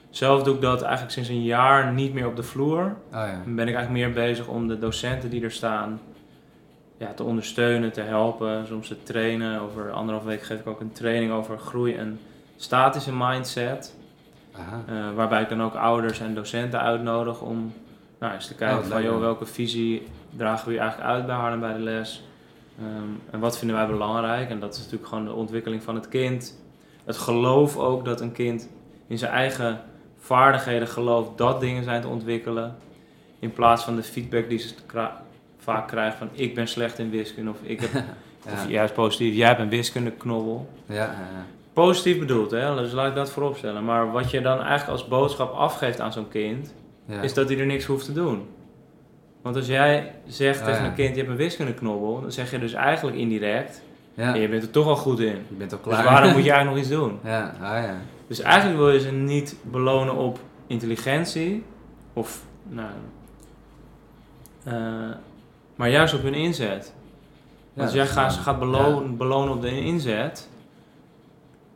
Zelf 0.10 0.43
doe 0.43 0.55
ik 0.55 0.62
dat 0.62 0.82
eigenlijk 0.82 1.14
sinds 1.14 1.30
een 1.30 1.43
jaar 1.43 1.93
niet 1.93 2.14
meer 2.14 2.28
op 2.28 2.36
de 2.36 2.43
vloer. 2.43 2.84
Oh 2.84 3.12
ja. 3.12 3.41
Dan 3.43 3.55
ben 3.55 3.68
ik 3.68 3.76
eigenlijk 3.76 4.05
meer 4.05 4.26
bezig 4.26 4.47
om 4.47 4.68
de 4.68 4.80
docenten 4.80 5.30
die 5.30 5.43
er 5.43 5.51
staan 5.51 5.99
ja, 6.97 7.14
te 7.14 7.24
ondersteunen, 7.24 7.91
te 7.91 8.01
helpen, 8.01 8.68
soms 8.68 8.88
te 8.88 9.03
trainen. 9.03 9.62
Over 9.62 9.91
anderhalf 9.91 10.26
week 10.26 10.41
geef 10.41 10.60
ik 10.60 10.68
ook 10.68 10.80
een 10.80 10.91
training 10.91 11.32
over 11.32 11.58
groei 11.60 11.95
en 11.95 12.20
statische 12.55 13.14
mindset. 13.14 13.95
Aha. 14.51 14.82
Eh, 14.88 15.16
waarbij 15.16 15.41
ik 15.41 15.49
dan 15.49 15.64
ook 15.64 15.76
ouders 15.76 16.20
en 16.20 16.34
docenten 16.34 16.82
uitnodig 16.82 17.41
om 17.41 17.74
nou, 18.20 18.34
eens 18.34 18.47
te 18.47 18.55
kijken 18.55 18.78
Oh, 18.78 18.84
van 18.84 18.97
leuk, 18.97 19.05
joh, 19.05 19.20
welke 19.20 19.45
visie 19.45 20.08
dragen 20.36 20.66
we 20.66 20.72
hier 20.72 20.82
eigenlijk 20.82 21.12
uit 21.12 21.26
bij 21.26 21.36
Harlem 21.36 21.60
bij 21.60 21.74
de 21.74 21.80
les. 21.80 22.24
Ehm, 22.80 23.09
en 23.32 23.39
wat 23.39 23.57
vinden 23.57 23.75
wij 23.78 23.88
belangrijk? 23.88 24.49
En 24.49 24.59
dat 24.59 24.73
is 24.73 24.80
natuurlijk 24.80 25.07
gewoon 25.07 25.25
de 25.25 25.34
ontwikkeling 25.34 25.84
van 25.84 25.95
het 25.95 26.07
kind. 26.07 26.61
Het 27.05 27.17
geloof 27.17 27.78
ook 27.78 28.05
dat 28.05 28.21
een 28.21 28.32
kind 28.32 28.69
in 29.07 29.17
zijn 29.17 29.32
eigen 29.32 29.82
vaardigheden 30.19 30.88
gelooft 30.88 31.38
dat 31.38 31.59
dingen 31.59 31.84
zijn 31.84 32.01
te 32.01 32.07
ontwikkelen. 32.07 32.75
In 33.39 33.53
plaats 33.53 33.84
van 33.84 33.95
de 33.95 34.03
feedback 34.03 34.49
die 34.49 34.59
ze 34.59 34.73
vaak 35.57 35.88
krijgen 35.88 36.17
van 36.17 36.30
ik 36.32 36.55
ben 36.55 36.67
slecht 36.67 36.99
in 36.99 37.09
wiskunde 37.09 37.51
of 37.51 37.57
ik 37.61 37.80
heb, 37.80 37.91
Ja. 38.45 38.53
of 38.53 38.69
juist 38.69 38.93
positief, 38.93 39.36
jij 39.36 39.47
hebt 39.47 39.59
een 39.59 39.69
wiskundeknobbel. 39.69 40.69
Ja, 40.86 40.95
ja, 40.95 41.01
ja. 41.03 41.45
Positief 41.73 42.19
bedoeld, 42.19 42.51
hè? 42.51 42.75
dus 42.75 42.91
laat 42.91 43.07
ik 43.07 43.15
dat 43.15 43.32
voorop 43.32 43.57
stellen. 43.57 43.86
Maar 43.86 44.11
wat 44.11 44.32
je 44.32 44.41
dan 44.41 44.59
eigenlijk 44.59 44.89
als 44.89 45.07
boodschap 45.07 45.53
afgeeft 45.53 45.99
aan 45.99 46.13
zo'n 46.13 46.30
kind, 46.30 46.73
is 47.21 47.34
dat 47.34 47.49
hij 47.49 47.59
er 47.59 47.65
niks 47.65 47.86
hoeft 47.86 48.05
te 48.05 48.13
doen. 48.13 48.47
Want 49.48 49.60
als 49.60 49.68
jij 49.68 50.12
zegt 50.26 50.60
Ah, 50.60 50.66
tegen 50.66 50.86
een 50.86 50.93
kind, 50.93 51.10
je 51.10 51.18
hebt 51.18 51.30
een 51.30 51.38
wiskundeknobbel, 51.38 52.22
dan 52.22 52.32
zeg 52.32 52.52
je 52.52 52.60
dus 52.60 52.74
eigenlijk 52.74 53.18
indirect, 53.18 53.82
ja. 54.14 54.34
je 54.34 54.48
bent 54.50 54.64
er 54.64 54.72
toch 54.72 54.88
al 54.88 54.95
goed 54.95 55.20
in. 55.20 55.26
Je 55.48 55.56
bent 55.58 55.72
al 55.74 55.80
Dus 55.84 55.93
klaar. 55.93 56.04
waarom 56.04 56.32
moet 56.34 56.43
je 56.45 56.52
eigenlijk 56.52 56.70
nog 56.70 56.78
iets 56.78 57.02
doen? 57.02 57.20
Ja, 57.32 57.54
ah 57.62 57.84
ja. 57.84 57.95
Dus 58.28 58.39
eigenlijk 58.39 58.78
wil 58.78 58.89
je 58.91 59.00
ze 59.00 59.12
niet 59.12 59.56
belonen 59.62 60.16
op 60.16 60.39
intelligentie, 60.68 61.64
of, 62.14 62.43
nou, 62.64 62.89
eh, 64.64 64.74
maar 65.76 65.89
juist 65.89 66.14
op 66.14 66.22
hun 66.22 66.34
inzet. 66.34 66.93
Ja, 67.74 67.84
Als 67.84 67.93
jij 67.93 68.08
gaat, 68.08 68.34
gaat 68.34 68.60
belonen, 68.60 69.18
belonen 69.18 69.54
op 69.54 69.62
de 69.62 69.82
inzet, 69.82 70.50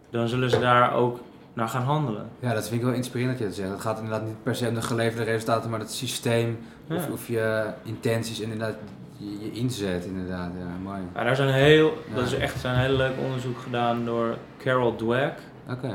dan 0.10 0.28
zullen 0.28 0.50
ze 0.50 0.60
daar 0.60 0.94
ook 0.94 1.20
naar 1.54 1.68
gaan 1.68 1.84
handelen. 1.84 2.30
Ja, 2.40 2.54
dat 2.54 2.68
vind 2.68 2.82
ik 2.82 2.88
wel 2.88 2.96
inspirerend 2.96 3.32
dat 3.40 3.48
je 3.48 3.54
dat 3.54 3.56
zegt. 3.64 3.70
Het 3.72 3.82
gaat 3.82 4.00
inderdaad 4.00 4.26
niet 4.26 4.44
per 4.44 4.56
se 4.56 4.68
om 4.68 4.74
de 4.74 4.82
geleverde 4.82 5.32
resultaten, 5.32 5.70
maar 5.70 5.80
het 5.80 5.92
systeem 5.92 6.58
Ja. 6.88 6.96
of, 6.96 7.10
of 7.10 7.28
je 7.28 7.66
intenties 7.84 8.42
en 8.42 8.52
inderdaad 8.52 8.76
je, 9.18 9.40
je 9.40 9.52
inzet 9.52 10.06
inderdaad. 10.06 10.52
Ja, 10.60 10.66
mooi. 10.84 11.02
Ja, 11.16 11.24
daar 11.24 11.36
zijn 11.36 11.50
heel, 11.54 11.94
Ja. 12.10 12.16
dat 12.16 12.26
is 12.26 12.34
echt 12.34 12.60
zijn 12.60 12.78
heel 12.80 12.96
leuk 12.96 13.14
onderzoek 13.24 13.58
gedaan 13.60 14.06
door 14.06 14.36
Carol 14.58 14.96
Dweck. 14.96 15.34
Oké. 15.70 15.94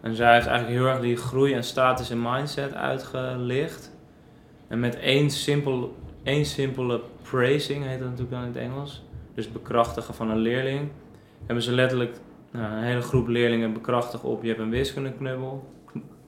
En 0.00 0.14
zij 0.14 0.34
heeft 0.34 0.46
eigenlijk 0.46 0.78
heel 0.78 0.88
erg 0.88 1.00
die 1.00 1.16
groei 1.16 1.52
en 1.54 1.64
status 1.64 2.10
en 2.10 2.22
mindset 2.22 2.74
uitgelicht. 2.74 3.92
En 4.68 4.80
met 4.80 4.96
één, 4.98 5.30
simpel, 5.30 5.96
één 6.22 6.44
simpele 6.44 7.00
praising, 7.30 7.84
heet 7.84 7.98
dat 7.98 8.08
natuurlijk 8.08 8.30
dan 8.36 8.40
in 8.42 8.48
het 8.48 8.56
Engels. 8.56 9.02
Dus 9.34 9.52
bekrachtigen 9.52 10.14
van 10.14 10.30
een 10.30 10.38
leerling. 10.38 10.88
Hebben 11.46 11.64
ze 11.64 11.72
letterlijk 11.72 12.16
nou, 12.54 12.72
een 12.76 12.82
hele 12.82 13.00
groep 13.00 13.28
leerlingen 13.28 13.72
bekrachtigd 13.72 14.24
op 14.24 14.42
je 14.42 14.48
hebt 14.48 14.60
een 14.60 14.70
wiskundeknubbel. 14.70 15.72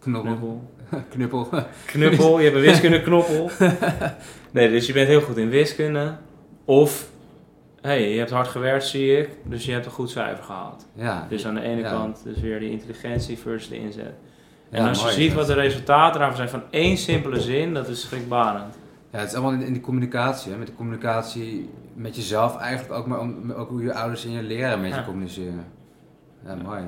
Knobbel. 0.00 0.30
Knubbel. 0.30 0.62
Knuppel. 1.10 1.48
Knuppel, 1.86 2.38
je 2.38 2.44
hebt 2.44 2.56
een 2.56 2.62
wiskundeknoppel. 2.62 3.50
Nee, 4.50 4.70
dus 4.70 4.86
je 4.86 4.92
bent 4.92 5.08
heel 5.08 5.20
goed 5.20 5.36
in 5.36 5.48
wiskunde. 5.48 6.16
Of, 6.64 7.10
hé, 7.80 7.88
hey, 7.88 8.10
je 8.12 8.18
hebt 8.18 8.30
hard 8.30 8.48
gewerkt 8.48 8.84
zie 8.84 9.18
ik, 9.18 9.28
dus 9.44 9.64
je 9.64 9.72
hebt 9.72 9.86
een 9.86 9.92
goed 9.92 10.10
cijfer 10.10 10.44
gehaald. 10.44 10.86
ja. 10.94 11.26
Dus 11.28 11.46
aan 11.46 11.54
de 11.54 11.60
ene 11.60 11.80
Ja. 11.80 11.90
kant 11.90 12.20
dus 12.24 12.40
weer 12.40 12.58
die 12.60 12.70
intelligentie 12.70 13.38
versus 13.38 13.68
de 13.68 13.78
inzet. 13.78 14.12
En 14.70 14.82
Ja, 14.82 14.88
als 14.88 15.02
je 15.04 15.10
ziet 15.10 15.32
wat 15.32 15.46
de 15.46 15.54
resultaten 15.54 16.18
daarvan 16.20 16.36
zijn 16.36 16.48
van 16.48 16.62
één 16.70 16.96
simpele 16.96 17.40
zin, 17.40 17.74
dat 17.74 17.88
is 17.88 18.00
schrikbarend. 18.00 18.78
Ja, 19.12 19.18
het 19.18 19.28
is 19.28 19.34
allemaal 19.34 19.52
in, 19.52 19.62
in 19.66 19.72
die 19.72 19.82
communicatie. 19.82 20.52
Hè? 20.52 20.58
Met 20.58 20.66
de 20.66 20.74
communicatie 20.74 21.70
met 21.94 22.16
jezelf 22.16 22.56
eigenlijk 22.56 22.92
ook, 22.98 23.06
maar 23.06 23.18
om, 23.20 23.52
ook 23.52 23.68
hoe 23.68 23.82
je 23.82 23.94
ouders 23.94 24.24
en 24.24 24.30
je 24.30 24.42
leraar 24.42 24.78
met 24.78 24.90
je 24.90 24.96
Ja. 24.96 25.04
communiceren. 25.04 25.64
Ja, 26.46 26.54
mooi. 26.54 26.82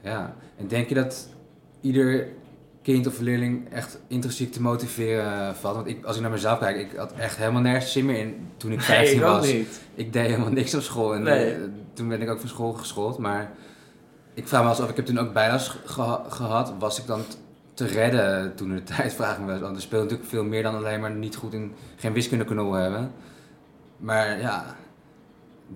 Ja. 0.00 0.34
En 0.56 0.68
denk 0.68 0.88
je 0.88 0.94
dat 0.94 1.28
ieder 1.80 2.26
kind 2.82 3.06
of 3.06 3.20
leerling 3.20 3.72
echt 3.72 3.98
intrinsiek 4.06 4.52
te 4.52 4.62
motiveren 4.62 5.56
valt? 5.56 5.74
Want 5.74 5.86
ik, 5.86 6.04
als 6.04 6.16
ik 6.16 6.22
naar 6.22 6.30
mezelf 6.30 6.58
kijk, 6.58 6.76
ik 6.76 6.96
had 6.96 7.12
echt 7.12 7.36
helemaal 7.36 7.62
nergens 7.62 7.92
zin 7.92 8.06
meer 8.06 8.18
in 8.18 8.48
toen 8.56 8.72
ik 8.72 8.80
15 8.80 9.04
nee, 9.20 9.26
ik 9.26 9.32
was. 9.32 9.52
niet. 9.52 9.80
Ik 9.94 10.12
deed 10.12 10.26
helemaal 10.26 10.52
niks 10.52 10.74
op 10.74 10.80
school 10.80 11.14
en 11.14 11.22
Nee. 11.22 11.52
eh, 11.52 11.60
toen 11.92 12.08
ben 12.08 12.22
ik 12.22 12.30
ook 12.30 12.40
van 12.40 12.48
school 12.48 12.72
geschoold. 12.72 13.18
Maar 13.18 13.50
ik 14.34 14.48
vraag 14.48 14.62
me 14.62 14.68
af, 14.68 14.90
ik 14.90 14.96
heb 14.96 15.06
toen 15.06 15.18
ook 15.18 15.32
bijles 15.32 15.68
geha- 15.84 16.24
gehad, 16.28 16.72
was 16.78 16.98
ik 17.00 17.06
dan 17.06 17.20
te 17.74 17.86
redden 17.86 18.54
toen 18.54 18.74
de 18.74 18.82
tijd, 18.96 19.14
vraag 19.14 19.32
ik 19.34 19.40
me 19.40 19.44
wel 19.46 19.54
eens. 19.54 19.62
Want 19.64 19.76
er 19.76 19.82
speelt 19.82 20.02
natuurlijk 20.02 20.28
veel 20.28 20.44
meer 20.44 20.62
dan 20.62 20.74
alleen 20.76 21.00
maar 21.00 21.10
niet 21.14 21.36
goed 21.36 21.52
in, 21.52 21.72
geen 21.96 22.12
wiskundeknol 22.12 22.72
hebben. 22.72 23.12
Maar 23.96 24.40
ja, 24.40 24.64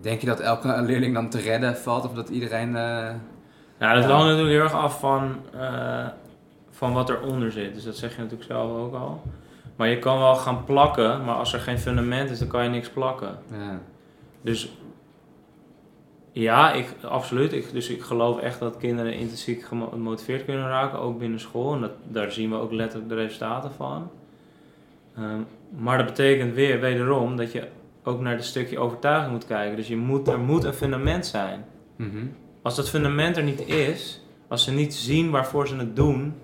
denk 0.01 0.21
je 0.21 0.27
dat 0.27 0.41
elke 0.41 0.83
leerling 0.83 1.15
dan 1.15 1.29
te 1.29 1.39
redden 1.41 1.77
valt 1.77 2.05
of 2.05 2.13
dat 2.15 2.29
iedereen... 2.29 2.77
eh, 2.77 3.11
Nou, 3.79 3.95
dat 3.95 4.03
Ja. 4.05 4.11
hangt 4.11 4.25
natuurlijk 4.27 4.51
heel 4.55 4.63
erg 4.63 4.73
af 4.75 5.01
van, 5.01 5.37
eh, 5.55 6.07
van 6.71 6.93
wat 6.93 7.11
eronder 7.11 7.53
zit. 7.53 7.75
Dus 7.75 7.85
dat 7.85 7.97
zeg 7.97 8.11
je 8.17 8.17
natuurlijk 8.23 8.51
zelf 8.51 8.71
ook 8.79 8.95
al. 8.95 9.23
Maar 9.77 9.89
je 9.89 9.99
kan 9.99 10.19
wel 10.19 10.35
gaan 10.35 10.65
plakken, 10.65 11.25
maar 11.25 11.35
als 11.35 11.53
er 11.53 11.61
geen 11.61 11.79
fundament 11.79 12.31
is, 12.31 12.39
dan 12.39 12.49
kan 12.49 12.65
je 12.65 12.71
niks 12.71 12.89
plakken. 12.91 13.39
ja. 13.53 13.81
Dus 14.43 14.73
ja, 16.33 16.73
ik, 16.73 16.95
absoluut. 17.03 17.53
Ik, 17.53 17.73
dus 17.73 17.89
ik 17.89 18.03
geloof 18.03 18.39
echt 18.39 18.59
dat 18.59 18.77
kinderen 18.77 19.13
intrinsiek 19.15 19.63
gemo- 19.63 19.89
gemotiveerd 19.89 20.45
kunnen 20.45 20.69
raken, 20.69 20.99
ook 20.99 21.19
binnen 21.19 21.41
school. 21.41 21.75
En 21.75 21.81
dat, 21.81 21.91
daar 22.05 22.33
zien 22.33 22.51
we 22.51 22.57
ook 22.57 22.73
letterlijk 22.73 23.09
de 23.09 23.15
resultaten 23.17 23.71
van. 23.73 24.11
Ehm, 25.17 25.41
maar 25.83 25.97
dat 25.99 26.07
betekent 26.07 26.55
weer, 26.55 26.81
wederom, 26.81 27.37
dat 27.37 27.53
je 27.53 27.69
ook 28.05 28.21
naar 28.21 28.35
het 28.35 28.45
stukje 28.45 28.79
overtuiging 28.79 29.33
moet 29.33 29.47
kijken. 29.47 29.77
Dus 29.77 29.89
je 29.89 29.97
moet, 29.97 30.29
er 30.29 30.39
moet 30.39 30.65
een 30.65 30.73
fundament 30.73 31.27
zijn. 31.27 31.65
Mhm. 31.97 32.27
Als 32.63 32.77
dat 32.77 32.89
fundament 32.89 33.37
er 33.37 33.43
niet 33.43 33.67
is, 33.69 34.21
als 34.49 34.65
ze 34.65 34.73
niet 34.73 34.95
zien 34.95 35.31
waarvoor 35.31 35.69
ze 35.69 35.77
het 35.77 35.97
doen, 35.97 36.35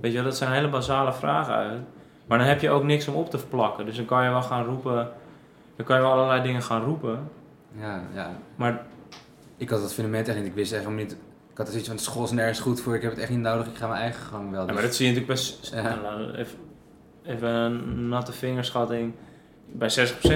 weet 0.00 0.10
je 0.10 0.16
wel, 0.18 0.26
dat 0.26 0.36
zijn 0.36 0.52
hele 0.52 0.68
basale 0.68 1.12
vragen 1.12 1.54
uit. 1.54 1.80
Maar 2.26 2.38
dan 2.38 2.46
heb 2.46 2.60
je 2.60 2.70
ook 2.70 2.82
niks 2.84 3.08
om 3.08 3.14
op 3.14 3.30
te 3.30 3.38
plakken. 3.46 3.84
Dus 3.86 3.96
dan 3.96 4.04
kan 4.04 4.24
je 4.24 4.30
wel 4.30 4.42
gaan 4.42 4.64
roepen, 4.64 5.08
dan 5.76 5.86
kan 5.86 5.96
je 5.96 6.02
wel 6.02 6.12
allerlei 6.12 6.42
dingen 6.42 6.62
gaan 6.62 6.84
roepen. 6.84 7.28
ja, 7.78 8.02
ja. 8.14 8.30
Maar 8.56 8.86
Ik 9.56 9.68
had 9.70 9.80
dat 9.80 9.92
fundament 9.94 10.28
echt 10.28 10.36
niet. 10.36 10.46
Ik 10.46 10.54
wist 10.54 10.72
echt 10.72 10.82
helemaal 10.84 11.04
niet... 11.04 11.12
Ik 11.50 11.56
had 11.62 11.68
zoiets 11.68 11.88
van, 11.88 11.98
school 11.98 12.24
is 12.24 12.30
nergens 12.30 12.60
goed 12.60 12.80
voor. 12.80 12.94
Ik 12.94 13.02
heb 13.02 13.10
het 13.10 13.20
echt 13.20 13.30
niet 13.30 13.38
nodig. 13.38 13.66
Ik 13.66 13.76
ga 13.76 13.86
mijn 13.88 14.00
eigen 14.00 14.22
gang 14.22 14.50
wel. 14.50 14.60
Ja, 14.60 14.66
Dus- 14.66 14.74
maar 14.74 14.84
dat 14.84 14.94
zie 14.94 15.06
je 15.06 15.12
natuurlijk 15.12 15.40
best... 15.40 15.74
Ja. 15.74 15.94
nou, 15.94 16.32
even, 16.34 16.58
even 17.24 17.48
een 17.48 18.08
natte 18.08 18.32
vingerschatting. 18.32 19.12
Bij 19.72 19.90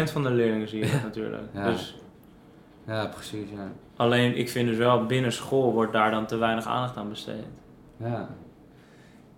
60% 0.09 0.13
van 0.13 0.23
de 0.23 0.31
leerlingen 0.31 0.69
zie 0.69 0.85
je 0.85 0.91
dat 0.93 1.03
natuurlijk. 1.03 1.43
Ja. 1.53 1.71
Dus 1.71 2.01
Ja, 2.87 3.07
precies, 3.07 3.51
ja. 3.55 3.73
alleen, 3.97 4.37
ik 4.37 4.49
vind 4.51 4.69
dus 4.69 4.77
wel, 4.77 5.07
binnen 5.07 5.33
school 5.33 5.73
wordt 5.73 5.93
daar 5.93 6.11
dan 6.11 6.27
te 6.27 6.37
weinig 6.37 6.67
aandacht 6.67 6.97
aan 6.97 7.09
besteed. 7.09 7.45
Ja. 7.97 8.29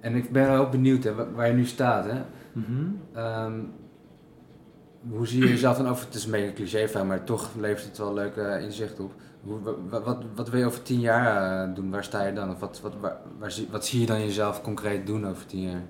En 0.00 0.14
ik 0.14 0.32
ben 0.32 0.46
wel 0.50 0.68
benieuwd 0.68 1.04
hè, 1.04 1.14
wa- 1.14 1.30
waar 1.30 1.46
je 1.46 1.52
nu 1.54 1.64
staat. 1.66 2.04
Hè. 2.04 2.20
Mhm. 2.52 2.84
Ehm, 3.14 3.52
hoe 5.10 5.26
zie 5.26 5.40
je 5.42 5.48
jezelf 5.48 5.76
dan 5.76 5.88
over... 5.88 6.04
Het 6.06 6.14
is 6.14 6.24
een 6.24 6.30
beetje 6.30 6.46
een 6.46 6.54
cliché 6.54 7.04
maar 7.04 7.24
toch 7.24 7.50
levert 7.58 7.84
het 7.84 7.98
wel 7.98 8.14
leuke 8.14 8.40
eh, 8.42 8.64
inzicht 8.64 9.00
op. 9.00 9.12
Hoe, 9.42 9.60
wa- 9.60 9.72
wa- 9.88 10.00
wat, 10.02 10.24
wat 10.34 10.48
wil 10.50 10.60
je 10.60 10.66
over 10.66 10.82
tien 10.82 11.00
jaar 11.00 11.62
eh, 11.68 11.74
doen? 11.74 11.90
Waar 11.90 12.04
sta 12.04 12.26
je 12.26 12.32
dan? 12.32 12.50
Of 12.50 12.60
wat, 12.60 12.80
wat, 12.80 12.92
waar, 13.00 13.16
waar 13.38 13.50
zie, 13.50 13.68
wat 13.70 13.86
zie 13.86 14.00
je 14.00 14.06
dan 14.06 14.20
jezelf 14.20 14.62
concreet 14.62 15.06
doen 15.06 15.26
over 15.26 15.46
tien 15.46 15.60
jaar? 15.62 15.82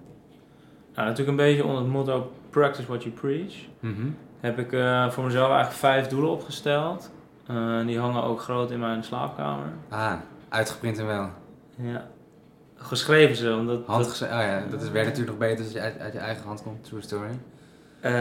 Nou, 0.94 1.09
natuurlijk 1.09 1.28
een 1.28 1.44
beetje 1.44 1.64
onder 1.64 1.82
het 1.82 1.92
motto 1.92 2.32
practice 2.53 2.86
what 2.88 3.03
you 3.03 3.14
preach. 3.14 3.55
Mhm. 3.80 4.07
Heb 4.40 4.59
ik 4.59 4.72
eh, 4.72 5.11
voor 5.11 5.24
mezelf 5.24 5.46
eigenlijk 5.48 5.78
vijf 5.78 6.07
doelen 6.07 6.30
opgesteld. 6.30 7.11
Eh, 7.46 7.86
die 7.86 7.98
hangen 7.98 8.22
ook 8.22 8.40
groot 8.40 8.70
in 8.70 8.78
mijn 8.80 9.05
slaapkamer. 9.05 9.66
Ah, 9.88 10.12
uitgeprint 10.48 10.98
en 10.98 11.07
wel. 11.07 11.28
Ja. 11.76 12.07
Geschreven 12.76 13.36
ze, 13.36 13.55
omdat... 13.55 13.76
dat- 13.86 13.86
Handgezet. 13.96 14.28
Oh 14.30 14.34
ja, 14.40 14.62
dat 14.70 14.82
is, 14.82 14.90
werkt 14.90 15.09
natuurlijk 15.09 15.38
nog 15.38 15.48
beter 15.48 15.64
als 15.64 15.72
je 15.74 15.80
uit, 15.80 15.98
uit 15.98 16.12
je 16.12 16.18
eigen 16.18 16.44
hand 16.46 16.62
komt. 16.62 16.84
True 16.84 17.00
story. 17.03 17.30
Eh, 18.00 18.12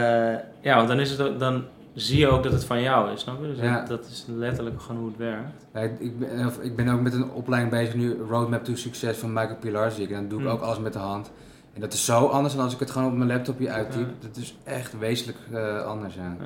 ja, 0.60 0.76
want 0.76 0.88
dan, 0.88 1.00
is 1.00 1.10
het 1.10 1.20
ook, 1.20 1.38
dan 1.38 1.64
zie 1.94 2.18
je 2.18 2.28
ook 2.28 2.42
dat 2.42 2.52
het 2.52 2.64
van 2.64 2.82
jou 2.82 3.12
is, 3.12 3.20
snap 3.20 3.40
je? 3.40 3.46
Dus 3.46 3.58
Ja. 3.58 3.84
dat, 3.84 4.06
is 4.06 4.24
letterlijk 4.28 4.80
gewoon 4.82 5.00
hoe 5.00 5.08
het 5.10 5.18
werkt. 5.18 5.66
Ja, 5.74 5.80
ik- 5.80 6.00
ik, 6.00 6.18
ben, 6.18 6.52
ik 6.60 6.76
ben 6.76 6.88
ook 6.88 7.00
met 7.00 7.12
een 7.14 7.30
opleiding 7.30 7.72
bezig 7.74 7.94
nu, 7.94 8.16
Roadmap 8.28 8.64
to 8.64 8.74
Succes 8.74 9.16
van 9.16 9.32
Michael 9.32 9.56
Pilarczyk. 9.60 10.08
En 10.10 10.14
dan 10.14 10.28
doe 10.28 10.38
ik 10.40 10.44
Hmm. 10.44 10.54
ook 10.54 10.60
alles 10.62 10.78
met 10.78 10.92
de 10.92 10.98
hand. 10.98 11.30
En 11.74 11.80
dat 11.80 11.92
is 11.92 12.04
zo 12.04 12.26
anders 12.26 12.54
dan 12.54 12.64
als 12.64 12.72
ik 12.74 12.78
het 12.80 12.90
gewoon 12.90 13.08
op 13.10 13.16
mijn 13.16 13.28
laptopje 13.30 13.70
uittyp. 13.70 14.08
Dat 14.20 14.36
is 14.36 14.54
echt 14.64 14.98
wezenlijk 14.98 15.38
eh, 15.52 15.84
anders, 15.84 16.14
ja. 16.14 16.36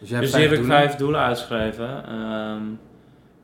Dus 0.00 0.08
jij 0.08 0.18
hebt 0.18 0.32
dus 0.32 0.42
heb 0.42 0.52
ik 0.52 0.64
vijf 0.64 0.94
doelen 0.94 1.20
uitgeschreven. 1.20 2.04
Ehm, 2.06 2.62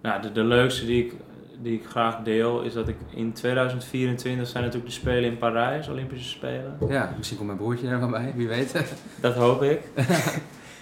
nou, 0.03 0.23
de, 0.23 0.33
de 0.33 0.45
leukste 0.45 0.87
die 0.87 1.05
ik, 1.05 1.15
die 1.63 1.75
ik 1.75 1.87
graag 1.87 2.23
deel 2.23 2.63
is 2.63 2.73
dat 2.73 2.89
ik 2.89 2.97
in 3.15 3.33
2024 3.33 4.49
zijn 4.49 4.65
natuurlijk 4.65 4.93
de 4.93 4.99
Spelen 5.01 5.31
in 5.31 5.39
Parijs, 5.39 5.89
Olympische 5.89 6.29
Spelen. 6.29 6.77
Ja, 6.89 7.15
misschien 7.17 7.37
komt 7.37 7.49
mijn 7.49 7.61
broertje 7.61 7.89
er 7.89 7.99
wel 8.01 8.09
bij, 8.11 8.33
wie 8.37 8.49
weet. 8.49 8.95
Dat 9.21 9.35
hoop 9.35 9.63
ik. 9.63 9.81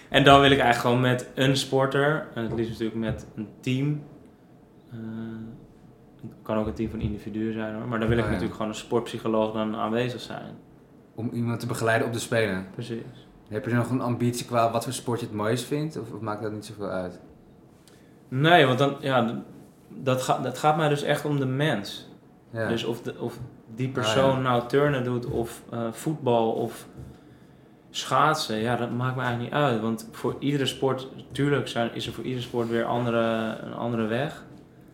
en 0.08 0.24
dan 0.24 0.40
wil 0.40 0.50
ik 0.50 0.58
eigenlijk 0.58 0.80
gewoon 0.80 1.00
met 1.00 1.28
een 1.34 1.56
sporter, 1.56 2.26
en 2.34 2.42
het 2.42 2.52
liefst 2.52 2.70
natuurlijk 2.70 2.98
met 2.98 3.26
een 3.36 3.48
team. 3.60 4.02
eh, 4.90 4.98
kan 6.42 6.56
ook 6.56 6.66
een 6.66 6.74
team 6.74 6.90
van 6.90 7.00
individuen 7.00 7.52
zijn 7.52 7.74
hoor, 7.74 7.88
maar 7.88 7.98
dan 7.98 8.08
wil 8.08 8.18
ik 8.18 8.24
Oh, 8.24 8.30
ja. 8.30 8.32
natuurlijk 8.32 8.56
gewoon 8.56 8.72
een 8.72 8.78
sportpsycholoog 8.78 9.52
dan 9.52 9.76
aanwezig 9.76 10.20
zijn. 10.20 10.54
Om 11.14 11.30
iemand 11.32 11.60
te 11.60 11.66
begeleiden 11.66 12.06
op 12.06 12.12
de 12.12 12.18
Spelen. 12.18 12.66
Precies. 12.70 13.02
Heb 13.48 13.64
je 13.66 13.74
nog 13.74 13.90
een 13.90 14.00
ambitie 14.00 14.46
qua 14.46 14.70
wat 14.70 14.84
voor 14.84 14.92
sport 14.92 15.20
je 15.20 15.26
het 15.26 15.34
mooist 15.34 15.64
vindt? 15.64 15.98
Of, 16.00 16.12
of 16.12 16.20
maakt 16.20 16.42
dat 16.42 16.52
niet 16.52 16.64
zoveel 16.64 16.88
uit? 16.88 17.20
Nee, 18.28 18.66
want 18.66 18.78
dan, 18.78 18.96
ja, 19.00 19.42
dat, 19.88 20.22
gaat 20.22 20.42
dat 20.42 20.58
gaat 20.58 20.76
mij 20.76 20.88
dus 20.88 21.02
echt 21.02 21.24
om 21.24 21.38
de 21.38 21.46
mens. 21.46 22.08
Ja. 22.50 22.68
Dus 22.68 22.84
of, 22.84 23.02
de, 23.02 23.14
of 23.18 23.38
die 23.74 23.88
persoon 23.88 24.36
ja. 24.36 24.40
nou 24.40 24.68
turnen 24.68 25.04
doet 25.04 25.26
of 25.26 25.62
eh, 25.70 25.92
voetbal 25.92 26.52
of 26.52 26.86
schaatsen, 27.90 28.56
ja, 28.56 28.76
dat 28.76 28.90
maakt 28.90 29.16
me 29.16 29.22
eigenlijk 29.22 29.52
niet 29.52 29.62
uit. 29.62 29.80
Want 29.80 30.08
voor 30.12 30.36
iedere 30.38 30.66
sport, 30.66 31.08
tuurlijk 31.32 31.68
zijn, 31.68 31.94
is 31.94 32.06
er 32.06 32.12
voor 32.12 32.24
iedere 32.24 32.42
sport 32.42 32.68
weer 32.68 32.84
andere, 32.84 33.56
een 33.62 33.74
andere 33.74 34.06
weg. 34.06 34.44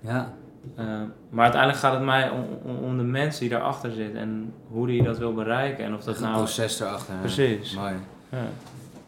ja. 0.00 0.32
Eh, 0.76 0.84
maar 1.30 1.42
uiteindelijk 1.42 1.80
gaat 1.80 1.92
het 1.92 2.02
mij 2.02 2.30
om, 2.30 2.44
om, 2.62 2.76
om 2.76 2.96
de 2.96 3.02
mens 3.02 3.38
die 3.38 3.48
daarachter 3.48 3.92
zit 3.92 4.14
en 4.14 4.54
hoe 4.68 4.86
die 4.86 5.02
dat 5.02 5.18
wil 5.18 5.34
bereiken. 5.34 5.84
En 5.84 5.94
of 5.94 5.96
Dat 5.96 6.06
dat 6.06 6.14
is 6.14 6.20
een 6.20 6.26
nou... 6.26 6.38
proces 6.38 6.80
erachter. 6.80 7.14
Precies. 7.20 7.74
Mooi. 7.74 7.94
Ja. 8.28 8.44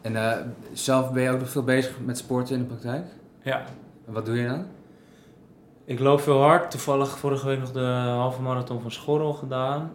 En 0.01 0.15
eh, 0.15 0.37
zelf 0.73 1.11
ben 1.11 1.23
je 1.23 1.29
ook 1.29 1.39
nog 1.39 1.49
veel 1.49 1.63
bezig 1.63 1.99
met 2.05 2.17
sporten 2.17 2.55
in 2.55 2.61
de 2.61 2.67
praktijk? 2.67 3.05
ja. 3.43 3.61
En 4.07 4.13
wat 4.13 4.25
doe 4.25 4.37
je 4.37 4.47
dan? 4.47 4.65
Ik 5.85 5.99
loop 5.99 6.21
veel 6.21 6.41
hard. 6.41 6.71
Toevallig 6.71 7.17
vorige 7.17 7.47
week 7.47 7.59
nog 7.59 7.71
de 7.71 7.85
halve 8.05 8.41
marathon 8.41 8.81
van 8.81 8.91
Schorrel 8.91 9.33
gedaan. 9.33 9.91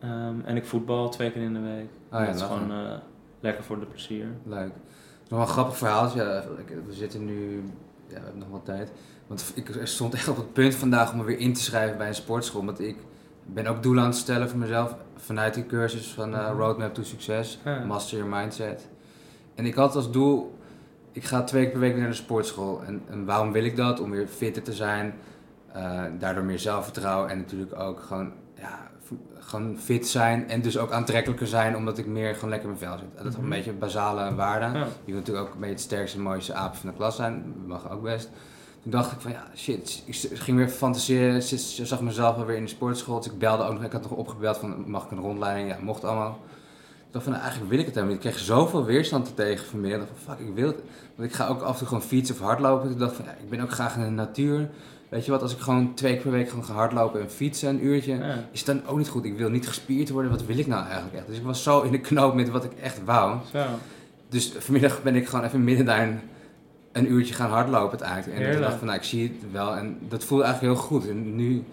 Ehm, 0.00 0.34
en 0.44 0.56
ik 0.56 0.64
voetbal 0.66 1.08
twee 1.08 1.30
keer 1.30 1.42
in 1.42 1.52
de 1.54 1.60
week. 1.60 1.88
Oh 2.12 2.20
ja, 2.20 2.26
dat 2.26 2.34
is 2.34 2.42
gewoon 2.42 2.70
eh, 2.70 2.92
lekker 3.40 3.64
voor 3.64 3.80
de 3.80 3.86
plezier. 3.86 4.26
Leuk. 4.44 4.72
Nog 5.28 5.38
wel 5.38 5.40
een 5.40 5.46
grappig 5.46 5.76
verhaal. 5.76 6.16
Ja, 6.16 6.42
we 6.86 6.92
zitten 6.92 7.24
nu, 7.24 7.62
ja, 8.08 8.14
we 8.14 8.20
hebben 8.22 8.38
nog 8.38 8.48
wat 8.50 8.64
tijd. 8.64 8.92
Want 9.28 9.52
ik 9.54 9.70
stond 9.84 10.14
echt 10.14 10.28
op 10.28 10.36
het 10.36 10.52
punt 10.52 10.74
vandaag 10.74 11.12
om 11.12 11.18
me 11.18 11.24
weer 11.24 11.38
in 11.38 11.52
te 11.52 11.62
schrijven 11.62 11.98
bij 11.98 12.08
een 12.08 12.14
sportschool. 12.14 12.64
Want 12.64 12.80
ik 12.80 12.96
ben 13.46 13.66
ook 13.66 13.82
doelen 13.82 14.02
aan 14.02 14.08
het 14.08 14.18
stellen 14.18 14.48
voor 14.48 14.58
mezelf 14.58 14.94
vanuit 15.16 15.54
die 15.54 15.66
cursus 15.66 16.06
van 16.12 16.34
eh, 16.34 16.48
Mhm. 16.50 16.58
Roadmap 16.58 16.94
to 16.94 17.02
Succes, 17.02 17.58
Ja. 17.64 17.84
Master 17.84 18.18
Your 18.18 18.36
Mindset. 18.36 18.88
En 19.54 19.66
ik 19.66 19.74
had 19.74 19.94
als 19.94 20.10
doel, 20.10 20.58
ik 21.12 21.24
ga 21.24 21.42
twee 21.44 21.62
keer 21.62 21.70
per 21.72 21.80
week 21.80 21.92
weer 21.92 22.00
naar 22.00 22.10
de 22.10 22.16
sportschool. 22.16 22.82
En, 22.86 23.02
en 23.10 23.24
waarom 23.24 23.52
wil 23.52 23.64
ik 23.64 23.76
dat? 23.76 24.00
Om 24.00 24.10
weer 24.10 24.26
fitter 24.26 24.62
te 24.62 24.72
zijn, 24.72 25.14
eh, 25.72 26.02
daardoor 26.18 26.44
meer 26.44 26.58
zelfvertrouwen 26.58 27.30
en 27.30 27.38
natuurlijk 27.38 27.78
ook 27.80 28.00
gewoon, 28.00 28.32
ja, 28.54 28.90
gewoon 29.38 29.76
fit 29.78 30.08
zijn. 30.08 30.48
En 30.48 30.62
dus 30.62 30.78
ook 30.78 30.90
aantrekkelijker 30.90 31.46
zijn, 31.46 31.76
omdat 31.76 31.98
ik 31.98 32.06
meer 32.06 32.34
gewoon 32.34 32.50
lekker 32.50 32.70
in 32.70 32.76
mijn 32.80 32.90
vel 32.90 32.98
zit. 32.98 33.16
Dat 33.16 33.26
is 33.26 33.32
Mhm. 33.34 33.42
een 33.44 33.50
beetje 33.50 33.72
basale 33.72 34.34
waarden. 34.34 34.72
Ja. 34.72 34.78
Je 34.78 35.12
wil 35.12 35.14
natuurlijk 35.14 35.46
ook 35.46 35.54
een 35.54 35.60
beetje 35.60 35.74
het 35.74 35.82
sterkste 35.84 36.16
en 36.16 36.22
mooiste 36.22 36.54
aap 36.54 36.74
van 36.76 36.88
de 36.90 36.96
klas 36.96 37.16
zijn. 37.16 37.54
Dat 37.56 37.66
mag 37.66 37.90
ook 37.90 38.02
best. 38.02 38.30
Toen 38.88 39.00
dacht 39.00 39.12
ik 39.12 39.20
van 39.20 39.30
ja, 39.30 39.46
shit. 39.56 40.02
Ik 40.06 40.38
ging 40.38 40.56
weer 40.56 40.68
fantaseren. 40.68 41.36
Ik 41.36 41.86
zag 41.86 42.00
mezelf 42.00 42.36
alweer 42.36 42.56
in 42.56 42.62
de 42.62 42.68
sportschool. 42.68 43.16
Dus 43.16 43.26
ik 43.26 43.38
belde 43.38 43.64
ook 43.64 43.72
nog. 43.72 43.84
Ik 43.84 43.92
had 43.92 44.02
nog 44.02 44.10
opgebeld 44.10 44.56
van 44.56 44.84
mag 44.90 45.04
ik 45.04 45.10
een 45.10 45.18
rondleiding? 45.18 45.68
Ja, 45.68 45.78
mocht 45.80 46.04
allemaal. 46.04 46.38
Ik 47.06 47.14
dacht 47.14 47.24
van 47.24 47.32
nou, 47.32 47.44
eigenlijk 47.44 47.72
wil 47.72 47.80
ik 47.80 47.86
het 47.86 47.94
helemaal 47.94 48.16
niet. 48.16 48.24
Ik 48.24 48.30
kreeg 48.30 48.44
zoveel 48.44 48.84
weerstand 48.84 49.26
er 49.26 49.34
tegen 49.34 49.66
vanmiddag. 49.66 50.00
Ik 50.00 50.06
dacht 50.08 50.20
van 50.24 50.36
fuck, 50.36 50.48
ik 50.48 50.54
wil 50.54 50.66
het. 50.66 50.78
Want 51.16 51.28
ik 51.28 51.34
ga 51.34 51.46
ook 51.46 51.60
af 51.60 51.72
en 51.72 51.78
toe 51.78 51.86
gewoon 51.86 52.02
fietsen 52.02 52.34
of 52.34 52.40
hardlopen. 52.40 52.88
Toen 52.88 52.98
dacht 52.98 53.10
ik 53.10 53.16
van 53.16 53.24
ja, 53.24 53.30
ik 53.30 53.50
ben 53.50 53.60
ook 53.60 53.70
graag 53.70 53.96
in 53.96 54.02
de 54.02 54.10
natuur. 54.10 54.68
Weet 55.08 55.24
je 55.24 55.30
wat, 55.30 55.42
als 55.42 55.52
ik 55.52 55.60
gewoon 55.60 55.94
twee 55.94 56.12
keer 56.12 56.22
per 56.22 56.30
week 56.30 56.48
gewoon 56.48 56.64
ga 56.64 56.72
hardlopen 56.72 57.20
en 57.20 57.30
fietsen 57.30 57.68
een 57.68 57.84
uurtje. 57.84 58.14
Ja. 58.14 58.44
Is 58.50 58.58
het 58.58 58.66
dan 58.66 58.86
ook 58.86 58.98
niet 58.98 59.08
goed? 59.08 59.24
Ik 59.24 59.36
wil 59.36 59.50
niet 59.50 59.68
gespierd 59.68 60.10
worden. 60.10 60.30
Wat 60.30 60.44
wil 60.44 60.58
ik 60.58 60.66
nou 60.66 60.84
eigenlijk 60.84 61.14
echt? 61.14 61.26
Dus 61.26 61.36
ik 61.36 61.44
was 61.44 61.62
zo 61.62 61.80
in 61.80 61.92
de 61.92 62.00
knoop 62.00 62.34
met 62.34 62.50
wat 62.50 62.64
ik 62.64 62.72
echt 62.82 63.04
wou. 63.04 63.38
Zo. 63.52 63.64
Dus 64.28 64.52
vanmiddag 64.58 65.02
ben 65.02 65.16
ik 65.16 65.28
gewoon 65.28 65.44
even 65.44 65.64
midden 65.64 65.86
daarin 65.86 66.20
een 66.98 67.12
uurtje 67.12 67.34
gaan 67.34 67.50
hardlopen 67.50 68.00
eigenlijk. 68.00 68.32
En 68.38 68.38
Heerlijk. 68.42 68.60
dacht 68.60 68.72
ik 68.72 68.78
van, 68.78 68.86
nou, 68.88 68.98
ik 68.98 69.04
zie 69.06 69.22
het 69.22 69.52
wel. 69.52 69.76
En 69.76 69.98
dat 70.08 70.24
voelde 70.24 70.44
eigenlijk 70.44 70.74
heel 70.74 70.84
goed. 70.84 71.08
En 71.08 71.36
nu 71.36 71.64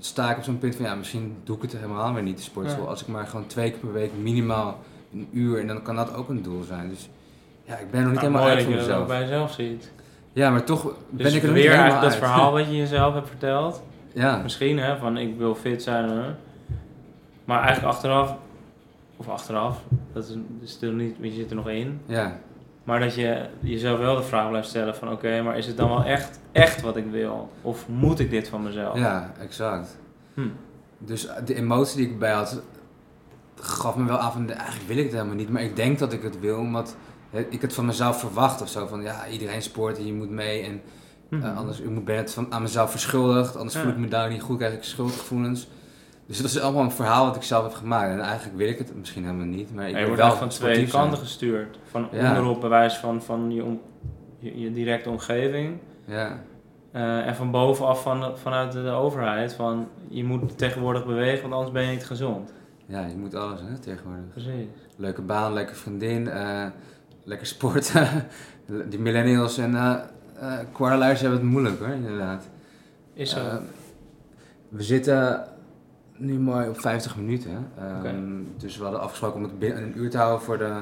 sta 0.00 0.30
ik 0.30 0.36
op 0.36 0.42
zo'n 0.42 0.58
punt 0.58 0.74
van, 0.76 0.84
ja, 0.84 0.94
misschien 0.94 1.36
doe 1.44 1.56
ik 1.56 1.62
het 1.62 1.72
helemaal 1.72 2.14
weer 2.14 2.22
niet, 2.22 2.36
de 2.36 2.42
sportschool. 2.42 2.82
Ja. 2.84 2.88
Als 2.90 3.00
ik 3.00 3.06
maar 3.06 3.26
gewoon 3.26 3.46
twee 3.46 3.70
keer 3.70 3.78
per 3.80 3.92
week 3.92 4.10
minimaal 4.22 4.78
een 5.12 5.28
uur, 5.32 5.60
en 5.60 5.66
dan 5.66 5.82
kan 5.82 5.96
dat 5.96 6.14
ook 6.14 6.28
een 6.28 6.42
doel 6.42 6.62
zijn. 6.62 6.88
Dus 6.88 7.08
ja, 7.64 7.76
ik 7.76 7.90
ben 7.90 8.02
nog 8.02 8.10
niet 8.12 8.20
Nou, 8.20 8.32
helemaal 8.34 8.42
mooi 8.42 8.54
uit 8.54 8.58
dat 8.58 8.74
voor 8.74 8.82
je 8.82 8.88
dat 8.88 8.96
ook 8.96 9.06
mezelf. 9.06 9.06
bij 9.06 9.20
jezelf 9.20 9.52
ziet. 9.52 9.90
Ja, 10.32 10.50
maar 10.50 10.64
toch 10.64 10.82
Dus 10.82 10.92
ben 11.10 11.34
ik 11.34 11.40
er 11.42 11.48
nog 11.48 11.56
weer 11.56 11.70
helemaal 11.70 12.00
dat 12.00 12.02
uit. 12.10 12.14
verhaal 12.16 12.52
wat 12.58 12.64
je 12.66 12.76
jezelf 12.76 13.14
hebt 13.14 13.28
verteld. 13.28 13.82
Ja, 14.14 14.40
Misschien 14.42 14.78
hè, 14.78 14.96
van 14.96 15.16
ik 15.18 15.36
wil 15.38 15.54
fit 15.54 15.82
zijn. 15.82 16.08
Hè. 16.08 16.30
Maar 17.44 17.60
eigenlijk 17.62 17.94
achteraf, 17.94 18.34
of 19.16 19.28
achteraf, 19.28 19.80
dat 20.12 20.22
is, 20.24 20.28
dat 20.28 20.38
is 20.60 20.70
stil 20.70 20.92
niet, 20.92 21.16
je 21.20 21.30
zit 21.32 21.50
er 21.50 21.56
nog 21.56 21.68
in. 21.68 22.00
ja, 22.06 22.38
Maar 22.84 23.00
dat 23.00 23.14
je 23.14 23.46
jezelf 23.60 23.98
wel 23.98 24.16
de 24.16 24.22
vraag 24.22 24.48
blijft 24.48 24.68
stellen 24.68 24.96
van 24.96 25.12
oké, 25.12 25.42
maar 25.42 25.58
is 25.58 25.66
het 25.66 25.76
dan 25.76 25.88
wel 25.88 26.04
echt, 26.04 26.40
echt 26.52 26.80
wat 26.80 26.96
ik 26.96 27.06
wil? 27.10 27.50
Of 27.62 27.88
moet 27.88 28.18
ik 28.18 28.30
dit 28.30 28.48
van 28.48 28.62
mezelf? 28.62 28.98
ja, 28.98 29.32
exact. 29.40 29.98
Hm. 30.34 30.48
Dus 30.98 31.28
de 31.44 31.54
emotie 31.54 31.96
die 31.96 32.06
ik 32.08 32.18
bij 32.18 32.32
had, 32.32 32.62
gaf 33.60 33.96
me 33.96 34.04
wel 34.04 34.18
aan 34.18 34.32
van, 34.32 34.50
eigenlijk 34.50 34.86
wil 34.88 34.96
ik 34.96 35.04
het 35.04 35.12
helemaal 35.12 35.34
niet. 35.34 35.48
Maar 35.50 35.62
ik 35.62 35.76
denk 35.76 35.98
dat 35.98 36.12
ik 36.12 36.22
het 36.22 36.40
wil, 36.40 36.58
omdat 36.58 36.96
ik 37.48 37.60
het 37.62 37.74
van 37.74 37.86
mezelf 37.86 38.20
verwacht 38.20 38.62
of 38.62 38.68
zo. 38.68 38.86
Van 38.86 39.02
ja, 39.02 39.26
iedereen 39.28 39.62
sport 39.62 39.98
en 39.98 40.06
je 40.06 40.12
moet 40.12 40.30
mee. 40.30 40.62
En 40.62 40.82
eh, 41.42 41.56
anders 41.56 41.80
ik 41.80 41.90
moet- 41.90 42.04
ben 42.04 42.16
het 42.16 42.32
van, 42.32 42.46
aan 42.52 42.62
mezelf 42.62 42.90
verschuldigd. 42.90 43.56
Anders 43.56 43.74
Ja. 43.74 43.80
voel 43.82 43.90
ik 43.90 43.96
me 43.98 44.08
daar 44.08 44.30
niet 44.30 44.42
goed, 44.42 44.56
krijg 44.58 44.74
ik 44.74 44.82
schuldgevoelens. 44.82 45.68
Dus 46.32 46.40
dat 46.40 46.50
is 46.50 46.60
allemaal 46.60 46.82
een 46.82 46.90
verhaal 46.90 47.24
wat 47.26 47.36
ik 47.36 47.42
zelf 47.42 47.62
heb 47.62 47.72
gemaakt. 47.72 48.10
En 48.10 48.20
eigenlijk 48.20 48.56
wil 48.58 48.68
ik 48.68 48.78
het 48.78 48.96
misschien 48.96 49.24
helemaal 49.24 49.46
niet. 49.46 49.74
Maar 49.74 49.88
ik 49.88 49.98
je 49.98 50.06
wordt 50.06 50.20
wel 50.22 50.36
van 50.36 50.48
twee 50.48 50.86
kanten 50.86 51.18
gestuurd. 51.18 51.78
Van 51.90 52.08
Ja. 52.12 52.28
onderop 52.28 52.60
bewijs 52.60 52.96
van, 52.96 53.22
van 53.22 53.50
je, 53.50 53.64
om, 53.64 53.80
je, 54.38 54.60
je 54.60 54.72
directe 54.72 55.10
omgeving. 55.10 55.78
Ja, 56.04 56.38
Eh, 56.92 57.26
en 57.26 57.34
van 57.34 57.50
bovenaf 57.50 58.02
van, 58.02 58.38
vanuit 58.38 58.72
de, 58.72 58.82
de 58.82 58.90
overheid 58.90 59.54
van 59.54 59.88
je 60.08 60.24
moet 60.24 60.58
tegenwoordig 60.58 61.06
bewegen, 61.06 61.42
want 61.42 61.52
anders 61.54 61.72
ben 61.72 61.82
je 61.84 61.90
niet 61.90 62.04
gezond. 62.06 62.52
ja, 62.86 63.06
je 63.06 63.16
moet 63.16 63.34
alles 63.34 63.60
hè, 63.60 63.78
tegenwoordig. 63.78 64.28
Precies. 64.32 64.66
Leuke 64.96 65.22
baan, 65.22 65.52
leuke 65.52 65.74
vriendin, 65.74 66.28
eh, 66.28 66.66
lekker 67.24 67.46
sporten. 67.46 68.08
Die 68.90 68.98
millennials 68.98 69.58
en 69.58 70.02
kwartelaars 70.72 71.20
hebben 71.20 71.38
het 71.38 71.48
moeilijk 71.48 71.78
hoor, 71.78 71.88
inderdaad. 71.88 72.48
Is 73.14 73.30
zo. 73.30 73.40
We 74.68 74.82
zitten 74.82 75.44
nu 76.22 76.38
mooi 76.38 76.68
op 76.68 76.80
50 76.80 77.16
minuten. 77.16 77.68
Ehm. 77.78 78.16
Dus 78.56 78.76
we 78.76 78.82
hadden 78.82 79.00
afgesproken 79.00 79.36
om 79.36 79.42
het 79.42 79.58
binnen 79.58 79.82
een 79.82 79.98
uur 79.98 80.10
te 80.10 80.16
houden 80.18 80.40
voor 80.42 80.58
de, 80.58 80.72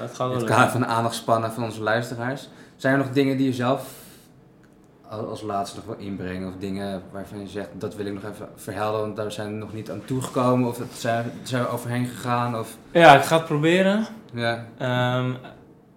dat 0.00 0.14
gaat 0.14 0.16
wel 0.28 0.34
het 0.36 0.44
kader 0.44 0.70
van 0.70 0.80
de 0.80 0.86
aandachtspannen 0.86 1.52
van 1.52 1.62
onze 1.64 1.82
luisteraars. 1.82 2.48
Zijn 2.76 2.92
er 2.92 2.98
nog 2.98 3.10
dingen 3.12 3.36
die 3.36 3.46
je 3.46 3.52
zelf 3.52 3.94
al- 5.08 5.28
als 5.28 5.42
laatste 5.42 5.76
nog 5.76 5.86
wel 5.86 6.06
inbrengen? 6.06 6.48
Of 6.48 6.54
dingen 6.58 7.02
waarvan 7.12 7.40
je 7.40 7.46
zegt, 7.48 7.68
dat 7.78 7.94
wil 7.96 8.06
ik 8.06 8.12
nog 8.14 8.22
even 8.32 8.48
verhelden, 8.54 9.00
want 9.00 9.16
daar 9.16 9.32
zijn 9.32 9.48
we 9.48 9.54
nog 9.58 9.72
niet 9.72 9.90
aan 9.90 10.02
toegekomen? 10.04 10.68
Of 10.68 10.76
dat 10.78 10.86
zijn, 10.92 11.24
zijn 11.42 11.62
we 11.62 11.68
overheen 11.68 12.06
gegaan? 12.06 12.58
Of, 12.58 12.76
Ja, 12.90 13.16
ik 13.16 13.22
ga 13.22 13.36
het 13.36 13.46
proberen. 13.46 14.06
ja, 14.32 14.64
Ehm, 14.78 15.30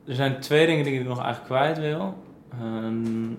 er 0.07 0.15
zijn 0.15 0.39
twee 0.39 0.65
dingen 0.65 0.83
die 0.83 0.99
ik 0.99 1.07
nog 1.07 1.23
eigenlijk 1.23 1.45
kwijt 1.45 1.77
wil. 1.79 2.23
Ehm, 2.51 3.31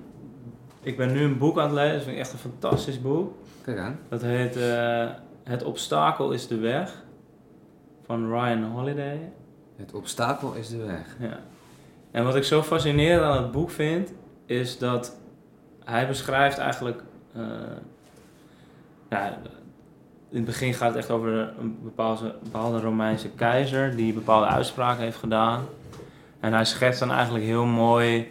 ik 0.82 0.96
ben 0.96 1.12
nu 1.12 1.22
een 1.22 1.38
boek 1.38 1.58
aan 1.58 1.64
het 1.64 1.72
lezen, 1.74 1.92
dat 1.94 2.02
vind 2.02 2.14
ik 2.16 2.22
echt 2.22 2.32
een 2.32 2.38
fantastisch 2.38 3.00
boek. 3.00 3.32
kijk 3.64 3.78
aan. 3.78 3.98
Dat 4.08 4.22
heet 4.22 4.56
eh, 4.56 5.06
Het 5.50 5.62
obstakel 5.62 6.32
is 6.32 6.46
de 6.46 6.58
weg 6.58 7.04
van 8.06 8.32
Ryan 8.32 8.62
Holiday. 8.62 9.32
Het 9.76 9.94
obstakel 9.94 10.52
is 10.52 10.68
de 10.68 10.76
weg. 10.76 11.16
Ja. 11.18 11.38
En 12.10 12.24
wat 12.24 12.36
ik 12.36 12.44
zo 12.44 12.62
fascinerend 12.62 13.22
aan 13.22 13.42
het 13.42 13.50
boek 13.50 13.70
vind, 13.70 14.12
is 14.46 14.78
dat 14.78 15.16
hij 15.84 16.06
beschrijft 16.06 16.58
eigenlijk. 16.58 17.02
eh, 17.32 17.42
ja, 19.10 19.38
in 20.28 20.36
het 20.36 20.44
begin 20.44 20.74
gaat 20.74 20.88
het 20.88 20.96
echt 20.96 21.10
over 21.10 21.54
een 21.58 21.78
bepaalde, 21.82 22.34
bepaalde 22.42 22.80
Romeinse 22.80 23.30
keizer 23.30 23.96
die 23.96 24.12
bepaalde 24.12 24.46
uitspraken 24.46 25.02
heeft 25.02 25.18
gedaan. 25.18 25.64
En 26.40 26.52
hij 26.52 26.64
schetst 26.64 27.00
dan 27.00 27.10
eigenlijk 27.10 27.44
heel 27.44 27.66
mooi 27.66 28.30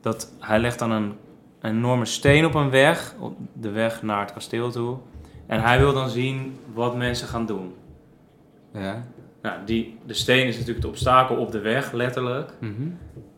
dat 0.00 0.32
hij 0.38 0.58
legt 0.58 0.78
dan 0.78 0.90
een, 0.90 1.16
een 1.60 1.76
enorme 1.76 2.04
steen 2.04 2.44
op 2.44 2.54
een 2.54 2.70
weg, 2.70 3.14
op 3.18 3.36
de 3.52 3.70
weg 3.70 4.02
naar 4.02 4.20
het 4.20 4.32
kasteel 4.32 4.70
toe. 4.70 4.98
En 5.52 5.60
hij 5.62 5.78
wil 5.78 5.92
dan 5.92 6.08
zien 6.08 6.58
wat 6.74 6.96
mensen 6.96 7.28
gaan 7.28 7.46
doen. 7.46 7.74
Ja. 8.72 9.02
Nou, 9.42 9.58
die, 9.64 9.98
de 10.06 10.14
steen 10.14 10.46
is 10.46 10.52
natuurlijk 10.58 10.84
het 10.84 10.92
obstakel 10.92 11.36
op 11.36 11.52
de 11.52 11.60
weg, 11.60 11.92
letterlijk. 11.92 12.52
Mhm. 12.60 12.88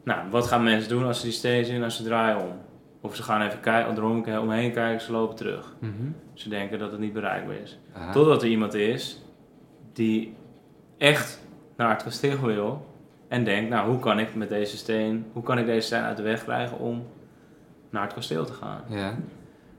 Nou, 0.04 0.30
wat 0.30 0.46
gaan 0.46 0.62
mensen 0.62 0.88
doen 0.88 1.04
als 1.04 1.16
ze 1.18 1.24
die 1.24 1.32
steen 1.32 1.64
zien? 1.64 1.82
Als 1.82 1.96
ze 1.96 2.02
draaien 2.02 2.40
om. 2.42 2.52
Of 3.00 3.16
ze 3.16 3.22
gaan 3.22 3.42
even 3.42 3.60
kijken, 3.60 3.96
erom- 3.96 4.24
omheen 4.38 4.72
kijken, 4.72 5.00
ze 5.04 5.12
lopen 5.12 5.36
terug. 5.36 5.74
Mhm. 5.78 5.92
Ze 6.34 6.48
denken 6.48 6.78
dat 6.78 6.90
het 6.90 7.00
niet 7.00 7.12
bereikbaar 7.12 7.56
is. 7.56 7.78
Aha. 7.92 8.12
Totdat 8.12 8.42
er 8.42 8.48
iemand 8.48 8.74
is 8.74 9.22
die 9.92 10.34
echt 10.98 11.40
naar 11.76 11.90
het 11.90 12.02
kasteel 12.02 12.40
wil. 12.40 12.86
En 13.28 13.44
denkt, 13.44 13.70
nou, 13.70 13.88
hoe 13.90 13.98
kan 13.98 14.18
ik 14.18 14.34
met 14.34 14.48
deze 14.48 14.76
steen, 14.76 15.26
hoe 15.32 15.42
kan 15.42 15.58
ik 15.58 15.66
deze 15.66 15.86
steen 15.86 16.02
uit 16.02 16.16
de 16.16 16.22
weg 16.22 16.44
krijgen 16.44 16.78
om 16.78 17.06
naar 17.90 18.02
het 18.02 18.14
kasteel 18.14 18.44
te 18.44 18.52
gaan? 18.52 18.80
Ja. 18.88 19.14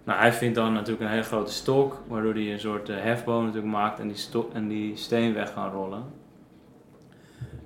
Nou, 0.05 0.19
hij 0.19 0.33
vindt 0.33 0.55
dan 0.55 0.73
natuurlijk 0.73 1.01
een 1.01 1.09
hele 1.09 1.23
grote 1.23 1.51
stok, 1.53 2.01
waardoor 2.07 2.33
hij 2.33 2.53
een 2.53 2.59
soort 2.59 2.89
eh, 2.89 2.95
hefboom 3.01 3.45
natuurlijk 3.45 3.73
maakt 3.73 3.99
en 3.99 4.07
die, 4.07 4.17
stok, 4.17 4.53
en 4.53 4.67
die 4.67 4.95
steen 4.97 5.33
weg 5.33 5.53
gaan 5.53 5.71
rollen. 5.71 6.03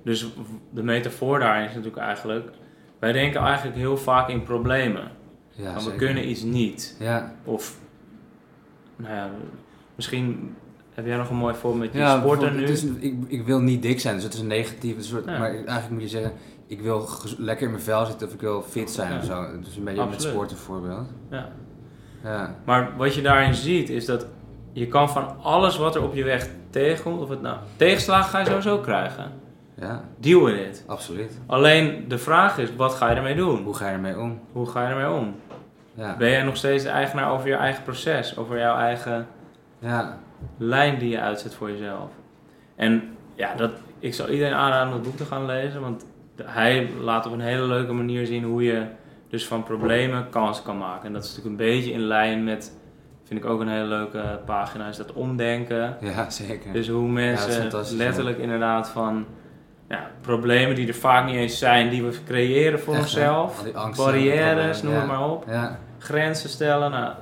Dus 0.04 0.26
de 0.70 0.82
metafoor 0.82 1.38
daarin 1.38 1.62
is 1.68 1.74
natuurlijk 1.74 2.02
eigenlijk, 2.02 2.50
wij 2.98 3.12
denken 3.12 3.40
eigenlijk 3.40 3.76
heel 3.76 3.96
vaak 3.96 4.28
in 4.28 4.42
problemen. 4.42 5.10
ja 5.50 5.74
we 5.84 5.94
kunnen 5.96 6.28
iets 6.28 6.42
niet. 6.42 6.96
Ja. 6.98 7.34
Of, 7.44 7.78
nou 8.96 9.14
ja, 9.14 9.30
misschien 9.94 10.54
heb 10.94 11.06
jij 11.06 11.16
nog 11.16 11.30
een 11.30 11.36
mooi 11.36 11.54
voorbeeld 11.54 11.82
met 11.84 11.92
je 11.92 11.98
Ja, 11.98 12.18
sporten 12.20 12.56
nu. 12.56 12.62
is, 12.64 12.84
ik, 12.84 13.14
ik 13.28 13.46
wil 13.46 13.60
niet 13.60 13.82
dik 13.82 14.00
zijn, 14.00 14.14
dus 14.14 14.24
het 14.24 14.34
is 14.34 14.40
een 14.40 14.46
negatief 14.46 14.96
een 14.96 15.02
soort. 15.02 15.24
Ja. 15.24 15.38
Maar 15.38 15.50
eigenlijk 15.54 15.90
moet 15.90 16.02
je 16.02 16.08
zeggen, 16.08 16.32
ik 16.66 16.80
wil 16.80 17.08
lekker 17.38 17.64
in 17.66 17.72
mijn 17.72 17.82
vel 17.84 18.06
zitten 18.06 18.26
of 18.26 18.34
ik 18.34 18.40
wil 18.40 18.62
fit 18.62 18.90
zijn 18.90 19.12
Ja. 19.12 19.18
of 19.18 19.24
zo. 19.24 19.60
Dus 19.60 19.76
een 19.76 19.84
beetje 19.84 20.04
met 20.04 20.14
Absoluut. 20.14 20.32
sport 20.34 20.50
een 20.50 20.56
voorbeeld. 20.56 21.08
Ja. 21.30 21.52
Ja. 22.24 22.54
Maar 22.64 22.90
wat 22.96 23.14
je 23.14 23.22
daarin 23.22 23.54
ziet 23.54 23.88
is 23.90 24.04
dat 24.06 24.26
je 24.72 24.86
kan 24.86 25.10
van 25.10 25.36
alles 25.42 25.76
wat 25.76 25.94
er 25.94 26.02
op 26.02 26.14
je 26.14 26.24
weg 26.24 26.48
tegenkomt, 26.70 27.20
of 27.20 27.28
het 27.28 27.42
nou 27.42 27.56
tegenslagen 27.76 28.30
ga 28.30 28.38
je 28.38 28.44
sowieso 28.46 28.78
krijgen. 28.78 29.32
ja, 29.74 30.04
Deal 30.18 30.44
with 30.44 30.56
it. 30.66 30.84
absoluut. 30.86 31.38
Alleen 31.46 32.04
de 32.08 32.18
vraag 32.18 32.58
is, 32.58 32.68
wat 32.76 32.94
ga 32.94 33.10
je 33.10 33.16
ermee 33.16 33.34
doen? 33.34 33.62
Hoe 33.62 33.74
ga 33.74 33.86
je 33.86 33.92
ermee 33.92 34.18
om? 34.18 34.40
Hoe 34.52 34.66
ga 34.66 34.82
je 34.82 34.94
ermee 34.94 35.10
om? 35.20 35.34
Ja. 35.94 36.16
Ben 36.16 36.30
jij 36.30 36.42
nog 36.42 36.56
steeds 36.56 36.82
de 36.84 36.88
eigenaar 36.90 37.30
over 37.32 37.48
je 37.48 37.54
eigen 37.54 37.82
proces, 37.82 38.36
over 38.36 38.58
jouw 38.58 38.76
eigen 38.76 39.26
Ja. 39.78 40.18
lijn 40.58 40.98
die 40.98 41.10
je 41.10 41.20
uitzet 41.20 41.54
voor 41.54 41.70
jezelf? 41.70 42.10
En 42.76 43.16
ja, 43.34 43.54
dat, 43.54 43.70
ik 43.98 44.14
zou 44.14 44.30
iedereen 44.30 44.54
aanraden 44.54 44.88
om 44.88 44.94
het 44.94 45.02
boek 45.02 45.16
te 45.16 45.24
gaan 45.24 45.46
lezen, 45.46 45.80
want 45.80 46.04
hij 46.42 46.88
laat 47.00 47.26
op 47.26 47.32
een 47.32 47.40
hele 47.40 47.62
leuke 47.66 47.92
manier 47.92 48.26
zien 48.26 48.44
hoe 48.44 48.62
je 48.62 48.82
dus 49.30 49.46
van 49.46 49.62
problemen 49.62 50.28
kansen 50.30 50.64
kan 50.64 50.78
maken. 50.78 51.06
En 51.06 51.12
dat 51.12 51.24
is 51.24 51.28
natuurlijk 51.28 51.60
een 51.60 51.66
beetje 51.66 51.92
in 51.92 52.00
lijn 52.00 52.44
met, 52.44 52.76
vind 53.24 53.44
ik 53.44 53.50
ook 53.50 53.60
een 53.60 53.68
hele 53.68 53.84
leuke 53.84 54.40
pagina, 54.44 54.88
is 54.88 54.96
dat 54.96 55.12
omdenken. 55.12 55.96
ja, 56.00 56.30
zeker. 56.30 56.72
Dus 56.72 56.88
hoe 56.88 57.08
mensen 57.08 57.96
letterlijk 57.96 58.38
inderdaad 58.38 58.88
van 58.88 59.26
ja, 59.88 60.10
problemen 60.20 60.74
die 60.74 60.88
er 60.88 60.94
vaak 60.94 61.26
niet 61.26 61.34
eens 61.34 61.58
zijn, 61.58 61.90
die 61.90 62.02
we 62.02 62.22
creëren 62.24 62.80
voor 62.80 62.94
Echt, 62.94 63.02
onszelf. 63.02 63.64
Barrières, 63.96 64.82
noem 64.82 64.94
het 64.94 65.06
maar 65.06 65.30
op. 65.30 65.44
Ja, 65.48 65.78
Grenzen 65.98 66.48
stellen. 66.48 66.90
Nou, 66.90 67.14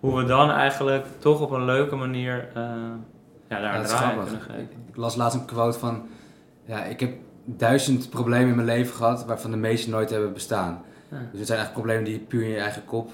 hoe 0.00 0.16
we 0.16 0.24
dan 0.24 0.50
eigenlijk 0.50 1.06
toch 1.18 1.40
op 1.40 1.50
een 1.50 1.64
leuke 1.64 1.96
manier 1.96 2.48
eh 2.54 2.62
ja, 3.50 3.60
daar 3.60 3.78
een 3.78 3.86
draai 3.86 4.16
kunnen 4.22 4.40
geven. 4.40 4.68
Ik 4.88 4.96
las 4.96 5.16
laatst 5.16 5.38
een 5.38 5.44
quote 5.44 5.78
van, 5.78 6.08
ja, 6.64 6.84
ik 6.84 7.00
heb 7.00 7.12
duizend 7.44 8.10
problemen 8.10 8.48
in 8.48 8.54
mijn 8.54 8.66
leven 8.66 8.94
gehad 8.94 9.24
waarvan 9.24 9.50
de 9.50 9.56
meeste 9.56 9.90
nooit 9.90 10.10
hebben 10.10 10.32
bestaan. 10.32 10.82
Ja. 11.10 11.16
Dus 11.30 11.38
het 11.38 11.46
zijn 11.46 11.58
eigenlijk 11.58 11.72
problemen 11.72 12.04
die 12.04 12.12
je 12.14 12.20
puur 12.20 12.42
in 12.42 12.48
je 12.48 12.58
eigen 12.58 12.84
kop 12.84 13.10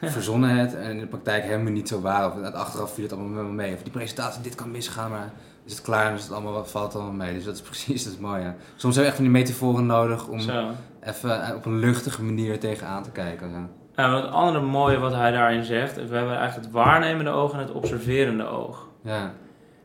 Ja. 0.00 0.08
verzonnen 0.08 0.50
hebt 0.50 0.74
en 0.74 0.90
in 0.90 0.98
de 0.98 1.06
praktijk 1.06 1.42
helemaal 1.44 1.72
niet 1.72 1.88
zo 1.88 2.00
waren. 2.00 2.32
Of 2.32 2.42
het 2.44 2.54
achteraf 2.54 2.94
viel 2.94 3.04
het 3.04 3.12
allemaal 3.12 3.44
mee. 3.44 3.74
Of 3.74 3.82
die 3.82 3.92
presentatie, 3.92 4.42
dit 4.42 4.54
kan 4.54 4.70
misgaan, 4.70 5.10
maar 5.10 5.32
is 5.64 5.72
het 5.72 5.82
klaar 5.82 6.06
en 6.10 6.14
is 6.14 6.22
het 6.22 6.32
allemaal, 6.32 6.52
wat 6.52 6.70
valt 6.70 6.94
allemaal 6.94 7.12
mee. 7.12 7.34
Dus 7.34 7.44
dat 7.44 7.54
is 7.54 7.60
precies 7.70 8.04
dat 8.04 8.12
is 8.12 8.18
mooi, 8.18 8.42
ja. 8.42 8.54
Soms 8.76 8.94
heb 8.94 9.02
je 9.04 9.08
echt 9.10 9.18
van 9.20 9.28
die 9.30 9.34
metaforen 9.38 9.86
nodig 9.86 10.28
om 10.28 10.40
Zo. 10.40 10.70
even 11.02 11.42
eh, 11.46 11.54
op 11.56 11.64
een 11.66 11.78
luchtige 11.78 12.22
manier 12.24 12.58
tegenaan 12.58 13.02
te 13.02 13.10
kijken. 13.10 13.70
En 13.94 14.12
het 14.12 14.24
andere 14.30 14.64
mooie 14.64 14.98
wat 14.98 15.12
hij 15.14 15.30
daarin 15.30 15.64
zegt, 15.64 15.94
we 15.94 16.00
hebben 16.16 16.36
eigenlijk 16.36 16.54
het 16.54 16.70
waarnemende 16.70 17.30
oog 17.30 17.52
en 17.52 17.58
het 17.58 17.70
observerende 17.72 18.44
oog. 18.46 18.88
Ja, 19.02 19.32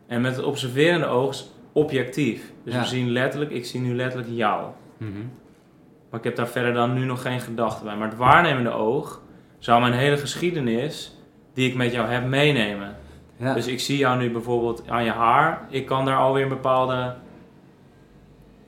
En 0.08 0.22
met 0.22 0.36
het 0.36 0.46
observerende 0.46 1.06
oog 1.06 1.30
is 1.32 1.52
objectief. 1.72 2.52
Dus 2.64 2.74
Ja. 2.74 2.80
we 2.80 2.86
zien 2.86 3.10
letterlijk, 3.10 3.52
ik 3.52 3.66
zie 3.66 3.80
nu 3.82 3.96
letterlijk 3.96 4.32
jou. 4.32 4.72
Mhm. 4.98 5.12
Maar 6.14 6.22
ik 6.22 6.28
heb 6.28 6.38
daar 6.38 6.48
verder 6.54 6.74
dan 6.74 6.94
nu 6.94 7.06
nog 7.06 7.22
geen 7.22 7.40
gedachten 7.40 7.86
bij. 7.86 7.96
Maar 7.96 8.08
het 8.10 8.18
waarnemende 8.18 8.72
oog 8.72 9.22
zou 9.60 9.82
mijn 9.82 9.94
hele 9.94 10.18
geschiedenis 10.18 11.18
die 11.54 11.70
ik 11.70 11.76
met 11.76 11.92
jou 11.94 12.08
heb 12.08 12.26
meenemen. 12.26 12.96
ja. 13.38 13.54
Dus 13.54 13.68
ik 13.68 13.80
zie 13.80 13.98
jou 13.98 14.18
nu 14.18 14.32
bijvoorbeeld 14.32 14.84
aan 14.90 15.04
je 15.04 15.12
haar. 15.12 15.66
Ik 15.70 15.86
kan 15.86 16.06
daar 16.06 16.18
alweer 16.18 16.44
een 16.44 16.50
bepaalde 16.50 17.16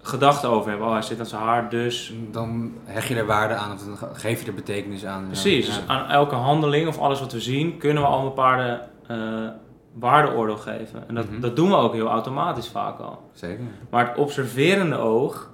gedachte 0.02 0.48
over 0.48 0.70
hebben. 0.70 0.88
Oh, 0.88 0.94
hij 0.94 1.02
zit 1.02 1.20
aan 1.20 1.26
zijn 1.26 1.42
haar, 1.42 1.70
dus... 1.70 2.14
dan 2.32 2.74
hecht 2.86 3.08
je 3.08 3.16
er 3.16 3.26
waarde 3.26 3.54
aan 3.54 3.72
of 3.74 3.80
dan 3.84 4.10
geef 4.14 4.42
je 4.42 4.48
er 4.48 4.54
betekenis 4.54 5.06
aan. 5.06 5.26
Precies, 5.28 5.68
Ja. 5.68 5.74
dus 5.76 5.88
aan 5.88 6.10
elke 6.10 6.36
handeling 6.36 6.88
of 6.88 6.98
alles 7.00 7.20
wat 7.20 7.32
we 7.32 7.40
zien... 7.40 7.78
kunnen 7.78 8.04
we 8.04 8.10
al 8.10 8.18
een 8.20 8.26
bepaalde 8.26 8.82
eh 9.08 9.18
waardeoordeel 10.00 10.58
geven. 10.58 11.08
En 11.08 11.16
dat, 11.16 11.30
Mhm. 11.30 11.40
dat 11.40 11.56
doen 11.56 11.70
we 11.70 11.76
ook 11.76 11.94
heel 11.94 12.08
automatisch 12.08 12.68
vaak 12.68 13.00
al. 13.00 13.30
Zeker. 13.34 13.64
Maar 13.90 14.08
het 14.08 14.18
observerende 14.18 14.98
oog 14.98 15.52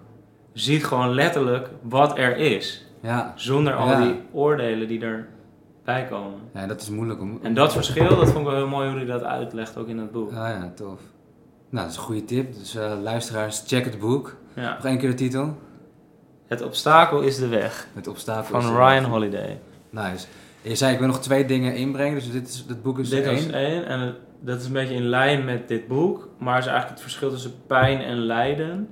ziet 0.54 0.86
gewoon 0.86 1.10
letterlijk 1.14 1.70
wat 1.82 2.18
er 2.18 2.38
is. 2.38 2.86
Ja. 3.02 3.34
Zonder 3.36 3.74
al 3.76 3.88
Ja. 3.88 4.02
die 4.02 4.22
oordelen 4.32 4.88
die 4.88 5.02
erbij 5.02 6.06
komen. 6.10 6.40
ja, 6.54 6.68
dat 6.68 6.82
is 6.82 6.90
moeilijk 6.90 7.22
om... 7.22 7.40
En 7.42 7.54
dat 7.54 7.74
verschil, 7.74 8.10
dat 8.16 8.26
vond 8.32 8.38
ik 8.38 8.44
wel 8.46 8.56
heel 8.56 8.68
mooi 8.68 8.88
hoe 8.90 8.98
hij 8.98 9.06
dat 9.06 9.24
uitlegt, 9.24 9.78
ook 9.78 9.88
in 9.88 9.98
het 9.98 10.12
boek. 10.12 10.30
Ah 10.32 10.36
ja, 10.36 10.72
tof. 10.76 11.00
Nou, 11.70 11.84
dat 11.86 11.92
is 11.92 11.96
een 11.98 12.04
goede 12.04 12.26
tip. 12.26 12.54
Dus 12.54 12.76
eh, 12.76 12.92
luisteraars, 13.02 13.64
check 13.68 13.86
het 13.86 14.00
boek. 14.00 14.36
Ja. 14.56 14.74
Nog 14.76 14.86
één 14.86 14.98
keer 14.98 15.10
de 15.10 15.16
titel. 15.16 15.58
Het 16.48 16.62
obstakel 16.62 17.22
is 17.22 17.38
de 17.38 17.48
weg, 17.48 17.88
Het 17.94 18.08
obstakel. 18.08 18.60
van 18.62 18.72
is- 18.72 18.78
Ryan 18.78 19.04
Holiday. 19.04 19.60
Nice. 19.90 20.28
Je 20.62 20.76
zei, 20.76 20.94
ik 20.94 21.00
wil 21.00 21.08
nog 21.08 21.20
twee 21.22 21.46
dingen 21.46 21.76
inbrengen, 21.76 22.16
dus 22.16 22.32
dit, 22.32 22.48
is, 22.48 22.66
dit 22.68 22.82
boek 22.84 23.00
is 23.00 23.10
dit 23.10 23.26
er 23.26 23.32
was 23.34 23.44
één. 23.46 23.54
één, 23.54 23.86
en 23.86 24.00
het- 24.00 24.16
dat 24.40 24.60
is 24.60 24.66
een 24.66 24.74
beetje 24.74 24.94
in 24.96 25.04
lijn 25.06 25.46
met 25.46 25.68
dit 25.68 25.88
boek, 25.88 26.30
maar 26.38 26.58
is 26.58 26.66
eigenlijk 26.66 26.90
het 26.94 27.02
verschil 27.02 27.30
tussen 27.30 27.52
pijn 27.68 28.02
en 28.02 28.18
lijden. 28.18 28.88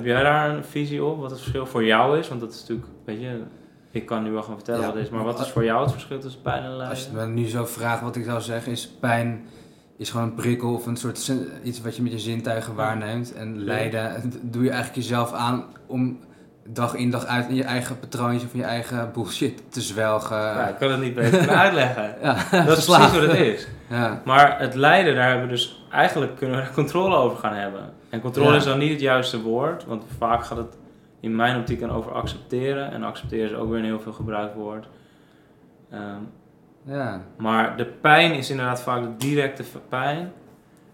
Heb 0.00 0.08
jij 0.08 0.22
daar 0.22 0.50
een 0.50 0.64
visie 0.64 1.04
op, 1.04 1.20
wat 1.20 1.30
het 1.30 1.38
verschil 1.40 1.66
voor 1.66 1.84
jou 1.84 2.18
is? 2.18 2.28
Want 2.28 2.40
dat 2.40 2.52
is 2.52 2.60
natuurlijk, 2.60 2.88
weet 3.04 3.20
je, 3.20 3.42
ik 3.90 4.06
kan 4.06 4.22
nu 4.22 4.30
wel 4.30 4.42
gaan 4.42 4.54
vertellen 4.54 4.80
Ja, 4.80 4.86
wat 4.86 4.94
het 4.94 5.04
is, 5.04 5.10
maar 5.10 5.24
wat 5.24 5.40
is 5.40 5.48
voor 5.48 5.64
jou 5.64 5.82
het 5.82 5.92
verschil 5.92 6.20
tussen 6.20 6.42
pijn 6.42 6.62
en 6.62 6.88
Als 6.88 7.04
je 7.04 7.12
lijden? 7.12 7.34
me 7.34 7.40
nu 7.40 7.48
zo 7.48 7.64
vraagt, 7.64 8.02
wat 8.02 8.16
ik 8.16 8.24
zou 8.24 8.40
zeggen, 8.40 8.72
is 8.72 8.88
pijn 8.88 9.46
is 9.96 10.10
gewoon 10.10 10.26
een 10.26 10.34
prikkel 10.34 10.74
of 10.74 10.86
een 10.86 10.96
soort 10.96 11.32
iets 11.62 11.80
wat 11.80 11.96
je 11.96 12.02
met 12.02 12.12
je 12.12 12.18
zintuigen 12.18 12.74
waarneemt. 12.74 13.32
En 13.32 13.64
lijden 13.64 14.32
doe 14.52 14.62
je 14.62 14.70
eigenlijk 14.70 15.02
jezelf 15.02 15.32
aan 15.32 15.64
om 15.86 16.18
dag 16.72 16.94
in 16.94 17.10
dag 17.10 17.24
uit 17.26 17.48
in 17.48 17.54
je 17.54 17.64
eigen 17.64 17.98
patroontje 17.98 18.46
of 18.46 18.52
in 18.52 18.58
je 18.58 18.64
eigen 18.64 19.10
bullshit 19.12 19.62
te 19.72 19.80
zwelgen. 19.80 20.36
Ja, 20.36 20.68
ik 20.68 20.76
kan 20.78 20.90
het 20.90 21.00
niet 21.00 21.14
beter 21.14 21.48
uitleggen. 21.64 22.14
Ja, 22.22 22.34
Dat 22.64 22.78
is 22.78 22.84
precies 22.94 23.12
wat 23.12 23.22
het 23.22 23.32
is. 23.34 23.68
Ja, 23.88 24.20
Maar 24.24 24.58
het 24.60 24.74
lijden, 24.74 25.14
daar 25.14 25.28
hebben 25.28 25.46
we 25.46 25.52
dus 25.52 25.84
eigenlijk 25.90 26.36
kunnen 26.36 26.62
we 26.62 26.70
controle 26.72 27.16
over 27.16 27.38
gaan 27.38 27.54
hebben. 27.54 27.92
En 28.10 28.20
controle 28.20 28.50
Ja. 28.50 28.56
is 28.56 28.64
dan 28.64 28.78
niet 28.78 28.90
het 28.90 29.00
juiste 29.00 29.40
woord, 29.42 29.84
want 29.84 30.04
vaak 30.18 30.44
gaat 30.44 30.58
het 30.58 30.76
in 31.20 31.36
mijn 31.36 31.56
optiek 31.56 31.80
dan 31.80 31.90
over 31.92 32.12
accepteren. 32.12 32.92
En 32.92 33.02
accepteren 33.02 33.50
is 33.50 33.56
ook 33.56 33.68
weer 33.68 33.78
een 33.78 33.84
heel 33.84 34.00
veel 34.00 34.12
gebruikt 34.12 34.54
woord. 34.54 34.86
Ehm, 35.90 36.20
ja. 36.84 37.20
maar 37.38 37.76
de 37.76 37.86
pijn 37.86 38.32
is 38.32 38.50
inderdaad 38.50 38.82
vaak 38.82 39.02
de 39.02 39.16
directe 39.26 39.62
pijn. 39.88 40.32